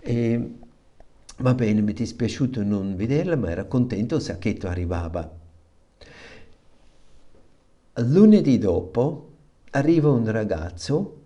E, 0.00 0.50
va 1.38 1.54
bene 1.54 1.80
mi 1.80 1.90
è 1.90 1.94
dispiaciuto 1.94 2.62
non 2.62 2.94
vederla 2.94 3.36
ma 3.36 3.50
era 3.50 3.64
contento 3.64 4.16
il 4.16 4.22
sacchetto 4.22 4.68
arrivava 4.68 5.37
Lunedì 8.00 8.58
dopo 8.58 9.28
arriva 9.70 10.08
un 10.08 10.30
ragazzo, 10.30 11.16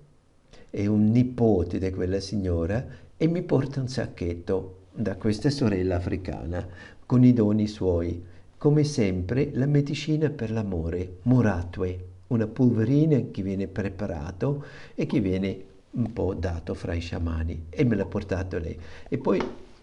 è 0.70 0.86
un 0.86 1.10
nipote 1.10 1.78
di 1.78 1.90
quella 1.90 2.18
signora, 2.18 2.82
e 3.14 3.26
mi 3.26 3.42
porta 3.42 3.80
un 3.80 3.88
sacchetto 3.88 4.78
da 4.90 5.16
questa 5.16 5.50
sorella 5.50 5.96
africana 5.96 6.66
con 7.04 7.24
i 7.24 7.34
doni 7.34 7.66
suoi. 7.66 8.24
Come 8.56 8.84
sempre 8.84 9.50
la 9.52 9.66
medicina 9.66 10.30
per 10.30 10.50
l'amore, 10.50 11.18
Muratwe, 11.24 12.04
una 12.28 12.46
polverina 12.46 13.20
che 13.30 13.42
viene 13.42 13.66
preparato 13.66 14.64
e 14.94 15.04
che 15.04 15.20
viene 15.20 15.64
un 15.90 16.10
po' 16.14 16.32
dato 16.32 16.72
fra 16.72 16.94
i 16.94 17.00
sciamani 17.00 17.66
e 17.68 17.84
me 17.84 17.96
l'ha 17.96 18.06
portato 18.06 18.56
lei. 18.56 18.78
E 19.10 19.18
poi 19.18 19.42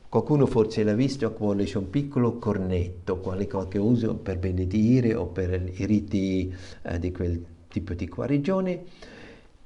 Qualcuno 0.09 0.47
forse 0.47 0.81
l'ha 0.83 0.95
visto, 0.95 1.31
cuore 1.33 1.65
c'è 1.65 1.77
un 1.77 1.91
piccolo 1.91 2.39
cornetto, 2.39 3.19
quale 3.19 3.45
qualche 3.45 3.77
uso 3.77 4.15
per 4.15 4.39
benedire 4.39 5.13
o 5.13 5.27
per 5.27 5.71
i 5.71 5.85
riti 5.85 6.51
eh, 6.81 6.97
di 6.97 7.11
quel 7.11 7.45
tipo 7.67 7.93
di 7.93 8.07
guarigione. 8.07 8.83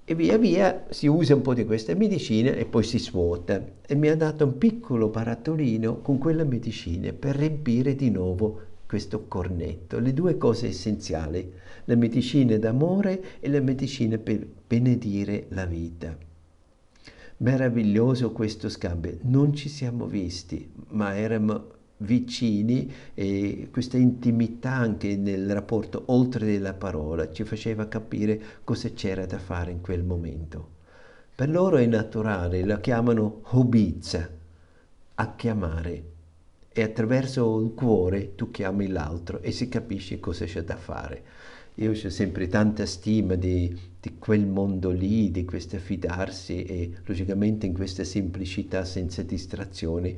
E 0.03 0.15
via 0.15 0.37
via 0.37 0.83
si 0.89 1.07
usa 1.07 1.33
un 1.33 1.41
po' 1.41 1.53
di 1.53 1.63
questa 1.63 1.95
medicina 1.95 2.51
e 2.51 2.65
poi 2.65 2.83
si 2.83 2.99
svuota. 2.99 3.65
E 3.87 3.95
mi 3.95 4.09
ha 4.09 4.17
dato 4.17 4.43
un 4.43 4.57
piccolo 4.57 5.07
barattolino 5.07 6.01
con 6.01 6.17
quella 6.17 6.43
medicina 6.43 7.13
per 7.13 7.37
riempire 7.37 7.95
di 7.95 8.09
nuovo 8.09 8.59
questo 8.85 9.23
cornetto, 9.29 9.97
le 9.99 10.13
due 10.13 10.35
cose 10.35 10.67
essenziali, 10.67 11.53
la 11.85 11.95
medicina 11.95 12.57
d'amore 12.57 13.39
e 13.39 13.47
la 13.47 13.61
medicina 13.61 14.17
per 14.17 14.45
benedire 14.67 15.45
la 15.51 15.65
vita 15.65 16.22
meraviglioso 17.43 18.31
questo 18.31 18.69
scambio. 18.69 19.17
Non 19.23 19.53
ci 19.53 19.67
siamo 19.67 20.07
visti, 20.07 20.71
ma 20.89 21.15
eravamo 21.15 21.71
vicini 21.97 22.91
e 23.13 23.67
questa 23.71 23.97
intimità 23.97 24.71
anche 24.71 25.15
nel 25.15 25.51
rapporto 25.53 26.03
oltre 26.07 26.45
della 26.45 26.73
parola 26.73 27.31
ci 27.31 27.43
faceva 27.43 27.87
capire 27.87 28.41
cosa 28.63 28.89
c'era 28.89 29.25
da 29.25 29.37
fare 29.37 29.71
in 29.71 29.81
quel 29.81 30.03
momento. 30.03 30.71
Per 31.35 31.49
loro 31.49 31.77
è 31.77 31.85
naturale, 31.85 32.63
la 32.65 32.79
chiamano 32.79 33.41
hobizza, 33.51 34.29
a 35.15 35.35
chiamare 35.35 36.03
e 36.71 36.81
attraverso 36.81 37.59
il 37.61 37.73
cuore 37.73 38.35
tu 38.35 38.51
chiami 38.51 38.87
l'altro 38.87 39.41
e 39.41 39.51
si 39.51 39.67
capisce 39.67 40.19
cosa 40.19 40.45
c'è 40.45 40.63
da 40.63 40.77
fare. 40.77 41.23
Io 41.75 41.91
ho 41.91 42.09
sempre 42.09 42.47
tanta 42.47 42.85
stima 42.85 43.35
di, 43.35 43.77
di, 44.03 44.17
quel 44.19 44.45
mondo 44.45 44.89
lì, 44.89 45.31
di 45.31 45.45
questo 45.45 45.77
fidarsi 45.77 46.63
e 46.63 46.91
logicamente 47.05 47.65
in 47.65 47.73
questa 47.73 48.03
semplicità 48.03 48.83
senza 48.83 49.23
distrazioni 49.23 50.13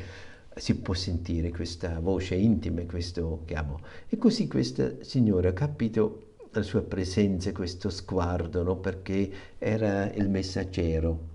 si 0.56 0.80
può 0.80 0.96
sentire 0.96 1.52
questa 1.52 2.00
voce 2.00 2.34
intima, 2.34 2.82
questo 2.86 3.44
chiamo. 3.46 3.82
E 4.10 4.18
così 4.18 4.48
questa 4.48 5.04
signora 5.04 5.50
ha 5.50 5.54
capito 5.54 6.34
la 6.52 6.64
sua 6.64 6.82
presenza, 6.82 7.52
questo 7.52 7.92
sguardo, 7.92 8.64
no? 8.64 8.78
perché 8.78 9.32
era 9.60 10.12
il 10.14 10.30
messaggero. 10.30 11.34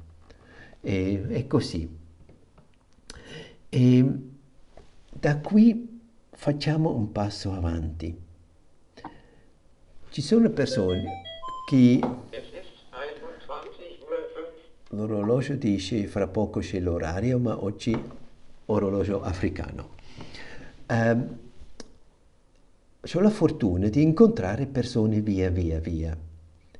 E, 0.80 1.26
e 1.28 1.46
così. 1.46 1.88
E 3.68 4.04
da 5.12 5.38
qui 5.38 6.00
facciamo 6.32 6.96
un 6.96 7.12
passo 7.12 7.52
avanti. 7.52 8.18
Ci 10.08 10.22
sono 10.22 10.50
persone 10.50 11.28
che 11.70 12.00
l'orologio 14.88 15.54
dice 15.54 16.08
fra 16.08 16.26
poco 16.26 16.58
c'è 16.58 16.80
l'orario, 16.80 17.38
ma 17.38 17.62
oggi 17.62 17.96
orologio 18.66 19.22
africano. 19.22 19.90
Um, 20.88 21.38
ho 23.12 23.20
la 23.20 23.30
fortuna 23.30 23.86
di 23.86 24.02
incontrare 24.02 24.66
persone 24.66 25.20
via 25.20 25.48
via 25.50 25.78
via 25.78 26.18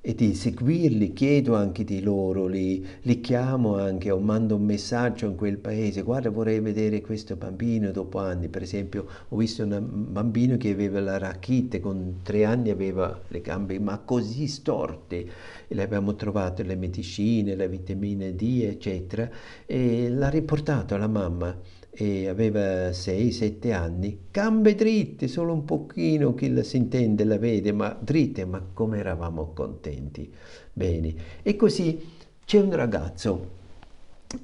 e 0.02 0.14
di 0.14 0.34
seguirli, 0.34 1.12
chiedo 1.12 1.54
anche 1.54 1.84
di 1.84 2.00
loro, 2.00 2.46
li, 2.46 2.86
li, 3.02 3.20
chiamo 3.20 3.76
anche 3.76 4.10
o 4.10 4.18
mando 4.18 4.56
un 4.56 4.64
messaggio 4.64 5.26
in 5.26 5.36
quel 5.36 5.58
paese, 5.58 6.02
guarda 6.02 6.30
vorrei 6.30 6.60
vedere 6.60 7.02
questo 7.02 7.36
bambino 7.36 7.90
dopo 7.90 8.18
anni, 8.18 8.48
per 8.48 8.62
esempio 8.62 9.06
ho 9.28 9.36
visto 9.36 9.62
un 9.62 10.06
bambino 10.10 10.56
che 10.56 10.70
aveva 10.70 11.00
la 11.00 11.18
rachite, 11.18 11.80
con 11.80 12.20
tre 12.22 12.44
anni 12.44 12.70
aveva 12.70 13.20
le 13.28 13.40
gambe 13.42 13.78
ma 13.78 13.98
così 13.98 14.46
storte. 14.46 15.26
E 15.68 15.74
le 15.74 15.82
abbiamo 15.82 16.14
trovato 16.16 16.62
le 16.62 16.76
medicine, 16.76 17.54
la 17.54 17.66
vitamina 17.66 18.28
D 18.30 18.62
eccetera 18.64 19.28
e 19.66 20.08
l'ha 20.08 20.28
riportato 20.28 20.94
alla 20.94 21.06
mamma 21.08 21.56
e 21.90 22.28
aveva 22.28 22.90
6-7 22.90 23.72
anni, 23.72 24.18
gambe 24.30 24.74
dritte, 24.74 25.28
solo 25.28 25.52
un 25.52 25.64
pochino 25.64 26.34
chi 26.34 26.52
la 26.52 26.62
si 26.62 26.76
intende, 26.76 27.24
la 27.24 27.38
vede, 27.38 27.72
ma 27.72 27.96
dritte, 28.00 28.44
ma 28.44 28.64
come 28.72 28.98
eravamo 28.98 29.52
contenti. 29.52 30.32
Bene, 30.72 31.14
e 31.42 31.56
così 31.56 32.00
c'è 32.44 32.60
un 32.60 32.74
ragazzo, 32.74 33.50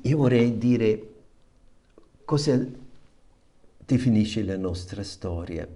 io 0.03 0.17
vorrei 0.17 0.59
dire 0.59 1.13
cosa 2.25 2.61
definisce 3.85 4.43
la 4.43 4.57
nostra 4.57 5.03
storia. 5.05 5.67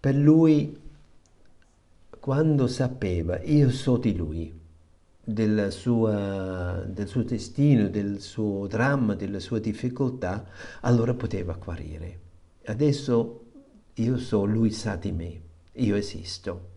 Per 0.00 0.14
lui, 0.14 0.78
quando 2.18 2.66
sapeva, 2.66 3.40
io 3.42 3.70
so 3.70 3.98
di 3.98 4.16
lui, 4.16 4.59
del, 5.32 5.70
sua, 5.70 6.84
del 6.86 7.06
suo 7.06 7.22
destino, 7.22 7.88
del 7.88 8.20
suo 8.20 8.66
dramma, 8.66 9.14
della 9.14 9.40
sua 9.40 9.58
difficoltà, 9.58 10.46
allora 10.80 11.14
poteva 11.14 11.54
guarire. 11.54 12.18
Adesso 12.66 13.44
io 13.94 14.18
so, 14.18 14.44
lui 14.44 14.70
sa 14.70 14.96
di 14.96 15.12
me, 15.12 15.40
io 15.72 15.96
esisto. 15.96 16.68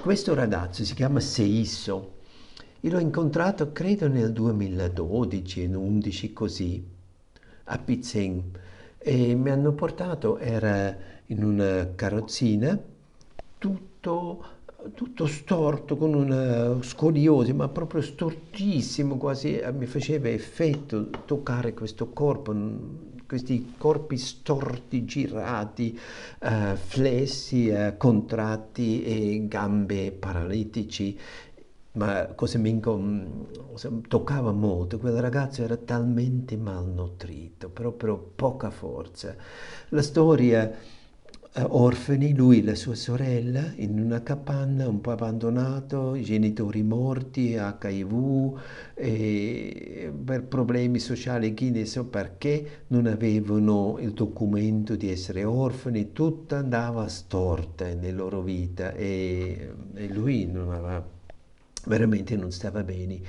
Questo 0.00 0.34
ragazzo 0.34 0.84
si 0.84 0.94
chiama 0.94 1.20
Seisso, 1.20 2.12
io 2.80 2.90
l'ho 2.90 2.98
incontrato 2.98 3.72
credo 3.72 4.08
nel 4.08 4.32
2012, 4.32 5.62
in 5.62 5.76
11 5.76 6.32
così, 6.32 6.86
a 7.64 7.78
Pizzin, 7.78 8.42
e 8.98 9.34
mi 9.34 9.50
hanno 9.50 9.72
portato, 9.72 10.38
era 10.38 10.94
in 11.26 11.42
una 11.42 11.94
carrozzina, 11.94 12.78
tutto 13.56 14.44
tutto 14.92 15.26
storto, 15.26 15.96
con 15.96 16.14
una 16.14 16.82
scoliosi, 16.82 17.52
ma 17.52 17.68
proprio 17.68 18.02
stortissimo, 18.02 19.16
quasi 19.16 19.56
eh, 19.56 19.72
mi 19.72 19.86
faceva 19.86 20.28
effetto 20.28 21.08
toccare 21.24 21.72
questo 21.72 22.10
corpo, 22.10 22.54
questi 23.26 23.74
corpi 23.78 24.16
storti, 24.16 25.04
girati, 25.04 25.98
uh, 26.42 26.76
flessi, 26.76 27.68
uh, 27.68 27.96
contratti 27.96 29.02
e 29.02 29.46
gambe 29.48 30.12
paralitici. 30.12 31.18
Ma 31.92 32.26
cosa 32.34 32.58
mi 32.58 32.80
toccava 34.08 34.50
molto, 34.50 34.98
quel 34.98 35.14
ragazzo 35.20 35.62
era 35.62 35.76
talmente 35.76 36.56
malnutrito, 36.56 37.68
proprio 37.68 38.18
poca 38.34 38.70
forza. 38.70 39.36
La 39.90 40.02
storia 40.02 40.72
eh, 40.72 40.74
orfani, 41.56 42.34
lui 42.34 42.58
e 42.58 42.64
la 42.64 42.74
sua 42.74 42.94
sorella, 42.96 43.72
in 43.76 44.00
una 44.00 44.22
capanna 44.22 44.88
un 44.88 45.00
po' 45.00 45.12
abbandonato, 45.12 46.14
i 46.16 46.22
genitori 46.22 46.82
morti, 46.82 47.52
HIV, 47.52 48.60
per 50.24 50.42
problemi 50.44 50.98
sociali, 50.98 51.54
chi 51.54 51.70
ne 51.70 51.84
so 51.84 52.06
perché, 52.06 52.82
non 52.88 53.06
avevano 53.06 53.98
il 54.00 54.12
documento 54.12 54.96
di 54.96 55.10
essere 55.10 55.44
orfani, 55.44 56.12
tutto 56.12 56.56
andava 56.56 57.06
storta 57.06 57.86
nella 57.94 58.16
loro 58.16 58.42
vita 58.42 58.92
e, 58.92 59.72
e 59.94 60.08
lui 60.08 60.46
non 60.46 60.72
aveva, 60.72 61.06
veramente 61.86 62.36
non 62.36 62.50
stava 62.50 62.82
bene 62.82 63.20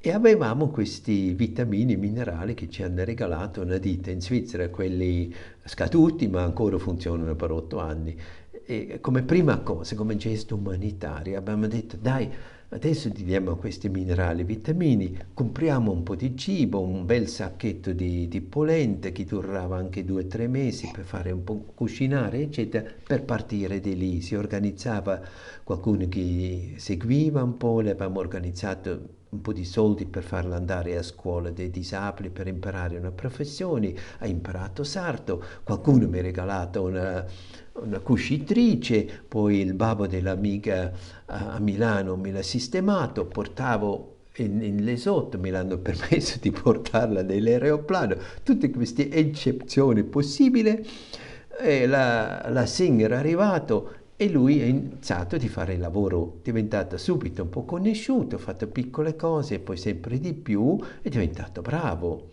e 0.00 0.12
avevamo 0.12 0.68
questi 0.68 1.32
vitamini 1.32 1.96
minerali 1.96 2.54
che 2.54 2.68
ci 2.68 2.84
hanno 2.84 3.02
regalato 3.02 3.62
una 3.62 3.78
ditta 3.78 4.12
in 4.12 4.20
Svizzera, 4.20 4.68
quelli 4.68 5.34
scaduti 5.64 6.28
ma 6.28 6.42
ancora 6.42 6.78
funzionano 6.78 7.34
per 7.34 7.50
otto 7.50 7.80
anni. 7.80 8.16
E 8.64 8.98
come 9.00 9.22
prima 9.22 9.58
cosa, 9.58 9.96
come 9.96 10.16
gesto 10.16 10.54
umanitario, 10.54 11.36
abbiamo 11.36 11.66
detto 11.66 11.96
dai, 12.00 12.30
adesso 12.68 13.10
ti 13.10 13.24
diamo 13.24 13.56
questi 13.56 13.88
minerali, 13.88 14.44
vitamini, 14.44 15.18
compriamo 15.34 15.90
un 15.90 16.04
po' 16.04 16.14
di 16.14 16.36
cibo, 16.36 16.80
un 16.80 17.04
bel 17.04 17.26
sacchetto 17.26 17.92
di, 17.92 18.28
di 18.28 18.40
polente 18.40 19.10
che 19.10 19.24
durava 19.24 19.78
anche 19.78 20.04
due 20.04 20.22
o 20.22 20.26
tre 20.26 20.46
mesi 20.46 20.88
per 20.92 21.04
fare 21.06 21.32
un 21.32 21.42
po' 21.42 21.72
cucinare, 21.74 22.40
eccetera, 22.42 22.88
per 23.04 23.24
partire 23.24 23.80
di 23.80 23.96
lì. 23.96 24.20
Si 24.20 24.36
organizzava 24.36 25.20
qualcuno 25.64 26.06
che 26.08 26.74
seguiva 26.76 27.42
un 27.42 27.56
po', 27.56 27.80
le 27.80 27.90
abbiamo 27.90 28.20
organizzato 28.20 29.16
un 29.30 29.40
po' 29.42 29.52
di 29.52 29.64
soldi 29.64 30.06
per 30.06 30.22
farla 30.22 30.56
andare 30.56 30.96
a 30.96 31.02
scuola 31.02 31.50
dei 31.50 31.70
disabili 31.70 32.30
per 32.30 32.46
imparare 32.46 32.96
una 32.96 33.10
professione, 33.10 33.94
ha 34.18 34.26
imparato 34.26 34.84
sarto, 34.84 35.42
qualcuno 35.64 36.08
mi 36.08 36.18
ha 36.18 36.22
regalato 36.22 36.82
una, 36.82 37.24
una 37.74 37.98
cuscitrice, 37.98 39.06
poi 39.28 39.60
il 39.60 39.74
babbo 39.74 40.06
dell'amica 40.06 40.92
a, 41.26 41.54
a 41.54 41.60
Milano 41.60 42.16
me 42.16 42.32
l'ha 42.32 42.42
sistemato, 42.42 43.26
portavo 43.26 44.16
in, 44.36 44.62
in 44.62 44.84
Lesotto, 44.84 45.38
mi 45.38 45.50
hanno 45.50 45.76
permesso 45.78 46.38
di 46.40 46.50
portarla 46.50 47.22
nell'aeroplano, 47.22 48.16
tutte 48.42 48.70
queste 48.70 49.10
eccezioni 49.10 50.04
possibili, 50.04 50.86
e 51.60 51.86
la, 51.86 52.48
la 52.50 52.66
signora 52.66 53.16
è 53.16 53.18
arrivato 53.18 53.96
e 54.20 54.28
lui 54.28 54.60
ha 54.60 54.66
iniziato 54.66 55.36
a 55.36 55.38
fare 55.38 55.74
il 55.74 55.78
lavoro, 55.78 56.38
è 56.38 56.42
diventato 56.42 56.96
subito 56.96 57.42
un 57.42 57.50
po' 57.50 57.64
conosciuto, 57.64 58.34
ha 58.34 58.38
fatto 58.40 58.66
piccole 58.66 59.14
cose 59.14 59.54
e 59.54 59.58
poi 59.60 59.76
sempre 59.76 60.18
di 60.18 60.32
più, 60.32 60.76
è 61.00 61.08
diventato 61.08 61.62
bravo. 61.62 62.30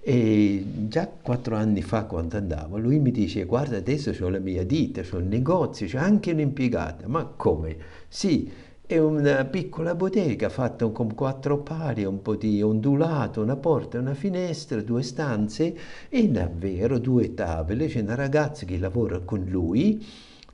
E 0.00 0.64
già 0.88 1.06
quattro 1.06 1.56
anni 1.56 1.82
fa 1.82 2.04
quando 2.04 2.38
andavo, 2.38 2.78
lui 2.78 2.98
mi 3.00 3.10
dice 3.10 3.44
guarda 3.44 3.76
adesso 3.76 4.14
ho 4.18 4.28
la 4.30 4.38
mia 4.38 4.64
ditta, 4.64 5.02
ho 5.02 5.18
un 5.18 5.28
negozio, 5.28 5.86
c'è 5.86 5.98
anche 5.98 6.30
un'impiegata, 6.30 7.06
ma 7.06 7.26
come? 7.26 7.76
Sì, 8.08 8.50
è 8.86 8.96
una 8.96 9.44
piccola 9.44 9.94
bottega 9.94 10.48
fatta 10.48 10.88
con 10.88 11.14
quattro 11.14 11.58
pali, 11.58 12.06
un 12.06 12.22
po' 12.22 12.36
di 12.36 12.62
ondulato, 12.62 13.42
una 13.42 13.56
porta, 13.56 13.98
una 13.98 14.14
finestra, 14.14 14.80
due 14.80 15.02
stanze 15.02 15.76
e 16.08 16.28
davvero 16.30 16.98
due 16.98 17.34
tavole, 17.34 17.88
c'è 17.88 18.00
una 18.00 18.14
ragazza 18.14 18.64
che 18.64 18.78
lavora 18.78 19.18
con 19.18 19.44
lui 19.46 20.02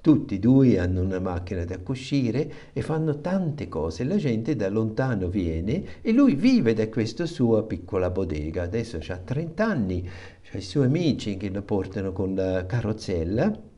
tutti 0.03 0.35
e 0.35 0.39
due 0.41 0.81
hanno 0.81 1.01
una 1.01 1.21
macchina 1.21 1.65
da 1.65 1.79
cucire 1.79 2.53
e 2.73 2.83
fanno 2.83 3.21
tante 3.21 3.69
cose. 3.69 4.03
La 4.03 4.17
gente 4.17 4.57
da 4.57 4.69
lontano 4.69 5.29
viene 5.29 6.01
e 6.03 6.13
lui 6.13 6.35
vive 6.35 6.75
da 6.75 6.89
questa 6.89 7.25
sua 7.25 7.63
piccola 7.63 8.11
bottega. 8.11 8.65
Adesso 8.65 8.99
ha 9.09 9.17
30 9.17 9.65
anni, 9.65 10.07
ha 10.53 10.59
i 10.59 10.61
suoi 10.61 10.87
amici 10.87 11.37
che 11.37 11.49
lo 11.51 11.63
portano 11.63 12.13
con 12.13 12.35
la 12.35 12.67
carrozzella. 12.67 13.71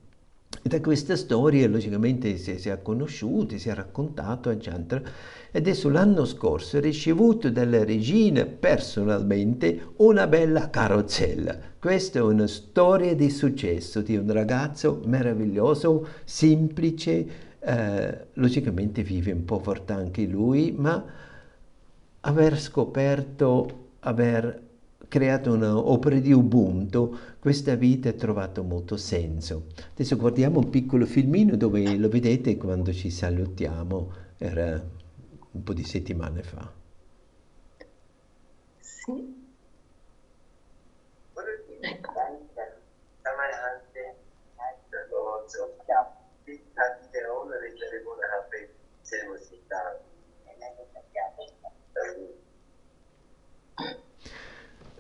E 0.63 0.69
da 0.69 0.81
questa 0.81 1.15
storia 1.15 1.69
logicamente 1.69 2.39
si, 2.39 2.59
si 2.59 2.71
è 2.71 2.81
conosciuti, 2.81 3.59
si 3.59 3.69
è 3.69 3.75
raccontato 3.75 4.49
a 4.49 4.57
Giantra 5.55 5.59
e 5.59 5.59
adesso 5.59 5.89
l'anno 5.89 6.25
scorso 6.25 6.79
ha 6.79 6.81
ricevuto 6.81 7.49
dalla 7.49 7.85
regina 7.85 8.45
personalmente 8.45 9.93
una 9.99 10.27
bella 10.27 10.69
carrozzella. 10.69 11.57
Questa 11.79 12.19
è 12.19 12.23
una 12.23 12.49
storia 12.49 13.15
di 13.15 13.31
successo 13.31 14.03
di 14.03 14.17
un 14.17 14.31
ragazzo 14.33 15.01
meraviglioso, 15.05 16.09
semplice, 16.25 17.27
eh, 17.61 18.27
logicamente 18.33 19.05
vive 19.05 19.31
in 19.31 19.45
povertà 19.45 19.95
anche 19.95 20.27
lui, 20.27 20.75
ma 20.77 21.05
aver 22.21 22.59
scoperto, 22.59 23.83
aver 24.01 24.63
creato 25.07 25.53
un'opera 25.53 26.19
di 26.19 26.33
Ubuntu, 26.33 27.17
questa 27.39 27.77
vita 27.77 28.09
ha 28.09 28.15
trovato 28.15 28.65
molto 28.65 28.97
senso. 28.97 29.67
Adesso 29.93 30.17
guardiamo 30.17 30.59
un 30.59 30.71
piccolo 30.71 31.07
filmino 31.07 31.57
dove 31.57 31.97
lo 31.97 32.09
vedete 32.09 32.57
quando 32.57 32.93
ci 32.93 33.11
salutiamo, 33.11 34.11
era 34.39 34.83
un 35.55 35.63
po' 35.63 35.73
di 35.73 35.85
settimane 35.85 36.43
fa. 36.43 36.71
Sì. 38.81 39.43
Ecco. 41.81 42.13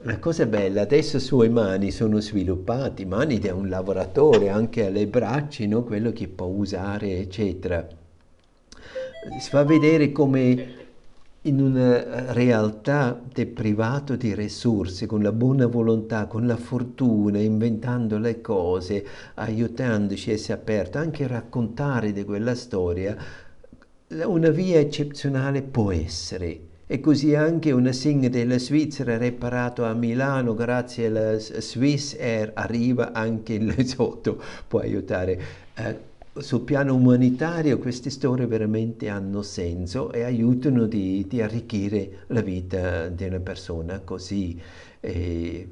La 0.07 0.19
cosa 0.19 0.45
bella, 0.45 0.83
adesso 0.83 1.19
suoi 1.19 1.49
mani 1.49 1.91
sono 1.91 2.21
sviluppati, 2.21 3.07
mani 3.07 3.39
di 3.39 3.49
un 3.49 3.71
lavoratore, 3.71 4.51
anche 4.51 4.85
alle 4.85 5.07
braccia, 5.07 5.65
no? 5.67 5.83
quello 5.83 6.13
che 6.13 6.29
può 6.29 6.45
usare, 6.45 7.17
eccetera. 7.17 8.04
Si 9.39 9.49
fa 9.49 9.65
vedere 9.65 10.13
come 10.13 10.83
in 11.47 11.61
una 11.61 12.33
realtà 12.33 13.19
deprivato 13.33 14.17
di 14.17 14.35
risorse, 14.35 15.07
con 15.07 15.23
la 15.23 15.33
buona 15.33 15.67
volontà, 15.67 16.27
con 16.27 16.47
la 16.47 16.57
fortuna, 16.57 17.39
inventando 17.39 18.19
le 18.19 18.41
cose, 18.41 19.05
aiutandoci 19.35 20.31
a 20.31 20.33
essere 20.35 20.61
aperto, 20.61 20.99
anche 20.99 21.27
raccontare 21.27 22.13
di 22.13 22.25
quella 22.25 22.55
storia, 22.55 23.17
una 24.09 24.51
via 24.51 24.79
eccezionale 24.79 25.63
può 25.63 25.91
essere. 25.91 26.73
E 26.87 27.01
così 27.01 27.35
anche 27.35 27.73
una 27.73 27.93
SIG 27.93 28.27
della 28.29 28.59
Svizzera 28.59 29.17
reparato 29.17 29.85
a 29.85 29.95
Milano 29.95 30.55
grazie 30.55 31.07
alla 31.07 31.39
Swiss 31.39 32.15
Air 32.19 32.53
arriva 32.55 33.13
anche 33.13 33.55
in 33.57 33.67
Lesotho, 33.67 34.41
può 34.69 34.81
aiutare. 34.81 35.41
Eh, 35.75 36.13
sul 36.37 36.63
piano 36.63 36.95
umanitario 36.95 37.79
queste 37.79 38.11
storie 38.11 38.47
veramente 38.47 39.09
hanno 39.09 39.43
senso 39.43 40.11
e 40.13 40.23
aiutano 40.23 40.87
di, 40.87 41.27
di 41.29 41.41
arricchire 41.41 42.25
la 42.29 42.41
vita 42.41 43.09
di 43.09 43.25
una 43.25 43.41
persona 43.41 44.01
così. 44.01 44.61
E, 45.01 45.69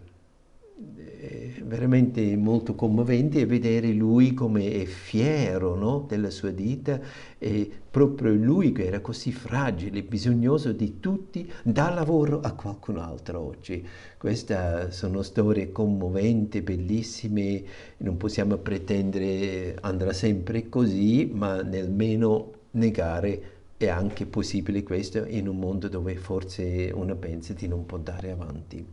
veramente 1.64 2.36
molto 2.36 2.74
commovente 2.74 3.46
vedere 3.46 3.92
lui 3.92 4.34
come 4.34 4.72
è 4.72 4.84
fiero 4.84 5.74
no, 5.74 6.04
della 6.06 6.30
sua 6.30 6.50
vita 6.50 7.00
e 7.38 7.70
proprio 7.90 8.32
lui 8.34 8.72
che 8.72 8.86
era 8.86 9.00
così 9.00 9.32
fragile, 9.32 10.02
bisognoso 10.02 10.72
di 10.72 11.00
tutti, 11.00 11.50
dà 11.62 11.90
lavoro 11.90 12.40
a 12.40 12.52
qualcun 12.52 12.98
altro 12.98 13.40
oggi. 13.40 13.86
Queste 14.18 14.88
sono 14.90 15.22
storie 15.22 15.72
commoventi, 15.72 16.60
bellissime, 16.60 17.62
non 17.98 18.16
possiamo 18.16 18.56
pretendere 18.56 19.76
andrà 19.80 20.12
sempre 20.12 20.68
così, 20.68 21.30
ma 21.32 21.62
nemmeno 21.62 22.52
negare 22.72 23.42
è 23.76 23.88
anche 23.88 24.26
possibile 24.26 24.82
questo 24.82 25.24
in 25.26 25.48
un 25.48 25.58
mondo 25.58 25.88
dove 25.88 26.14
forse 26.16 26.90
uno 26.94 27.16
pensa 27.16 27.52
di 27.52 27.66
non 27.66 27.84
può 27.84 27.96
andare 27.96 28.30
avanti. 28.30 28.86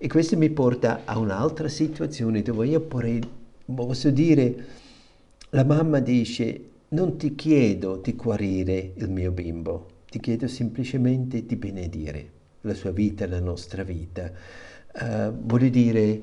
E 0.00 0.06
questo 0.06 0.36
mi 0.36 0.48
porta 0.48 1.00
a 1.04 1.18
un'altra 1.18 1.66
situazione 1.66 2.42
dove 2.42 2.68
io 2.68 2.80
potrei, 2.80 3.20
posso 3.64 4.10
dire, 4.10 4.64
la 5.50 5.64
mamma 5.64 5.98
dice, 5.98 6.68
non 6.90 7.18
ti 7.18 7.34
chiedo 7.34 7.96
di 7.96 8.12
guarire 8.14 8.92
il 8.94 9.10
mio 9.10 9.32
bimbo, 9.32 9.86
ti 10.08 10.20
chiedo 10.20 10.46
semplicemente 10.46 11.44
di 11.44 11.56
benedire 11.56 12.30
la 12.60 12.74
sua 12.74 12.92
vita, 12.92 13.26
la 13.26 13.40
nostra 13.40 13.82
vita. 13.82 14.30
Uh, 14.94 15.32
vuol 15.32 15.68
dire, 15.68 16.22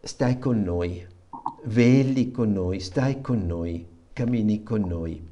stai 0.00 0.38
con 0.38 0.62
noi, 0.62 1.06
vegli 1.64 2.30
con 2.30 2.52
noi, 2.52 2.80
stai 2.80 3.20
con 3.20 3.46
noi, 3.46 3.86
cammini 4.14 4.62
con 4.62 4.80
noi 4.80 5.28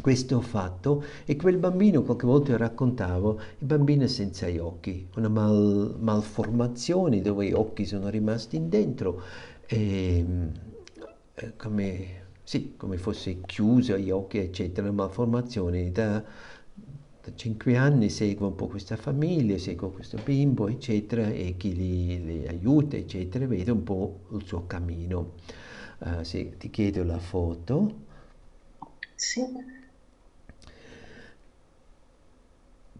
questo 0.00 0.36
ho 0.36 0.40
fatto 0.40 1.04
e 1.24 1.36
quel 1.36 1.56
bambino, 1.56 2.02
qualche 2.02 2.26
volta 2.26 2.56
raccontavo, 2.56 3.40
il 3.58 3.66
bambino 3.66 4.06
senza 4.06 4.48
gli 4.48 4.58
occhi, 4.58 5.06
una 5.16 5.28
mal, 5.28 5.96
malformazione 5.98 7.20
dove 7.20 7.46
gli 7.46 7.52
occhi 7.52 7.84
sono 7.86 8.08
rimasti 8.08 8.68
dentro, 8.68 9.22
e, 9.66 10.24
eh, 11.34 11.56
come, 11.56 12.06
sì, 12.42 12.74
come 12.76 12.98
fosse 12.98 13.40
chiuso 13.40 13.96
gli 13.96 14.10
occhi, 14.10 14.38
eccetera, 14.38 14.86
una 14.88 15.02
malformazione. 15.02 15.90
Da, 15.90 16.22
da 17.24 17.32
cinque 17.34 17.76
anni 17.76 18.10
seguo 18.10 18.48
un 18.48 18.54
po' 18.54 18.66
questa 18.66 18.96
famiglia, 18.96 19.56
seguo 19.56 19.90
questo 19.90 20.18
bimbo, 20.22 20.68
eccetera, 20.68 21.28
e 21.30 21.54
chi 21.56 21.74
li, 21.74 22.24
li 22.24 22.46
aiuta, 22.46 22.96
eccetera, 22.96 23.46
vedo 23.46 23.72
un 23.72 23.82
po' 23.82 24.20
il 24.32 24.44
suo 24.44 24.66
cammino. 24.66 25.32
Uh, 26.00 26.22
sì, 26.22 26.52
ti 26.58 26.68
chiedo 26.68 27.02
la 27.04 27.18
foto. 27.18 28.02
Sì. 29.14 29.40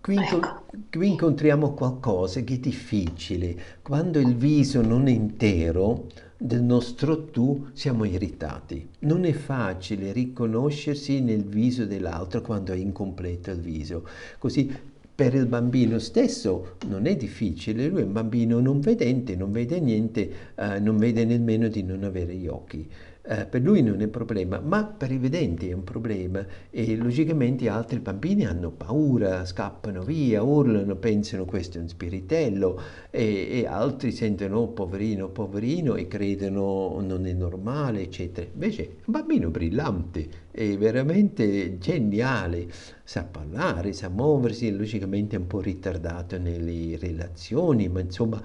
Qui, 0.05 0.17
ecco. 0.17 0.67
qui, 0.91 1.09
incontriamo 1.09 1.73
qualcosa 1.73 2.43
che 2.43 2.57
è 2.57 2.59
difficile. 2.59 3.57
Quando 3.81 4.19
il 4.19 4.37
viso 4.37 4.83
non 4.83 5.07
è 5.09 5.11
intero 5.11 6.09
del 6.37 6.63
nostro 6.63 7.25
tu 7.31 7.69
siamo 7.73 8.05
irritati. 8.05 8.87
Non 8.99 9.25
è 9.25 9.33
facile 9.33 10.13
riconoscersi 10.13 11.23
nel 11.23 11.43
viso 11.43 11.87
dell'altro 11.87 12.43
quando 12.43 12.75
è 12.75 12.77
incompleto 12.77 13.51
il 13.51 13.61
viso. 13.61 14.07
Così 14.39 14.71
per 15.15 15.33
il 15.35 15.47
bambino 15.47 15.99
stesso 15.99 16.77
non 16.87 17.07
è 17.07 17.17
difficile, 17.17 17.87
lui 17.87 18.03
è 18.03 18.05
un 18.05 18.13
bambino 18.13 18.61
non 18.61 18.81
vedente, 18.81 19.37
non 19.37 19.53
vede 19.53 19.81
niente, 19.81 20.31
eh, 20.55 20.81
non 20.81 20.99
vede 20.99 21.25
nemmeno 21.25 21.69
di 21.69 21.83
non 21.83 22.05
avere 22.05 22.35
gli 22.35 22.47
occhi 22.47 22.87
eh, 23.27 23.47
per 23.47 23.62
lui 23.62 23.83
non 23.83 24.03
è 24.03 24.05
un 24.05 24.11
problema, 24.11 24.61
ma 24.61 24.85
per 24.85 25.11
i 25.11 25.16
vedenti 25.16 25.70
è 25.70 25.72
un 25.72 25.83
problema 25.83 26.45
e 26.68 26.95
logicamente 26.95 27.70
altri 27.70 27.99
bambini 27.99 28.45
hanno 28.45 28.70
paura, 28.70 29.47
scappano 29.47 30.03
via, 30.03 30.43
urlano, 30.43 30.97
pensano 30.97 31.47
questo 31.47 31.79
è 31.79 31.81
un 31.81 31.89
spiritello 31.89 32.79
e, 33.11 33.49
e 33.51 33.66
altri 33.66 34.12
sentono 34.12 34.59
oh, 34.59 34.68
poverino, 34.68 35.31
poverino 35.31 35.95
e 35.95 36.07
credono 36.07 37.01
non 37.01 37.25
è 37.27 37.33
normale, 37.33 38.03
eccetera. 38.03 38.47
Invece 38.53 38.83
è 38.83 38.89
un 39.07 39.12
bambino 39.12 39.49
brillante, 39.49 40.29
è 40.51 40.77
veramente 40.77 41.79
geniale, 41.79 42.66
sa 43.05 43.25
parlare, 43.25 43.95
sa 43.95 44.11
muoversi, 44.11 44.70
logicamente 44.70 45.37
è 45.37 45.39
un 45.39 45.47
po' 45.47 45.61
ritardato 45.61 46.39
nelle 46.39 46.99
relazioni, 46.99 47.89
ma 47.89 48.01
insomma 48.01 48.43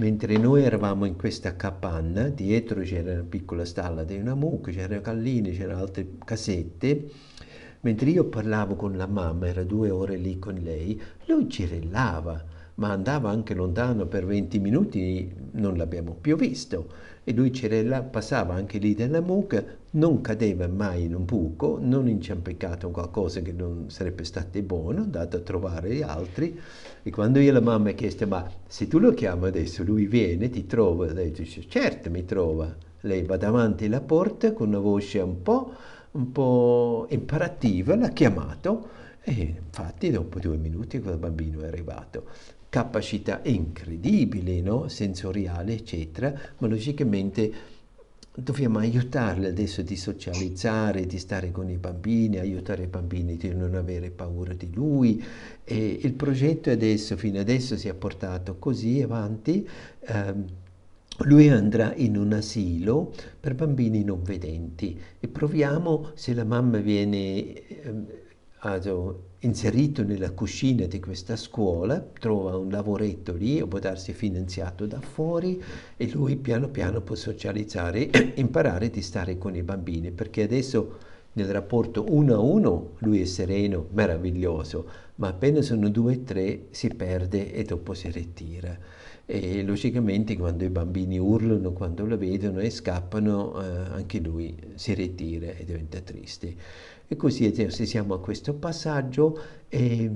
Mentre 0.00 0.38
noi 0.38 0.62
eravamo 0.62 1.04
in 1.04 1.14
questa 1.14 1.56
capanna, 1.56 2.28
dietro 2.28 2.80
c'era 2.80 3.12
una 3.12 3.22
piccola 3.28 3.66
stalla 3.66 4.02
di 4.02 4.16
una 4.16 4.34
mucca, 4.34 4.70
c'erano 4.70 5.02
galline, 5.02 5.50
c'erano 5.50 5.82
altre 5.82 6.12
casette, 6.24 7.10
mentre 7.80 8.08
io 8.08 8.24
parlavo 8.24 8.76
con 8.76 8.96
la 8.96 9.06
mamma, 9.06 9.48
era 9.48 9.62
due 9.62 9.90
ore 9.90 10.16
lì 10.16 10.38
con 10.38 10.54
lei, 10.54 10.98
lui 11.26 11.50
cirellava, 11.50 12.42
ma 12.76 12.92
andava 12.92 13.28
anche 13.28 13.52
lontano 13.52 14.06
per 14.06 14.24
20 14.24 14.58
minuti, 14.58 15.30
non 15.50 15.76
l'abbiamo 15.76 16.16
più 16.18 16.34
visto. 16.34 16.90
E 17.22 17.34
lui 17.34 17.52
cirella, 17.52 18.02
passava 18.02 18.54
anche 18.54 18.78
lì 18.78 18.94
dalla 18.94 19.20
mucca, 19.20 19.62
non 19.92 20.20
cadeva 20.20 20.68
mai 20.68 21.04
in 21.04 21.14
un 21.14 21.24
buco, 21.24 21.78
non 21.80 22.08
inciampecato 22.08 22.86
in 22.86 22.92
qualcosa 22.92 23.40
che 23.40 23.52
non 23.52 23.86
sarebbe 23.88 24.24
stato 24.24 24.60
buono, 24.62 25.02
andato 25.02 25.36
a 25.36 25.40
trovare 25.40 25.94
gli 25.94 26.02
altri. 26.02 26.58
E 27.02 27.10
quando 27.10 27.40
io 27.40 27.52
la 27.52 27.60
mamma 27.60 27.90
ha 27.90 27.92
chiesto, 27.92 28.26
ma 28.26 28.48
se 28.66 28.86
tu 28.86 28.98
lo 28.98 29.12
chiami 29.12 29.46
adesso, 29.46 29.82
lui 29.82 30.06
viene, 30.06 30.48
ti 30.48 30.66
trova? 30.66 31.12
Lei 31.12 31.32
dice, 31.32 31.66
certo 31.66 32.10
mi 32.10 32.24
trova. 32.24 32.72
Lei 33.00 33.22
va 33.22 33.36
davanti 33.36 33.86
alla 33.86 34.00
porta 34.00 34.52
con 34.52 34.68
una 34.68 34.78
voce 34.78 35.18
un 35.20 35.42
po', 35.42 35.72
un 36.12 36.30
po 36.30 37.06
imperativa, 37.10 37.96
l'ha 37.96 38.10
chiamato 38.10 38.98
e 39.22 39.32
infatti 39.32 40.10
dopo 40.10 40.38
due 40.38 40.56
minuti 40.56 41.00
quel 41.00 41.18
bambino 41.18 41.60
è 41.60 41.66
arrivato 41.66 42.24
capacità 42.70 43.40
incredibili, 43.42 44.62
no? 44.62 44.86
sensoriali, 44.88 45.74
eccetera, 45.74 46.32
ma 46.58 46.68
logicamente 46.68 47.52
dobbiamo 48.42 48.78
aiutarli 48.78 49.46
adesso 49.46 49.82
di 49.82 49.96
socializzare, 49.96 51.06
di 51.06 51.18
stare 51.18 51.50
con 51.50 51.68
i 51.70 51.76
bambini, 51.76 52.38
aiutare 52.38 52.84
i 52.84 52.86
bambini 52.86 53.36
di 53.36 53.54
non 53.54 53.74
avere 53.74 54.10
paura 54.10 54.54
di 54.54 54.70
lui. 54.72 55.22
E 55.64 55.98
il 56.02 56.12
progetto 56.14 56.70
adesso, 56.70 57.16
fino 57.16 57.38
adesso, 57.38 57.76
si 57.76 57.88
è 57.88 57.94
portato 57.94 58.56
così 58.58 59.02
avanti. 59.02 59.68
Ehm, 60.06 60.44
lui 61.24 61.48
andrà 61.50 61.94
in 61.94 62.16
un 62.16 62.32
asilo 62.32 63.12
per 63.38 63.54
bambini 63.54 64.02
non 64.02 64.22
vedenti 64.22 64.98
e 65.18 65.28
proviamo 65.28 66.12
se 66.14 66.32
la 66.32 66.44
mamma 66.44 66.78
viene 66.78 67.52
eh, 67.52 67.94
also, 68.60 69.29
inserito 69.40 70.02
nella 70.02 70.32
cucina 70.32 70.86
di 70.86 71.00
questa 71.00 71.36
scuola, 71.36 71.98
trova 71.98 72.56
un 72.56 72.68
lavoretto 72.70 73.32
lì 73.32 73.60
o 73.60 73.66
può 73.66 73.78
darsi 73.78 74.12
finanziato 74.12 74.86
da 74.86 75.00
fuori 75.00 75.62
e 75.96 76.10
lui 76.10 76.36
piano 76.36 76.68
piano 76.68 77.00
può 77.00 77.14
socializzare 77.14 78.10
imparare 78.36 78.90
di 78.90 79.00
stare 79.00 79.38
con 79.38 79.54
i 79.54 79.62
bambini 79.62 80.10
perché 80.10 80.42
adesso 80.42 80.98
nel 81.32 81.50
rapporto 81.50 82.04
uno 82.08 82.34
a 82.34 82.38
uno 82.38 82.90
lui 82.98 83.20
è 83.20 83.24
sereno, 83.24 83.86
meraviglioso, 83.92 84.86
ma 85.16 85.28
appena 85.28 85.62
sono 85.62 85.88
due 85.88 86.16
o 86.16 86.20
tre 86.24 86.66
si 86.70 86.88
perde 86.88 87.52
e 87.52 87.62
dopo 87.62 87.94
si 87.94 88.10
ritira. 88.10 88.76
E 89.26 89.62
logicamente 89.62 90.36
quando 90.36 90.64
i 90.64 90.70
bambini 90.70 91.18
urlano, 91.18 91.70
quando 91.70 92.04
lo 92.04 92.18
vedono 92.18 92.58
e 92.58 92.68
scappano, 92.68 93.62
eh, 93.62 93.66
anche 93.92 94.18
lui 94.18 94.56
si 94.74 94.92
ritira 94.92 95.52
e 95.52 95.64
diventa 95.64 96.00
triste. 96.00 96.56
E 97.12 97.16
così 97.16 97.44
adesso 97.44 97.84
siamo 97.86 98.14
a 98.14 98.20
questo 98.20 98.54
passaggio 98.54 99.36
e 99.66 100.08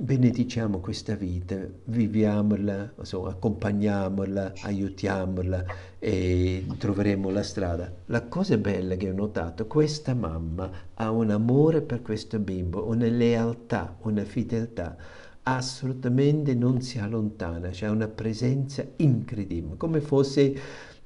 benediciamo 0.00 0.78
questa 0.78 1.16
vita, 1.16 1.58
viviamola, 1.86 2.92
insomma, 2.96 3.30
accompagniamola, 3.30 4.52
aiutiamola 4.62 5.64
e 5.98 6.64
troveremo 6.78 7.30
la 7.30 7.42
strada. 7.42 7.92
La 8.06 8.28
cosa 8.28 8.56
bella 8.58 8.94
che 8.94 9.10
ho 9.10 9.12
notato, 9.12 9.66
questa 9.66 10.14
mamma 10.14 10.70
ha 10.94 11.10
un 11.10 11.30
amore 11.30 11.80
per 11.80 12.00
questo 12.00 12.38
bimbo, 12.38 12.86
una 12.86 13.08
lealtà, 13.08 13.96
una 14.02 14.24
fedeltà, 14.24 14.96
assolutamente 15.42 16.54
non 16.54 16.80
si 16.80 17.00
allontana, 17.00 17.70
c'è 17.70 17.88
una 17.88 18.06
presenza 18.06 18.86
incredibile, 18.98 19.76
come 19.76 20.00
fosse 20.00 20.54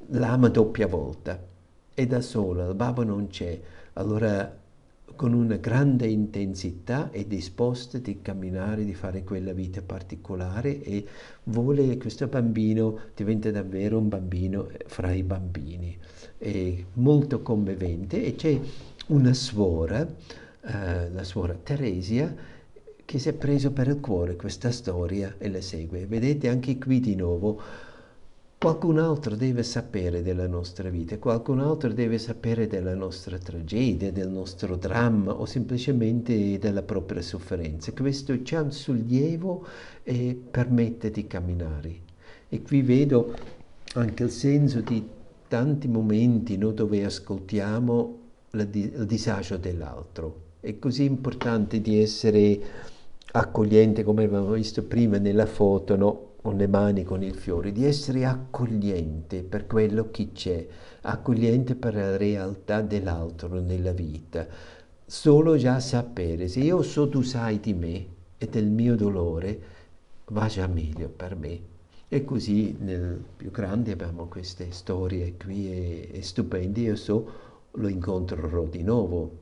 l'ama 0.09 0.51
doppia 0.51 0.87
volta. 0.87 1.43
È 1.95 2.07
da 2.07 2.21
sola, 2.21 2.67
il 2.69 2.75
babbo 2.75 3.03
non 3.05 3.29
c'è. 3.29 3.59
Allora 3.95 4.61
con 5.17 5.33
una 5.33 5.57
grande 5.57 6.07
intensità 6.07 7.11
è 7.11 7.25
disposta 7.25 7.99
di 7.99 8.21
camminare, 8.21 8.85
di 8.85 8.95
fare 8.95 9.23
quella 9.23 9.53
vita 9.53 9.83
particolare 9.83 10.83
e 10.83 11.05
vuole 11.45 11.87
che 11.89 11.99
questo 11.99 12.27
bambino 12.27 12.99
diventi 13.15 13.51
davvero 13.51 13.99
un 13.99 14.09
bambino 14.09 14.71
fra 14.87 15.13
i 15.13 15.23
bambini. 15.23 15.97
È 16.37 16.85
molto 16.95 17.43
commovente 17.43 18.25
e 18.25 18.35
c'è 18.35 18.59
una 19.09 19.33
suora, 19.33 20.01
eh, 20.03 21.11
la 21.11 21.25
suora 21.25 21.55
Teresia, 21.55 22.35
che 23.05 23.19
si 23.19 23.29
è 23.29 23.33
preso 23.35 23.71
per 23.71 23.89
il 23.89 24.01
cuore 24.01 24.37
questa 24.37 24.71
storia 24.71 25.35
e 25.39 25.51
la 25.51 25.61
segue. 25.61 26.07
Vedete 26.07 26.49
anche 26.49 26.79
qui 26.79 27.01
di 27.01 27.15
nuovo 27.15 27.61
Qualcun 28.65 28.99
altro 28.99 29.37
deve 29.37 29.63
sapere 29.63 30.23
della 30.23 30.47
nostra 30.47 30.89
vita, 30.89 31.19
qualcun 31.19 31.61
altro 31.61 31.93
deve 31.93 32.17
sapere 32.17 32.67
della 32.67 32.95
nostra 32.95 33.37
tragedia, 33.37 34.11
del 34.11 34.31
nostro 34.31 34.77
dramma 34.77 35.35
o 35.35 35.45
semplicemente 35.45 36.59
della 36.59 36.81
propria 36.81 37.21
sofferenza. 37.21 37.93
Questo 37.93 38.41
c'è 38.41 38.59
un 38.59 38.73
sollievo 38.73 39.67
e 40.03 40.41
permette 40.51 41.11
di 41.11 41.27
camminare. 41.27 41.95
E 42.49 42.63
qui 42.63 42.81
vedo 42.81 43.35
anche 43.97 44.23
il 44.23 44.31
senso 44.31 44.81
di 44.81 45.07
tanti 45.47 45.87
momenti 45.87 46.57
no, 46.57 46.71
dove 46.71 47.05
ascoltiamo 47.05 48.19
il 48.53 48.67
disagio 49.07 49.59
dell'altro. 49.59 50.37
È 50.61 50.79
così 50.79 51.05
importante 51.05 51.83
di 51.83 52.01
essere 52.01 52.61
accogliente, 53.31 54.05
come 54.05 54.25
abbiamo 54.25 54.53
visto 54.53 54.83
prima 54.85 55.19
nella 55.19 55.45
foto, 55.45 55.97
no? 55.97 56.24
Con 56.45 56.59
le 56.59 56.67
mani, 56.67 57.05
con 57.05 57.23
il 57.23 57.35
fiore, 57.35 57.73
di 57.73 57.87
essere 57.87 58.27
accogliente 58.27 59.43
per 59.43 59.67
quello 59.67 60.11
che 60.11 60.33
c'è, 60.33 60.67
accogliente 61.01 61.75
per 61.75 61.95
la 61.95 62.19
realtà 62.19 62.83
dell'altro 62.83 63.63
nella 63.63 63.93
vita. 63.93 64.47
Solo 65.07 65.57
già 65.57 65.81
sapere, 65.81 66.49
se 66.49 66.61
io 66.61 66.83
so 66.83 67.09
tu 67.09 67.23
sai 67.23 67.61
di 67.61 67.73
me 67.73 68.07
e 68.37 68.47
del 68.47 68.67
mio 68.67 68.95
dolore, 68.95 69.59
va 70.27 70.47
già 70.47 70.67
meglio 70.67 71.09
per 71.09 71.35
me. 71.35 71.61
E 72.09 72.25
così 72.27 72.77
nel 72.79 73.25
più 73.37 73.51
grande 73.51 73.93
abbiamo 73.93 74.27
queste 74.27 74.71
storie 74.71 75.39
qui 75.43 75.73
e, 75.73 76.11
e 76.13 76.21
stupende, 76.21 76.81
io 76.81 76.97
so, 76.97 77.31
lo 77.71 77.89
incontrerò 77.89 78.65
di 78.67 78.83
nuovo. 78.83 79.39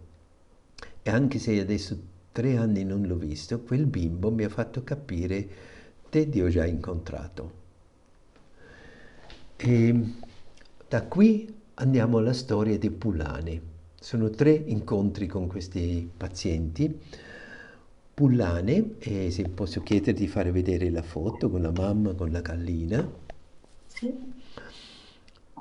E 1.03 1.11
anche 1.11 1.41
se 1.41 1.59
adesso 1.59 1.99
tre 2.31 2.57
anni 2.57 2.85
non 2.85 3.03
l'ho 3.03 3.17
visto, 3.17 3.61
quel 3.63 3.87
bimbo 3.87 4.31
mi 4.31 4.45
ha 4.45 4.49
fatto 4.49 4.85
capire 4.85 5.72
te 6.13 6.29
Dio 6.29 6.51
già 6.51 6.67
incontrato. 6.67 7.53
E 9.57 9.95
da 10.87 11.03
qui 11.05 11.61
andiamo 11.73 12.19
alla 12.19 12.35
storia 12.35 12.77
di 12.77 12.91
Pullani. 12.91 13.59
Sono 13.99 14.29
tre 14.29 14.53
incontri 14.53 15.27
con 15.27 15.47
questi 15.47 16.07
pazienti. 16.15 17.01
Pullane, 18.13 18.97
e 18.99 19.31
se 19.31 19.49
posso 19.49 19.83
chiedere 19.83 20.13
di 20.13 20.29
fare 20.29 20.51
vedere 20.51 20.91
la 20.91 21.01
foto 21.01 21.49
con 21.49 21.63
la 21.63 21.73
mamma, 21.75 22.13
con 22.13 22.31
la 22.31 22.43
gallina. 22.43 23.11
Sì. 23.87 24.15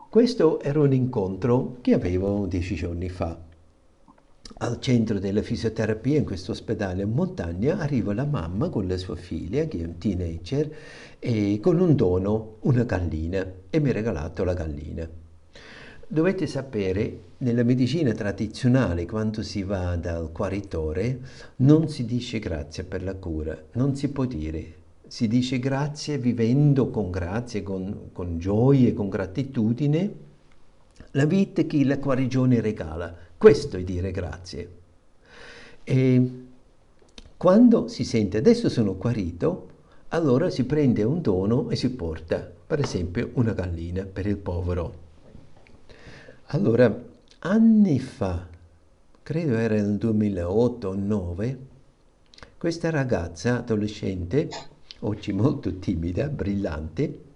Questo 0.09 0.59
era 0.59 0.81
un 0.81 0.91
incontro 0.91 1.77
che 1.79 1.93
avevo 1.93 2.45
dieci 2.45 2.75
giorni 2.75 3.07
fa 3.07 3.50
al 4.57 4.79
centro 4.79 5.19
della 5.19 5.41
fisioterapia 5.41 6.17
in 6.17 6.25
questo 6.25 6.51
ospedale 6.51 7.03
in 7.03 7.11
montagna 7.11 7.77
arriva 7.77 8.13
la 8.13 8.25
mamma 8.25 8.69
con 8.69 8.87
la 8.87 8.97
sua 8.97 9.15
figlia 9.15 9.65
che 9.65 9.79
è 9.79 9.85
un 9.85 9.97
teenager 9.97 10.75
e 11.19 11.59
con 11.61 11.79
un 11.79 11.95
dono 11.95 12.57
una 12.61 12.83
gallina 12.83 13.45
e 13.69 13.79
mi 13.79 13.89
ha 13.89 13.93
regalato 13.93 14.43
la 14.43 14.53
gallina. 14.53 15.09
Dovete 16.07 16.45
sapere, 16.45 17.19
nella 17.37 17.63
medicina 17.63 18.11
tradizionale, 18.11 19.05
quando 19.05 19.41
si 19.41 19.63
va 19.63 19.95
dal 19.95 20.29
guaritore, 20.31 21.21
non 21.57 21.87
si 21.87 22.03
dice 22.05 22.37
grazie 22.39 22.83
per 22.83 23.01
la 23.01 23.15
cura, 23.15 23.57
non 23.73 23.95
si 23.95 24.09
può 24.09 24.25
dire. 24.25 24.73
Si 25.07 25.27
dice 25.27 25.57
grazie 25.57 26.17
vivendo 26.17 26.89
con 26.89 27.11
grazie, 27.11 27.63
con, 27.63 28.09
con 28.11 28.37
gioia, 28.39 28.93
con 28.93 29.07
gratitudine, 29.07 30.13
la 31.11 31.25
vita 31.25 31.63
che 31.63 31.83
la 31.85 31.95
guarigione 31.95 32.59
regala 32.59 33.15
questo 33.41 33.75
è 33.77 33.81
dire 33.81 34.11
grazie. 34.11 34.69
E 35.83 36.31
quando 37.35 37.87
si 37.87 38.03
sente 38.03 38.37
adesso 38.37 38.69
sono 38.69 38.95
guarito, 38.95 39.69
allora 40.09 40.51
si 40.51 40.63
prende 40.63 41.01
un 41.01 41.23
dono 41.23 41.71
e 41.71 41.75
si 41.75 41.89
porta, 41.89 42.47
per 42.67 42.79
esempio, 42.79 43.31
una 43.33 43.53
gallina 43.53 44.05
per 44.05 44.27
il 44.27 44.37
povero. 44.37 44.93
Allora, 46.49 46.95
anni 47.39 47.97
fa, 47.97 48.47
credo 49.23 49.55
era 49.55 49.73
nel 49.73 49.97
2008 49.97 50.87
o 50.87 50.93
2009, 50.93 51.59
questa 52.59 52.91
ragazza 52.91 53.57
adolescente, 53.57 54.49
oggi 54.99 55.33
molto 55.33 55.79
timida, 55.79 56.27
brillante, 56.27 57.30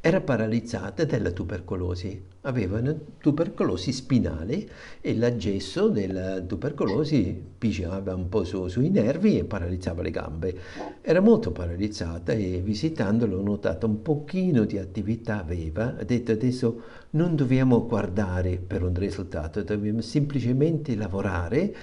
era 0.00 0.20
paralizzata 0.20 1.04
dalla 1.04 1.32
tubercolosi, 1.32 2.22
aveva 2.42 2.78
una 2.78 2.94
tubercolosi 3.18 3.92
spinale 3.92 4.68
e 5.00 5.16
l'aggesso 5.16 5.88
della 5.88 6.40
tubercolosi 6.40 7.42
pigiava 7.58 8.14
un 8.14 8.28
po' 8.28 8.44
su, 8.44 8.68
sui 8.68 8.90
nervi 8.90 9.38
e 9.38 9.44
paralizzava 9.44 10.02
le 10.02 10.10
gambe. 10.10 10.58
Era 11.00 11.20
molto 11.20 11.50
paralizzata 11.50 12.32
e 12.32 12.60
visitandolo 12.62 13.38
ho 13.38 13.42
notato 13.42 13.86
un 13.86 14.00
pochino 14.00 14.64
di 14.64 14.78
attività 14.78 15.40
aveva, 15.40 15.96
ha 15.98 16.04
detto 16.04 16.30
adesso 16.30 16.82
non 17.10 17.34
dobbiamo 17.34 17.84
guardare 17.84 18.58
per 18.58 18.84
un 18.84 18.94
risultato, 18.94 19.62
dobbiamo 19.62 20.00
semplicemente 20.00 20.94
lavorare 20.94 21.74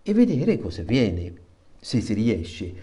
e 0.00 0.14
vedere 0.14 0.58
cosa 0.58 0.82
viene, 0.82 1.32
se 1.80 2.00
si 2.00 2.14
riesce. 2.14 2.74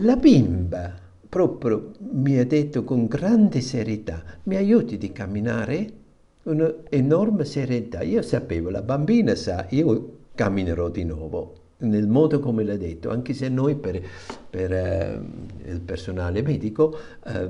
La 0.00 0.16
bimba 0.16 1.01
proprio 1.32 1.92
mi 2.10 2.36
ha 2.36 2.44
detto 2.44 2.84
con 2.84 3.06
grande 3.06 3.62
serietà, 3.62 4.22
mi 4.42 4.56
aiuti 4.56 4.98
di 4.98 5.12
camminare? 5.12 5.90
Un'enorme 6.42 7.46
serietà. 7.46 8.02
Io 8.02 8.20
sapevo, 8.20 8.68
la 8.68 8.82
bambina 8.82 9.34
sa, 9.34 9.66
io 9.70 10.18
camminerò 10.34 10.90
di 10.90 11.04
nuovo 11.04 11.54
nel 11.78 12.06
modo 12.06 12.38
come 12.38 12.64
l'ha 12.64 12.76
detto, 12.76 13.08
anche 13.08 13.32
se 13.32 13.48
noi 13.48 13.76
per, 13.76 13.98
per 14.50 14.72
eh, 14.72 15.20
il 15.64 15.80
personale 15.80 16.42
medico 16.42 16.94
eh, 17.24 17.48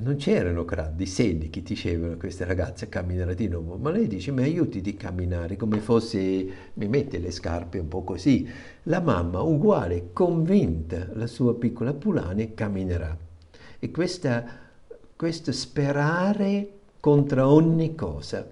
non 0.00 0.16
c'erano 0.16 0.64
grandi 0.64 1.06
segni 1.06 1.50
che 1.50 1.62
dicevano 1.62 2.16
questa 2.16 2.44
ragazza 2.44 2.88
camminerà 2.88 3.34
di 3.34 3.48
nuovo, 3.48 3.76
ma 3.76 3.90
lei 3.90 4.06
dice 4.06 4.30
mi 4.30 4.42
aiuti 4.42 4.80
di 4.80 4.94
camminare 4.94 5.56
come 5.56 5.80
fosse, 5.80 6.18
mi 6.74 6.88
mette 6.88 7.18
le 7.18 7.30
scarpe 7.30 7.78
un 7.78 7.88
po' 7.88 8.04
così. 8.04 8.48
La 8.84 9.00
mamma 9.00 9.40
uguale, 9.40 10.10
convinta, 10.12 11.08
la 11.12 11.26
sua 11.26 11.54
piccola 11.56 11.92
Pulane 11.92 12.54
camminerà. 12.54 13.16
E 13.78 13.90
questa, 13.90 14.44
questo 15.16 15.52
sperare 15.52 16.68
contro 17.00 17.48
ogni 17.48 17.94
cosa 17.94 18.48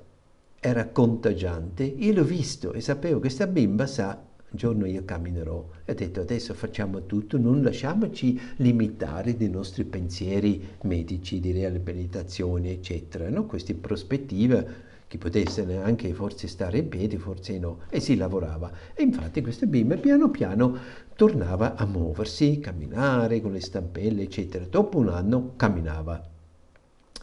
era 0.58 0.88
contagiante. 0.88 1.84
Io 1.84 2.12
l'ho 2.12 2.24
visto 2.24 2.72
e 2.72 2.80
sapevo 2.80 3.14
che 3.14 3.20
questa 3.20 3.46
bimba 3.46 3.86
sa 3.86 4.25
un 4.48 4.58
giorno 4.58 4.86
io 4.86 5.04
camminerò 5.04 5.68
e 5.84 5.92
ho 5.92 5.94
detto 5.94 6.20
adesso 6.20 6.54
facciamo 6.54 7.04
tutto, 7.06 7.38
non 7.38 7.62
lasciamoci 7.62 8.40
limitare 8.56 9.36
dai 9.36 9.50
nostri 9.50 9.84
pensieri 9.84 10.64
medici 10.82 11.40
di 11.40 11.50
riabilitazione, 11.50 12.70
eccetera, 12.70 13.28
no? 13.28 13.46
queste 13.46 13.74
prospettive 13.74 14.94
che 15.08 15.18
potessero 15.18 15.82
anche 15.82 16.12
forse 16.14 16.48
stare 16.48 16.78
in 16.78 16.88
piedi, 16.88 17.16
forse 17.16 17.58
no, 17.58 17.80
e 17.88 18.00
si 18.00 18.16
lavorava. 18.16 18.70
E 18.94 19.02
infatti 19.02 19.40
questa 19.40 19.66
bimba 19.66 19.96
piano 19.96 20.30
piano 20.30 20.76
tornava 21.14 21.76
a 21.76 21.86
muoversi, 21.86 22.58
camminare 22.58 23.40
con 23.40 23.52
le 23.52 23.60
stampelle, 23.60 24.22
eccetera. 24.22 24.64
Dopo 24.64 24.98
un 24.98 25.08
anno 25.08 25.52
camminava. 25.56 26.28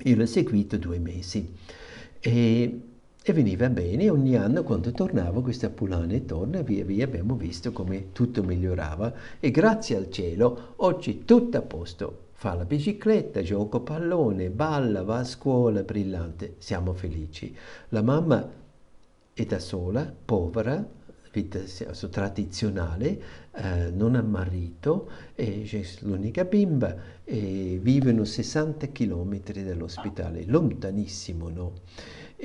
Io 0.03 0.15
l'ho 0.15 0.25
seguito 0.25 0.77
due 0.77 0.99
mesi. 0.99 1.53
E 2.19 2.81
e 3.25 3.31
veniva 3.31 3.69
bene, 3.69 4.09
ogni 4.09 4.35
anno 4.35 4.63
quando 4.63 4.91
tornavo 4.91 5.41
questa 5.41 5.69
Pulane 5.69 6.25
torna, 6.25 6.61
via 6.61 6.83
via 6.83 7.05
abbiamo 7.05 7.35
visto 7.35 7.71
come 7.71 8.11
tutto 8.11 8.43
migliorava 8.43 9.13
e 9.39 9.49
grazie 9.49 9.95
al 9.95 10.11
cielo 10.11 10.73
oggi 10.77 11.23
tutto 11.23 11.57
a 11.57 11.61
posto. 11.61 12.31
Fa 12.33 12.53
la 12.53 12.65
bicicletta, 12.65 13.41
gioco 13.41 13.79
pallone, 13.79 14.49
balla, 14.49 15.03
va 15.03 15.19
a 15.19 15.23
scuola, 15.23 15.83
brillante, 15.83 16.55
siamo 16.57 16.91
felici. 16.91 17.55
La 17.89 18.01
mamma 18.01 18.45
è 19.31 19.45
da 19.45 19.59
sola, 19.59 20.13
povera, 20.25 20.85
vita 21.31 21.59
tradizionale, 22.09 23.21
eh, 23.55 23.89
non 23.89 24.15
ha 24.15 24.21
marito, 24.21 25.09
è 25.33 25.61
l'unica 26.01 26.43
bimba 26.43 26.93
e 27.23 27.79
vivono 27.81 28.25
60 28.25 28.87
km 28.91 29.39
dall'ospedale, 29.63 30.43
lontanissimo, 30.45 31.47
no? 31.47 31.73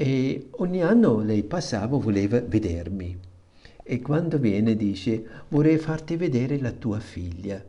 E 0.01 0.51
ogni 0.59 0.81
anno 0.81 1.19
lei 1.19 1.43
passava, 1.43 1.97
voleva 1.97 2.41
vedermi. 2.41 3.19
E 3.83 4.01
quando 4.01 4.39
viene 4.39 4.77
dice, 4.77 5.25
vorrei 5.49 5.77
farti 5.77 6.15
vedere 6.15 6.61
la 6.61 6.71
tua 6.71 7.01
figlia. 7.01 7.61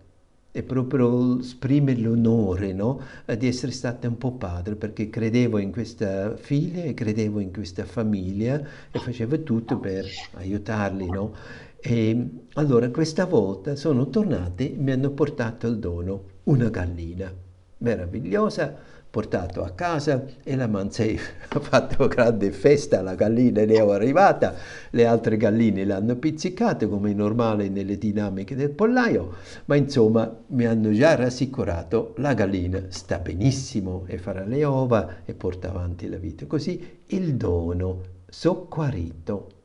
E 0.52 0.62
proprio 0.62 1.40
esprime 1.40 1.98
l'onore 1.98 2.72
no? 2.72 3.02
di 3.36 3.48
essere 3.48 3.72
stata 3.72 4.08
un 4.08 4.20
po' 4.20 4.34
padre, 4.34 4.76
perché 4.76 5.10
credevo 5.10 5.58
in 5.58 5.72
questa 5.72 6.36
figlia 6.38 6.84
e 6.84 6.94
credevo 6.94 7.40
in 7.40 7.52
questa 7.52 7.86
famiglia 7.86 8.62
e 8.92 9.00
facevo 9.00 9.42
tutto 9.42 9.80
per 9.80 10.06
aiutarli. 10.34 11.10
No? 11.10 11.34
E 11.80 12.30
allora 12.54 12.92
questa 12.92 13.26
volta 13.26 13.76
sono 13.76 14.08
tornati 14.08 14.74
e 14.74 14.78
mi 14.78 14.92
hanno 14.92 15.10
portato 15.10 15.66
il 15.66 15.80
dono, 15.80 16.24
una 16.44 16.70
gallina 16.70 17.34
meravigliosa, 17.80 18.99
portato 19.10 19.64
a 19.64 19.72
casa 19.72 20.24
e 20.44 20.56
la 20.56 20.68
Manzei 20.68 21.18
ha 21.50 21.60
fatto 21.60 22.08
grande 22.08 22.52
festa, 22.52 23.02
la 23.02 23.16
gallina 23.16 23.66
ne 23.66 23.74
è 23.74 23.80
arrivata, 23.80 24.56
le 24.92 25.06
altre 25.06 25.36
galline 25.38 25.84
l'hanno 25.84 26.16
pizzicate 26.16 26.88
come 26.88 27.12
è 27.12 27.14
normale 27.14 27.70
nelle 27.70 27.98
dinamiche 27.98 28.56
del 28.56 28.70
pollaio, 28.70 29.34
ma 29.66 29.76
insomma 29.76 30.32
mi 30.48 30.66
hanno 30.66 30.92
già 30.92 31.16
rassicurato, 31.16 32.14
la 32.18 32.34
gallina 32.34 32.84
sta 32.90 33.18
benissimo 33.18 34.04
e 34.06 34.20
farà 34.20 34.44
le 34.44 34.64
ova 34.64 35.18
e 35.26 35.34
porta 35.34 35.70
avanti 35.70 36.08
la 36.08 36.18
vita. 36.18 36.46
Così 36.46 37.00
il 37.08 37.36
dono 37.36 38.02
socquarito. 38.28 39.58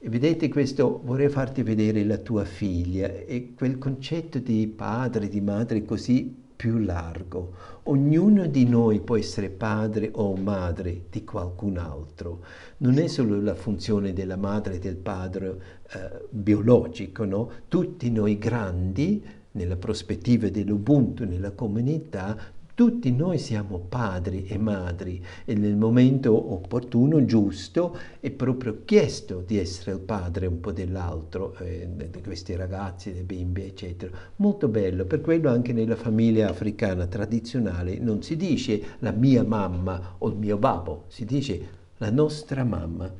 Vedete 0.00 0.48
questo, 0.48 1.00
vorrei 1.02 1.30
farti 1.30 1.62
vedere 1.62 2.04
la 2.04 2.18
tua 2.18 2.44
figlia 2.44 3.06
e 3.06 3.52
quel 3.56 3.78
concetto 3.78 4.38
di 4.38 4.66
padre, 4.66 5.28
di 5.28 5.40
madre 5.40 5.82
così 5.84 6.42
più 6.56 6.78
largo. 6.78 7.52
Ognuno 7.84 8.46
di 8.46 8.66
noi 8.66 9.00
può 9.00 9.16
essere 9.16 9.50
padre 9.50 10.10
o 10.14 10.34
madre 10.36 11.06
di 11.10 11.24
qualcun 11.24 11.76
altro. 11.76 12.44
Non 12.78 12.98
è 12.98 13.06
solo 13.08 13.40
la 13.40 13.54
funzione 13.54 14.12
della 14.12 14.36
madre 14.36 14.74
e 14.74 14.78
del 14.78 14.96
padre 14.96 15.58
eh, 15.92 16.26
biologico, 16.30 17.24
no? 17.24 17.50
Tutti 17.68 18.10
noi 18.10 18.38
grandi, 18.38 19.22
nella 19.52 19.76
prospettiva 19.76 20.48
dell'Ubuntu, 20.48 21.24
nella 21.24 21.52
comunità, 21.52 22.36
tutti 22.74 23.12
noi 23.12 23.38
siamo 23.38 23.78
padri 23.78 24.46
e 24.46 24.58
madri 24.58 25.24
e 25.44 25.54
nel 25.54 25.76
momento 25.76 26.52
opportuno, 26.52 27.24
giusto, 27.24 27.96
è 28.18 28.30
proprio 28.30 28.82
chiesto 28.84 29.42
di 29.46 29.58
essere 29.58 29.92
il 29.92 30.00
padre 30.00 30.46
un 30.46 30.58
po' 30.58 30.72
dell'altro, 30.72 31.56
eh, 31.58 31.88
di 32.10 32.20
questi 32.20 32.56
ragazzi, 32.56 33.12
dei 33.12 33.22
bimbi, 33.22 33.62
eccetera. 33.62 34.16
Molto 34.36 34.66
bello, 34.66 35.04
per 35.04 35.20
quello 35.20 35.50
anche 35.50 35.72
nella 35.72 35.94
famiglia 35.94 36.48
africana 36.48 37.06
tradizionale 37.06 37.98
non 37.98 38.22
si 38.22 38.36
dice 38.36 38.82
la 38.98 39.12
mia 39.12 39.44
mamma 39.44 40.16
o 40.18 40.28
il 40.28 40.36
mio 40.36 40.56
babbo, 40.56 41.04
si 41.06 41.24
dice 41.24 41.82
la 41.98 42.10
nostra 42.10 42.64
mamma, 42.64 43.12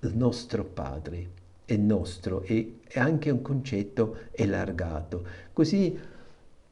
il 0.00 0.14
nostro 0.14 0.64
padre, 0.64 1.36
è 1.64 1.76
nostro, 1.76 2.42
e 2.42 2.80
anche 2.94 3.30
un 3.30 3.40
concetto 3.40 4.16
allargato. 4.36 5.24
Così 5.52 5.98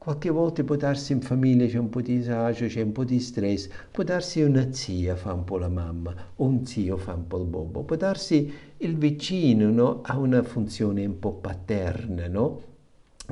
Qualche 0.07 0.31
volta 0.31 0.63
può 0.63 0.77
darsi 0.77 1.11
in 1.11 1.21
famiglia 1.21 1.67
c'è 1.67 1.79
un 1.79 1.89
po' 1.89 2.01
di 2.01 2.19
disagio, 2.19 2.67
c'è 2.67 2.81
un 2.81 2.93
po' 2.93 3.03
di 3.03 3.19
stress, 3.19 3.69
può 3.91 4.05
darsi 4.05 4.41
una 4.41 4.73
zia 4.73 5.17
fa 5.17 5.33
un 5.33 5.43
po' 5.43 5.59
la 5.59 5.69
mamma, 5.69 6.15
o 6.37 6.45
un 6.45 6.65
zio 6.65 6.97
fa 6.97 7.15
un 7.15 7.27
po' 7.27 7.41
il 7.41 7.47
bobbo, 7.47 7.83
può 7.83 7.97
darsi 7.97 8.49
il 8.77 8.97
vicino 8.97 9.69
no? 9.69 10.03
ha 10.03 10.17
una 10.17 10.45
funzione 10.45 11.05
un 11.05 11.19
po' 11.19 11.33
paterna, 11.33 12.29
no? 12.29 12.63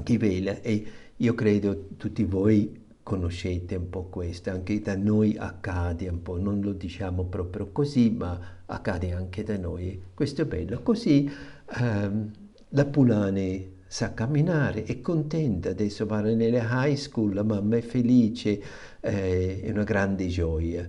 Che 0.02 0.18
vela 0.18 0.60
e 0.62 0.84
io 1.14 1.34
credo 1.34 1.90
tutti 1.96 2.24
voi 2.24 2.86
conoscete 3.04 3.76
un 3.76 3.88
po' 3.88 4.06
questo, 4.06 4.50
anche 4.50 4.80
da 4.80 4.96
noi 4.96 5.36
accade 5.38 6.08
un 6.08 6.22
po', 6.22 6.38
non 6.38 6.60
lo 6.60 6.72
diciamo 6.72 7.22
proprio 7.22 7.70
così, 7.70 8.10
ma 8.10 8.36
accade 8.66 9.12
anche 9.12 9.44
da 9.44 9.56
noi. 9.56 10.02
Questo 10.12 10.42
è 10.42 10.44
bello. 10.44 10.80
Così 10.82 11.30
ehm, 11.78 12.30
la 12.70 12.84
Pulane 12.84 13.73
sa 13.94 14.12
camminare, 14.12 14.82
è 14.82 15.00
contenta, 15.00 15.68
adesso 15.68 16.04
va 16.04 16.20
nelle 16.20 16.60
high 16.68 16.96
school, 16.96 17.32
la 17.32 17.44
mamma 17.44 17.76
è 17.76 17.80
felice, 17.80 18.60
eh, 18.98 19.60
è 19.62 19.70
una 19.70 19.84
grande 19.84 20.26
gioia. 20.26 20.88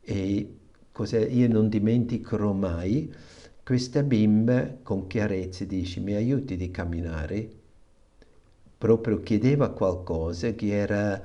E 0.00 0.54
io 1.28 1.48
non 1.48 1.68
dimenticherò 1.68 2.54
mai, 2.54 3.12
questa 3.62 4.02
bimba 4.02 4.74
con 4.82 5.06
chiarezza 5.06 5.66
dice 5.66 6.00
mi 6.00 6.14
aiuti 6.14 6.56
di 6.56 6.70
camminare? 6.70 7.46
Proprio 8.78 9.20
chiedeva 9.20 9.68
qualcosa 9.68 10.52
che 10.52 10.68
era 10.68 11.22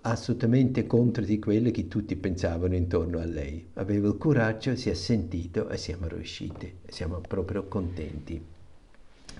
assolutamente 0.00 0.84
contro 0.84 1.22
di 1.22 1.38
quello 1.38 1.70
che 1.70 1.86
tutti 1.86 2.16
pensavano 2.16 2.74
intorno 2.74 3.20
a 3.20 3.24
lei. 3.24 3.68
Aveva 3.74 4.08
il 4.08 4.18
coraggio, 4.18 4.74
si 4.74 4.90
è 4.90 4.94
sentito 4.94 5.68
e 5.68 5.76
siamo 5.76 6.08
riusciti. 6.08 6.78
Siamo 6.88 7.20
proprio 7.20 7.68
contenti. 7.68 8.53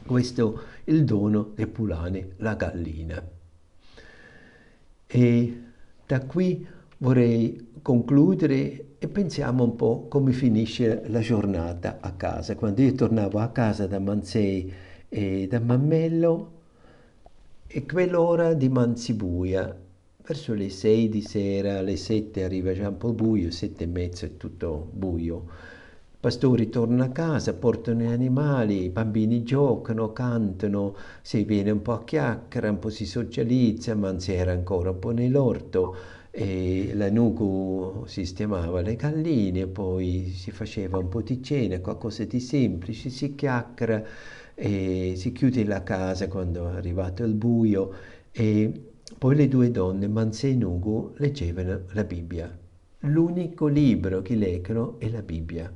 Questo 0.07 0.61
è 0.85 0.91
il 0.91 1.05
dono 1.05 1.53
del 1.55 1.69
Pulane, 1.69 2.33
la 2.37 2.55
gallina. 2.55 3.23
E 5.07 5.63
da 6.07 6.21
qui 6.21 6.67
vorrei 6.99 7.73
concludere 7.81 8.97
e 8.99 9.09
pensiamo 9.09 9.65
un 9.65 9.77
po' 9.77 10.07
come 10.09 10.33
finisce 10.33 11.05
la 11.07 11.21
giornata 11.21 11.99
a 12.01 12.13
casa. 12.13 12.55
Quando 12.55 12.83
io 12.83 12.93
tornavo 12.93 13.39
a 13.39 13.49
casa 13.49 13.87
da 13.87 13.99
Manzei 13.99 14.71
e 15.09 15.47
da 15.49 15.61
Mammello, 15.61 16.53
e 17.67 17.87
quell'ora 17.87 18.53
di 18.53 18.69
Manzibuia, 18.69 19.75
verso 20.23 20.53
le 20.53 20.69
sei 20.69 21.09
di 21.09 21.23
sera, 21.23 21.79
alle 21.79 21.97
sette 21.97 22.45
arriva 22.45 22.75
già 22.75 22.89
un 22.89 22.99
po' 22.99 23.15
buio, 23.15 23.51
sette 23.51 23.85
e 23.85 23.87
mezzo 23.87 24.27
è 24.27 24.37
tutto 24.37 24.91
buio 24.93 25.73
pastori 26.25 26.71
tornano 26.71 27.03
a 27.03 27.09
casa, 27.11 27.53
portano 27.53 28.01
gli 28.01 28.07
animali, 28.07 28.85
i 28.85 28.89
bambini 28.89 29.43
giocano, 29.43 30.15
cantano, 30.15 30.97
si 31.21 31.45
viene 31.45 31.71
un 31.71 31.83
po' 31.83 31.93
a 31.93 32.03
chiacchiera, 32.03 32.71
un 32.71 32.79
po' 32.79 32.89
si 32.89 33.05
socializza, 33.05 33.95
ma 33.95 34.19
si 34.19 34.33
era 34.33 34.53
ancora 34.53 34.89
un 34.89 34.99
po' 35.01 35.11
nell'orto 35.11 35.95
e 36.31 36.93
la 36.95 37.11
Nugu 37.11 38.05
sistemava 38.07 38.81
le 38.81 38.97
galline, 38.97 39.67
poi 39.67 40.33
si 40.35 40.51
faceva 40.51 40.97
un 40.97 41.11
po' 41.11 41.21
di 41.21 41.43
cena, 41.43 41.79
qualcosa 41.81 42.25
di 42.25 42.41
semplice, 42.41 43.11
si 43.11 43.35
chiacchiera 43.35 44.03
e 44.55 45.13
si 45.17 45.31
chiude 45.31 45.63
la 45.67 45.83
casa 45.83 46.27
quando 46.29 46.71
è 46.71 46.75
arrivato 46.75 47.23
il 47.23 47.35
buio 47.35 47.93
e 48.33 48.73
poi 49.19 49.37
le 49.37 49.47
due 49.47 49.71
donne, 49.71 50.09
Manze 50.09 50.49
e 50.49 50.55
Nugu, 50.55 51.13
leggevano 51.17 51.83
la 51.91 52.05
Bibbia. 52.05 52.51
L'unico 53.01 53.67
libro 53.67 54.23
che 54.23 54.35
leggono 54.35 54.95
è 54.99 55.11
la 55.11 55.21
Bibbia 55.21 55.71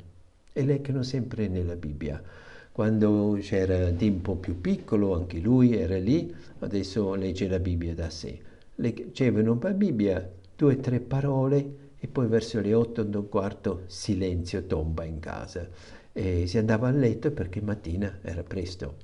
e 0.59 0.65
leggono 0.65 1.05
sempre 1.05 1.47
nella 1.47 1.77
Bibbia. 1.77 2.21
Quando 2.73 3.39
c'era 3.41 3.91
Dimpo 3.91 4.35
più 4.35 4.61
piccolo, 4.61 5.15
anche 5.15 5.39
lui 5.39 5.77
era 5.77 5.97
lì, 5.99 6.35
adesso 6.59 7.15
legge 7.15 7.47
la 7.47 7.61
Bibbia 7.61 7.95
da 7.95 8.11
sé. 8.11 8.41
Leggevano 8.75 9.57
la 9.63 9.73
Bibbia, 9.73 10.29
due 10.57 10.75
o 10.75 10.77
tre 10.79 10.99
parole 10.99 11.77
e 11.97 12.09
poi 12.09 12.27
verso 12.27 12.61
le 12.61 12.75
otto 12.75 13.09
e 13.09 13.17
un 13.17 13.29
quarto 13.29 13.83
silenzio 13.87 14.65
tomba 14.65 15.05
in 15.05 15.21
casa. 15.21 15.69
E 16.13 16.49
si 16.49 16.59
andava 16.59 16.89
a 16.89 16.93
letto 16.93 17.31
perché 17.31 17.61
mattina 17.61 18.19
era 18.23 18.43
presto. 18.43 18.97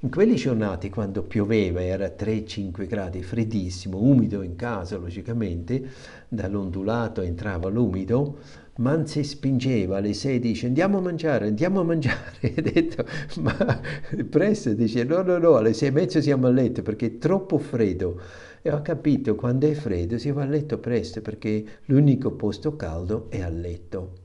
In 0.00 0.10
quelle 0.10 0.34
giornate, 0.34 0.90
quando 0.90 1.22
pioveva, 1.22 1.82
era 1.82 2.06
3-5 2.06 2.86
gradi, 2.86 3.22
freddissimo, 3.22 3.98
umido 3.98 4.42
in 4.42 4.54
casa, 4.54 4.98
logicamente, 4.98 5.82
dall'ondulato 6.28 7.22
entrava 7.22 7.70
l'umido, 7.70 8.38
Manzi 8.76 9.22
spingeva 9.22 9.98
alle 9.98 10.14
6 10.14 10.40
dice 10.40 10.66
andiamo 10.66 10.98
a 10.98 11.00
mangiare, 11.00 11.46
andiamo 11.46 11.80
a 11.80 11.84
mangiare. 11.84 12.22
E 12.54 12.60
detto, 12.60 13.06
ma 13.40 13.80
presto 14.28 14.72
dice 14.74 15.04
no, 15.04 15.22
no, 15.22 15.38
no, 15.38 15.56
alle 15.56 15.72
6 15.72 15.88
e 15.88 15.90
mezzo 15.92 16.20
siamo 16.20 16.48
a 16.48 16.50
letto 16.50 16.82
perché 16.82 17.06
è 17.06 17.18
troppo 17.18 17.58
freddo. 17.58 18.20
E 18.62 18.72
ho 18.72 18.82
capito, 18.82 19.36
quando 19.36 19.68
è 19.68 19.74
freddo 19.74 20.18
si 20.18 20.30
va 20.32 20.42
a 20.42 20.46
letto 20.46 20.78
presto 20.78 21.20
perché 21.20 21.64
l'unico 21.84 22.32
posto 22.32 22.74
caldo 22.74 23.26
è 23.30 23.42
a 23.42 23.48
letto. 23.48 24.22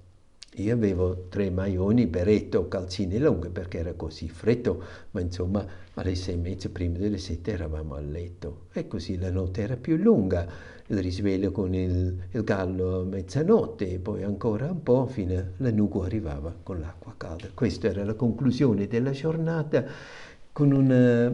Io 0.55 0.73
avevo 0.73 1.27
tre 1.29 1.51
maglioni, 1.51 2.07
berretto, 2.07 2.67
calzini 2.67 3.19
lunghe 3.19 3.49
perché 3.49 3.77
era 3.77 3.93
così 3.93 4.27
freddo, 4.29 4.83
ma 5.11 5.21
insomma 5.21 5.65
alle 5.93 6.15
sei 6.15 6.33
e 6.33 6.37
mezza 6.37 6.69
prima 6.69 6.97
delle 6.97 7.19
sette 7.19 7.51
eravamo 7.51 7.93
a 7.95 8.01
letto 8.01 8.65
e 8.73 8.87
così 8.87 9.17
la 9.17 9.29
notte 9.29 9.61
era 9.61 9.77
più 9.77 9.95
lunga, 9.95 10.47
il 10.91 10.97
risveglio 10.97 11.51
con 11.51 11.73
il, 11.75 12.17
il 12.31 12.43
gallo 12.43 13.01
a 13.01 13.03
mezzanotte 13.03 13.99
poi 13.99 14.23
ancora 14.23 14.71
un 14.71 14.81
po' 14.81 15.05
fino 15.05 15.53
alla 15.59 15.71
nuco 15.71 16.03
arrivava 16.03 16.55
con 16.63 16.79
l'acqua 16.79 17.13
calda. 17.15 17.49
Questa 17.53 17.87
era 17.87 18.03
la 18.03 18.15
conclusione 18.15 18.87
della 18.87 19.11
giornata 19.11 19.85
con 20.51 20.71
una, 20.71 21.31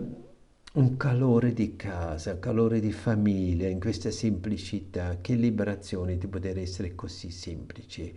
un 0.74 0.98
calore 0.98 1.54
di 1.54 1.78
casa, 1.78 2.34
un 2.34 2.40
calore 2.40 2.82
di 2.82 2.92
famiglia, 2.92 3.70
in 3.70 3.80
questa 3.80 4.12
semplicità, 4.12 5.20
che 5.22 5.36
liberazione 5.36 6.18
di 6.18 6.28
poter 6.28 6.58
essere 6.58 6.94
così 6.94 7.32
semplici 7.32 8.14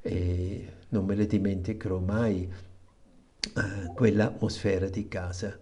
e 0.00 0.68
non 0.88 1.04
me 1.04 1.14
le 1.14 1.26
dimenticherò 1.26 1.98
mai 1.98 2.50
uh, 3.54 3.92
quell'atmosfera 3.94 4.88
di 4.88 5.06
casa. 5.06 5.58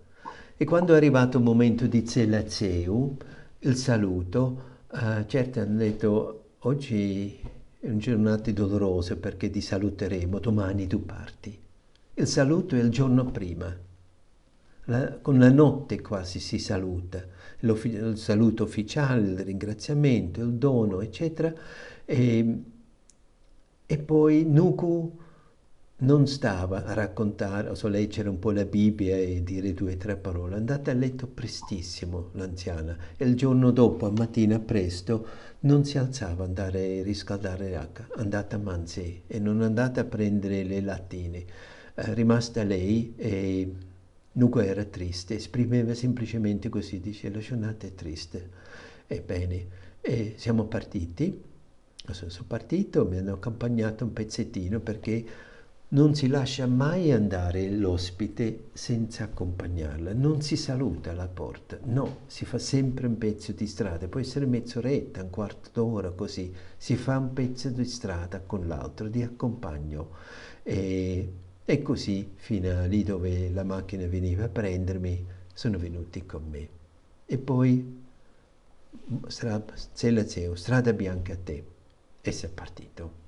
E 0.56 0.64
quando 0.64 0.94
è 0.94 0.96
arrivato 0.96 1.38
il 1.38 1.44
momento 1.44 1.88
di 1.88 2.06
Zelazeu, 2.06 3.16
il 3.58 3.74
saluto, 3.74 4.74
uh, 4.96 5.26
certo 5.26 5.60
hanno 5.60 5.76
detto 5.78 6.44
oggi 6.60 7.38
è 7.78 7.88
una 7.88 7.98
giornata 7.98 8.50
dolorosa 8.50 9.16
perché 9.16 9.50
ti 9.50 9.60
saluteremo, 9.60 10.38
domani 10.38 10.86
tu 10.86 11.04
parti. 11.04 11.56
Il 12.14 12.26
saluto 12.26 12.74
è 12.74 12.80
il 12.80 12.88
giorno 12.88 13.30
prima. 13.30 13.84
La, 14.88 15.18
con 15.20 15.38
la 15.38 15.50
notte 15.50 16.00
quasi 16.00 16.40
si 16.40 16.58
saluta, 16.58 17.24
il 17.60 18.12
saluto 18.16 18.64
ufficiale, 18.64 19.28
il 19.28 19.38
ringraziamento, 19.40 20.40
il 20.40 20.52
dono, 20.52 21.00
eccetera. 21.00 21.52
E, 22.04 22.62
e 23.84 23.98
poi 23.98 24.44
Nuku 24.44 25.18
non 25.98 26.26
stava 26.26 26.84
a 26.84 26.92
raccontare, 26.92 27.70
o 27.70 27.74
a 27.80 27.88
leggere 27.88 28.28
un 28.28 28.38
po' 28.38 28.50
la 28.50 28.66
Bibbia 28.66 29.16
e 29.16 29.42
dire 29.42 29.72
due 29.72 29.94
o 29.94 29.96
tre 29.96 30.16
parole, 30.16 30.56
andata 30.56 30.90
a 30.90 30.94
letto 30.94 31.26
prestissimo 31.26 32.30
l'anziana 32.32 32.96
e 33.16 33.24
il 33.24 33.34
giorno 33.34 33.70
dopo, 33.70 34.06
a 34.06 34.10
mattina 34.10 34.58
presto, 34.58 35.26
non 35.60 35.84
si 35.84 35.96
alzava 35.96 36.44
ad 36.44 36.48
andare 36.50 37.00
a 37.00 37.02
riscaldare 37.02 37.70
l'acqua, 37.70 38.06
è 38.14 38.20
andata 38.20 38.56
a 38.56 38.58
manzè 38.58 39.20
e 39.26 39.38
non 39.38 39.62
è 39.62 39.64
andata 39.64 40.02
a 40.02 40.04
prendere 40.04 40.64
le 40.64 40.80
lattine. 40.82 41.44
È 41.94 42.12
rimasta 42.12 42.62
lei 42.62 43.14
e 43.16 43.72
Nuku 44.32 44.58
era 44.58 44.84
triste, 44.84 45.36
esprimeva 45.36 45.94
semplicemente 45.94 46.68
così, 46.68 47.00
dice 47.00 47.30
la 47.30 47.38
giornata 47.38 47.86
è 47.86 47.94
triste. 47.94 48.50
Ebbene, 49.06 49.66
e 50.02 50.34
siamo 50.36 50.64
partiti 50.64 51.42
sono 52.12 52.44
partito, 52.46 53.04
mi 53.06 53.18
hanno 53.18 53.32
accompagnato 53.32 54.04
un 54.04 54.12
pezzettino 54.12 54.78
perché 54.80 55.24
non 55.88 56.16
si 56.16 56.26
lascia 56.26 56.66
mai 56.66 57.12
andare 57.12 57.70
l'ospite 57.70 58.70
senza 58.72 59.24
accompagnarla, 59.24 60.12
non 60.12 60.42
si 60.42 60.56
saluta 60.56 61.10
alla 61.10 61.28
porta, 61.28 61.78
no, 61.84 62.22
si 62.26 62.44
fa 62.44 62.58
sempre 62.58 63.06
un 63.06 63.16
pezzo 63.18 63.52
di 63.52 63.68
strada, 63.68 64.08
può 64.08 64.18
essere 64.18 64.46
mezz'oretta, 64.46 65.22
un 65.22 65.30
quarto 65.30 65.70
d'ora 65.72 66.10
così, 66.10 66.52
si 66.76 66.96
fa 66.96 67.18
un 67.18 67.32
pezzo 67.32 67.68
di 67.68 67.84
strada 67.84 68.40
con 68.40 68.66
l'altro, 68.66 69.08
di 69.08 69.22
accompagno. 69.22 70.10
E, 70.64 71.32
e 71.64 71.82
così 71.82 72.32
fino 72.34 72.78
a 72.78 72.86
lì 72.86 73.04
dove 73.04 73.50
la 73.50 73.64
macchina 73.64 74.06
veniva 74.06 74.44
a 74.44 74.48
prendermi 74.48 75.24
sono 75.52 75.78
venuti 75.78 76.26
con 76.26 76.42
me. 76.50 76.68
E 77.26 77.38
poi 77.38 78.04
strada, 79.28 79.74
strada 79.74 80.92
bianca 80.92 81.32
a 81.32 81.38
te. 81.42 81.64
E 82.20 82.32
si 82.32 82.44
è 82.44 82.48
partito. 82.48 83.25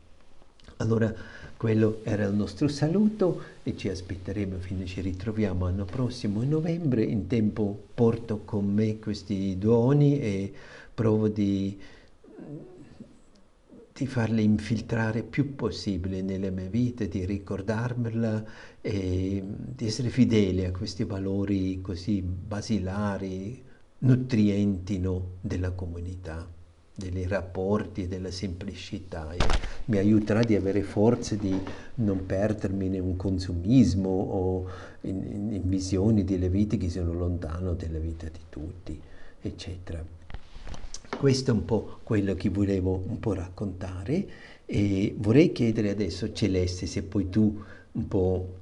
Allora 0.80 1.12
quello 1.56 2.00
era 2.04 2.24
il 2.26 2.34
nostro 2.34 2.68
saluto 2.68 3.42
e 3.64 3.76
ci 3.76 3.88
aspetteremo 3.88 4.58
fino 4.58 4.84
ci 4.84 5.00
ritroviamo 5.00 5.64
l'anno 5.64 5.84
prossimo 5.84 6.42
in 6.42 6.50
novembre. 6.50 7.02
In 7.02 7.26
tempo 7.26 7.86
porto 7.94 8.42
con 8.44 8.72
me 8.72 9.00
questi 9.00 9.58
doni 9.58 10.20
e 10.20 10.52
provo 10.94 11.26
di, 11.26 11.76
di 13.92 14.06
farli 14.06 14.44
infiltrare 14.44 15.24
più 15.24 15.56
possibile 15.56 16.22
nella 16.22 16.50
mia 16.50 16.68
vita, 16.68 17.04
di 17.06 17.24
ricordarmela 17.24 18.44
e 18.80 19.42
di 19.44 19.84
essere 19.84 20.10
fedele 20.10 20.66
a 20.66 20.70
questi 20.70 21.02
valori 21.02 21.80
così 21.80 22.22
basilari, 22.22 23.60
nutrienti 23.98 25.00
no, 25.00 25.30
della 25.40 25.72
comunità 25.72 26.57
dei 26.98 27.28
rapporti 27.28 28.02
e 28.02 28.08
della 28.08 28.32
semplicità 28.32 29.32
e 29.32 29.38
mi 29.84 29.98
aiuterà 29.98 30.42
di 30.42 30.56
avere 30.56 30.82
forze 30.82 31.36
di 31.36 31.56
non 31.96 32.26
perdermi 32.26 32.86
in 32.86 33.00
un 33.00 33.14
consumismo 33.14 34.08
o 34.08 34.66
in, 35.02 35.22
in, 35.24 35.52
in 35.52 35.68
visioni 35.68 36.24
delle 36.24 36.48
vite 36.48 36.76
che 36.76 36.90
sono 36.90 37.12
lontano 37.12 37.74
dalla 37.74 37.98
vita 37.98 38.26
di 38.26 38.40
tutti, 38.48 39.00
eccetera. 39.40 40.04
Questo 41.16 41.50
è 41.52 41.54
un 41.54 41.64
po' 41.64 42.00
quello 42.02 42.34
che 42.34 42.48
volevo 42.48 43.00
un 43.06 43.20
po' 43.20 43.32
raccontare 43.32 44.28
e 44.66 45.14
vorrei 45.18 45.52
chiedere 45.52 45.90
adesso 45.90 46.32
Celeste 46.32 46.86
se 46.86 47.04
puoi 47.04 47.28
tu 47.28 47.62
un 47.92 48.08
po' 48.08 48.54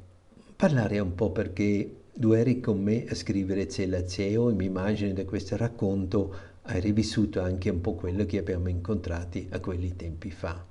parlare 0.54 0.98
un 0.98 1.14
po' 1.14 1.30
perché 1.30 2.02
tu 2.12 2.32
eri 2.32 2.60
con 2.60 2.82
me 2.82 3.04
a 3.08 3.14
scrivere 3.14 3.68
Zelazeo 3.68 4.48
e 4.48 4.54
mi 4.54 4.66
immagino 4.66 5.12
da 5.12 5.24
questo 5.24 5.56
racconto 5.56 6.45
hai 6.66 6.80
rivissuto 6.80 7.40
anche 7.40 7.70
un 7.70 7.80
po' 7.80 7.94
quello 7.94 8.26
che 8.26 8.38
abbiamo 8.38 8.68
incontrati 8.68 9.48
a 9.52 9.60
quelli 9.60 9.94
tempi 9.94 10.30
fa. 10.30 10.64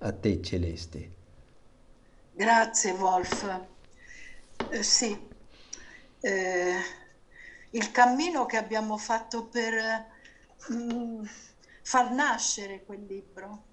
A 0.00 0.12
te 0.12 0.40
Celeste. 0.42 1.12
Grazie 2.32 2.92
Wolf. 2.92 3.60
Eh, 4.70 4.82
sì, 4.82 5.18
eh, 6.20 6.76
il 7.70 7.90
cammino 7.90 8.46
che 8.46 8.56
abbiamo 8.56 8.96
fatto 8.96 9.46
per 9.46 10.06
mh, 10.68 10.74
mm, 10.74 11.24
far 11.82 12.12
nascere 12.12 12.84
quel 12.84 13.04
libro 13.04 13.64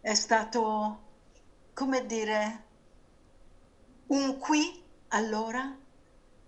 è 0.00 0.14
stato, 0.14 1.02
come 1.72 2.04
dire, 2.04 2.64
un 4.08 4.38
qui 4.38 4.82
allora 5.08 5.78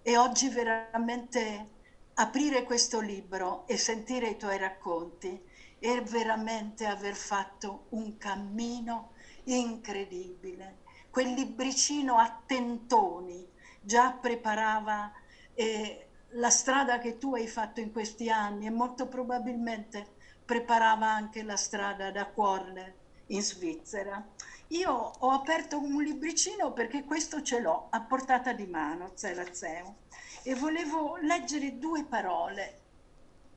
e 0.03 0.17
oggi 0.19 0.49
veramente 0.49 1.75
aprire 2.19 2.63
questo 2.63 3.01
libro 3.01 3.67
e 3.67 3.77
sentire 3.77 4.29
i 4.29 4.37
tuoi 4.39 4.57
racconti 4.57 5.39
è 5.79 6.01
veramente 6.03 6.87
aver 6.87 7.15
fatto 7.15 7.87
un 7.91 8.17
cammino 8.17 9.13
incredibile. 9.45 10.79
Quel 11.11 11.35
libricino 11.35 12.17
a 12.17 12.41
tentoni 12.47 13.47
già 13.83 14.13
preparava 14.13 15.13
eh, 15.53 16.09
la 16.31 16.51
strada 16.51 16.99
che 16.99 17.19
tu 17.19 17.35
hai 17.35 17.47
fatto 17.47 17.81
in 17.81 17.93
questi 17.93 18.31
anni 18.31 18.67
e 18.67 18.71
molto 18.71 19.09
probabilmente 19.09 20.15
preparava 20.45 21.09
anche 21.09 21.43
la 21.43 21.57
strada 21.57 22.11
da 22.11 22.31
Corner 22.31 22.95
in 23.27 23.43
Svizzera. 23.43 24.27
Io 24.69 24.91
ho 24.91 25.31
aperto 25.31 25.79
un 25.79 26.03
libricino 26.03 26.73
perché 26.73 27.05
questo 27.05 27.43
ce 27.43 27.61
l'ho 27.61 27.89
a 27.91 28.01
portata 28.01 28.53
di 28.53 28.67
mano, 28.67 29.13
Zelazeo 29.15 30.05
e 30.47 30.55
volevo 30.55 31.17
leggere 31.17 31.77
due 31.77 32.05
parole 32.05 32.81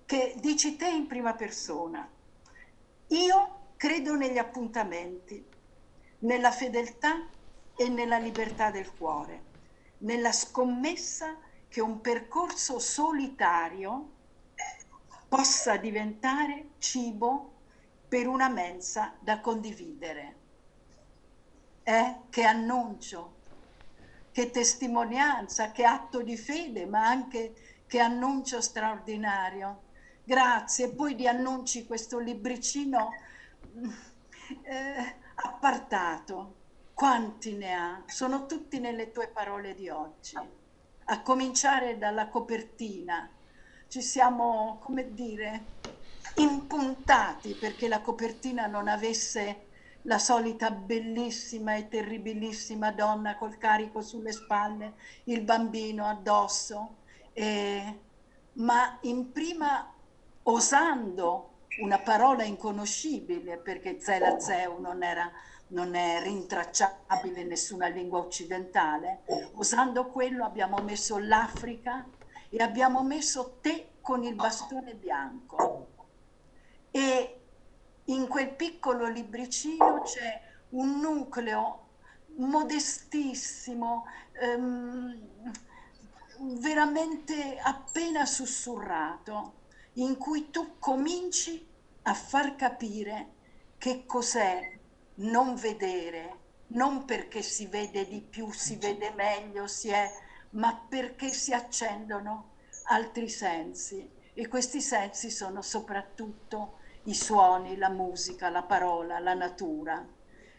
che 0.07 0.34
dici 0.38 0.76
te 0.76 0.88
in 0.88 1.06
prima 1.06 1.36
persona. 1.36 2.10
Io 3.10 3.60
credo 3.76 4.16
negli 4.16 4.40
appuntamenti, 4.40 5.45
nella 6.22 6.49
fedeltà 6.49 7.30
e 7.76 7.90
nella 7.90 8.18
libertà 8.18 8.72
del 8.72 8.91
cuore, 8.98 9.44
nella 9.99 10.32
scommessa 10.32 11.38
che 11.68 11.80
un 11.80 12.02
percorso 12.02 12.80
solitario 12.80 14.10
possa 15.28 15.78
diventare 15.78 16.70
cibo 16.80 17.52
per 18.07 18.28
una 18.28 18.49
mensa 18.49 19.16
da 19.20 19.40
condividere. 19.41 20.38
Eh, 21.84 22.16
che 22.32 22.44
annuncio 22.45 23.39
che 24.31 24.51
testimonianza, 24.51 25.72
che 25.72 25.84
atto 25.84 26.22
di 26.22 26.38
fede, 26.38 26.85
ma 26.85 27.07
anche 27.07 27.53
che 27.88 27.99
annuncio 27.99 28.61
straordinario. 28.61 29.81
Grazie. 30.23 30.85
E 30.85 30.89
poi 30.93 31.15
di 31.15 31.27
annunci 31.27 31.85
questo 31.85 32.19
libricino 32.19 33.10
eh, 34.64 35.15
appartato. 35.35 36.56
Quanti 36.93 37.56
ne 37.56 37.73
ha? 37.73 38.03
Sono 38.06 38.45
tutti 38.45 38.80
nelle 38.80 39.11
tue 39.11 39.27
parole 39.30 39.73
di 39.73 39.89
oggi. 39.89 40.38
A 41.06 41.22
cominciare 41.22 41.97
dalla 41.97 42.27
copertina. 42.27 43.30
Ci 43.88 44.01
siamo, 44.01 44.80
come 44.84 45.14
dire, 45.14 45.64
impuntati 46.35 47.56
perché 47.56 47.88
la 47.88 48.01
copertina 48.01 48.68
non 48.68 48.88
avesse 48.88 49.69
la 50.04 50.18
solita 50.18 50.72
bellissima 50.72 51.76
e 51.76 51.88
terribilissima 51.88 52.92
donna 52.92 53.36
col 53.36 53.58
carico 53.58 54.02
sulle 54.02 54.32
spalle, 54.32 54.94
il 55.26 55.42
bambino 55.42 56.06
addosso, 56.06 56.98
eh, 57.34 58.00
ma 58.54 58.98
in 59.02 59.32
prima 59.32 59.94
osando 60.44 61.48
una 61.82 62.00
parola 62.00 62.44
inconoscibile, 62.44 63.58
perché 63.58 64.00
Zelazeu 64.00 64.80
non 64.80 65.04
era 65.04 65.32
non 65.70 65.96
è 65.96 66.22
rintracciabile 66.22 67.42
in 67.42 67.48
nessuna 67.48 67.88
lingua 67.88 68.20
occidentale, 68.20 69.22
usando 69.54 70.08
quello 70.08 70.44
abbiamo 70.46 70.78
messo 70.78 71.18
l'Africa 71.18 72.06
e 72.50 72.58
abbiamo 72.58 73.04
messo 73.04 73.58
te 73.62 73.92
con 74.02 74.24
il 74.24 74.36
bastone 74.36 74.96
bianco. 74.96 75.88
E 76.92 77.39
in 78.10 78.27
quel 78.27 78.49
piccolo 78.49 79.07
libricino 79.07 80.02
c'è 80.02 80.41
un 80.69 80.99
nucleo 80.99 81.88
modestissimo, 82.38 84.06
ehm, 84.34 85.53
veramente 86.60 87.60
appena 87.61 88.26
sussurrato, 88.26 89.57
in 89.94 90.18
cui 90.18 90.49
tu 90.49 90.77
cominci 90.80 91.68
a 92.03 92.14
far 92.14 92.56
capire 92.56 93.34
che 93.77 94.06
cos'è 94.06 94.77
non 95.15 95.56
vedere, 95.56 96.38
non 96.68 97.06
perché 97.06 97.41
si 97.41 97.68
vede 97.68 98.07
di 98.07 98.22
più, 98.22 98.52
si 98.52 98.77
vede 98.77 99.11
meglio, 99.11 99.68
si 99.68 99.90
è, 99.90 100.10
ma 100.52 100.73
perché 100.88 101.30
si 101.30 101.53
accendono 101.53 102.53
altri 102.86 103.30
sensi. 103.30 104.18
E 104.34 104.48
questi 104.48 104.81
sensi 104.81 105.30
sono 105.30 105.61
soprattutto 105.61 106.78
i 107.04 107.14
suoni, 107.14 107.78
la 107.78 107.90
musica, 107.90 108.50
la 108.50 108.64
parola, 108.64 109.20
la 109.20 109.34
natura. 109.34 110.06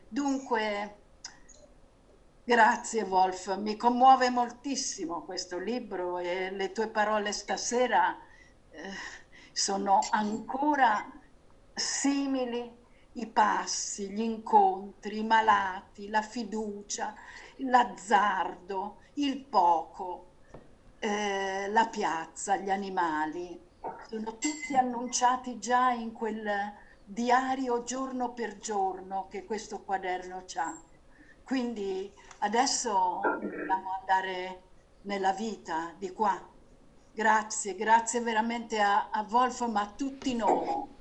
Dunque, 0.08 0.96
grazie 2.44 3.02
Wolf, 3.02 3.56
mi 3.58 3.76
commuove 3.76 4.30
moltissimo 4.30 5.22
questo 5.22 5.58
libro 5.58 6.18
e 6.18 6.50
le 6.50 6.72
tue 6.72 6.88
parole 6.88 7.32
stasera 7.32 8.18
eh, 8.70 8.90
sono 9.52 10.00
ancora 10.10 11.10
simili 11.74 12.78
i 13.14 13.26
passi, 13.26 14.08
gli 14.10 14.20
incontri, 14.20 15.18
i 15.18 15.24
malati, 15.24 16.08
la 16.08 16.22
fiducia, 16.22 17.14
l'azzardo, 17.56 18.98
il 19.14 19.44
poco, 19.44 20.32
eh, 20.98 21.66
la 21.68 21.86
piazza, 21.88 22.56
gli 22.56 22.70
animali. 22.70 23.68
Sono 24.08 24.36
tutti 24.38 24.74
annunciati 24.76 25.58
già 25.58 25.90
in 25.90 26.12
quel 26.12 26.72
diario 27.04 27.82
giorno 27.82 28.32
per 28.32 28.58
giorno 28.58 29.26
che 29.28 29.44
questo 29.44 29.80
quaderno 29.82 30.44
ha. 30.56 30.78
Quindi 31.44 32.12
adesso 32.38 33.20
dobbiamo 33.22 33.92
andare 33.98 34.62
nella 35.02 35.32
vita 35.32 35.94
di 35.98 36.12
qua. 36.12 36.40
Grazie, 37.12 37.74
grazie 37.74 38.20
veramente 38.20 38.80
a, 38.80 39.10
a 39.10 39.26
Wolf, 39.28 39.66
ma 39.66 39.80
a 39.82 39.92
tutti 39.96 40.34
noi. 40.34 40.98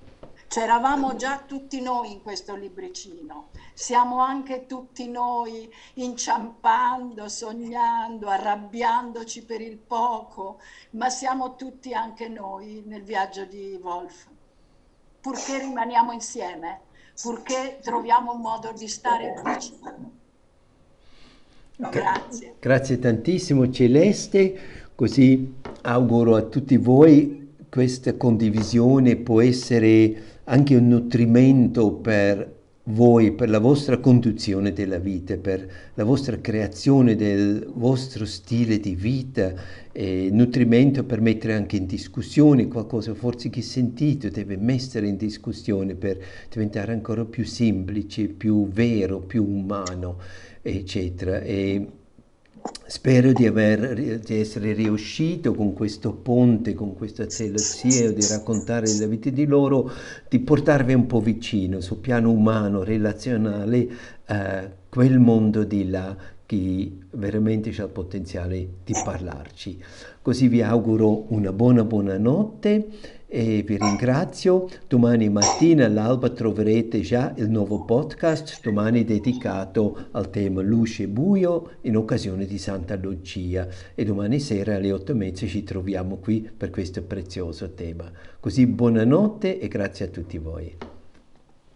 C'eravamo 0.50 1.16
già 1.16 1.44
tutti 1.46 1.80
noi 1.80 2.12
in 2.12 2.24
questo 2.24 2.56
libricino, 2.56 3.50
siamo 3.72 4.18
anche 4.18 4.66
tutti 4.66 5.08
noi 5.08 5.72
inciampando, 5.94 7.30
sognando, 7.30 8.30
arrabbiandoci 8.30 9.46
per 9.46 9.62
il 9.62 9.78
poco, 9.78 10.60
ma 10.92 11.12
siamo 11.12 11.56
tutti 11.56 11.94
anche 11.94 12.30
noi 12.30 12.82
nel 12.88 13.04
viaggio 13.04 13.46
di 13.46 13.80
Wolf. 13.80 14.26
Purché 15.22 15.60
rimaniamo 15.60 16.14
insieme, 16.14 16.80
purché 17.22 17.78
troviamo 17.84 18.34
un 18.34 18.42
modo 18.42 18.74
di 18.76 18.88
stare 18.88 19.40
vicino. 19.46 20.12
Grazie. 21.76 22.56
Grazie 22.60 22.98
tantissimo 22.98 23.70
Celeste, 23.70 24.90
così 24.96 25.58
auguro 25.84 26.36
a 26.36 26.42
tutti 26.42 26.76
voi 26.78 27.40
questa 27.70 28.16
condivisione 28.16 29.16
può 29.16 29.42
essere 29.42 30.29
anche 30.50 30.76
un 30.76 30.88
nutrimento 30.88 31.94
per 31.94 32.58
voi, 32.86 33.34
per 33.34 33.50
la 33.50 33.60
vostra 33.60 34.00
conduzione 34.00 34.74
della 34.74 34.98
vita, 34.98 35.38
per 35.38 35.70
la 35.94 36.04
vostra 36.04 36.40
creazione 36.40 37.16
del 37.16 37.70
vostro 37.76 38.26
stile 38.26 38.80
di 38.80 38.96
vita, 38.96 39.54
e 39.92 40.30
nutrimento 40.32 41.04
per 41.04 41.22
mettere 41.22 41.54
anche 41.54 41.78
in 41.78 41.86
discussione 41.86 42.68
qualcosa 42.68 43.14
forse 43.14 43.50
che 43.50 43.62
sentite, 43.62 44.32
deve 44.32 44.58
mettere 44.58 45.08
in 45.08 45.18
discussione 45.18 45.94
per 45.94 46.18
diventare 46.52 46.94
ancora 46.94 47.26
più 47.26 47.46
semplice, 47.46 48.28
più 48.28 48.68
vero, 48.70 49.20
più 49.20 49.46
umano, 49.46 50.18
eccetera. 50.64 51.42
E 51.42 51.86
Spero 52.86 53.32
di, 53.32 53.46
aver, 53.46 54.20
di, 54.20 54.40
essere 54.40 54.74
riuscito 54.74 55.54
con 55.54 55.74
questo 55.74 56.12
ponte, 56.12 56.74
con 56.74 56.96
questa 56.96 57.30
zelozia 57.30 58.12
di 58.12 58.26
raccontare 58.28 58.88
la 58.98 59.06
vita 59.06 59.30
di 59.30 59.46
loro, 59.46 59.92
di 60.28 60.40
portarvi 60.40 60.94
un 60.94 61.06
po' 61.06 61.22
vicino 61.22 61.82
sul 61.82 61.98
piano 61.98 62.32
umano, 62.32 62.84
relazionale, 62.84 63.88
eh, 64.26 64.72
quel 64.90 65.20
mondo 65.20 65.64
di 65.64 65.88
là 65.90 66.18
che 66.46 66.92
veramente 67.12 67.70
ha 67.70 67.84
il 67.84 67.90
potenziale 67.90 68.68
di 68.84 68.94
parlarci. 69.04 69.80
Così 70.22 70.48
vi 70.48 70.64
auguro 70.64 71.32
una 71.32 71.54
buona 71.54 71.84
buona 71.84 72.18
notte 72.18 72.88
e 73.30 73.62
vi 73.62 73.78
ringrazio. 73.78 74.68
Domani 74.88 75.30
mattina 75.30 75.86
all'alba 75.86 76.30
troverete 76.30 77.00
già 77.02 77.32
il 77.38 77.50
nuovo 77.50 77.86
podcast, 77.86 78.60
domani 78.64 79.06
dedicato 79.06 80.08
al 80.12 80.32
tema 80.32 80.62
luce 80.62 81.04
e 81.04 81.08
buio 81.08 81.78
in 81.82 81.96
occasione 81.96 82.46
di 82.46 82.58
Santa 82.58 82.96
Lucia 82.96 83.68
e 83.94 84.04
domani 84.04 84.40
sera 84.40 84.76
alle 84.76 84.92
otto 84.92 85.12
e 85.12 85.16
mezza 85.16 85.46
ci 85.46 85.64
troviamo 85.64 86.18
qui 86.18 86.42
per 86.42 86.72
questo 86.72 87.04
prezioso 87.04 87.74
tema. 87.74 88.12
Così 88.40 88.66
buonanotte 88.66 89.60
e 89.60 89.68
grazie 89.68 90.06
a 90.06 90.10
tutti 90.10 90.38
voi. 90.40 90.76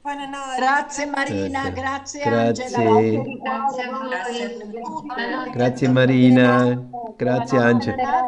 Buonanotte. 0.02 0.58
Grazie 0.58 1.06
Marina, 1.06 1.70
grazie, 1.70 2.24
grazie 2.24 2.66
Angela. 2.66 3.00
Grazie, 3.40 4.58
grazie, 4.58 5.52
grazie 5.54 5.88
Marina, 5.88 6.90
grazie 7.16 7.58
Angela. 7.58 8.28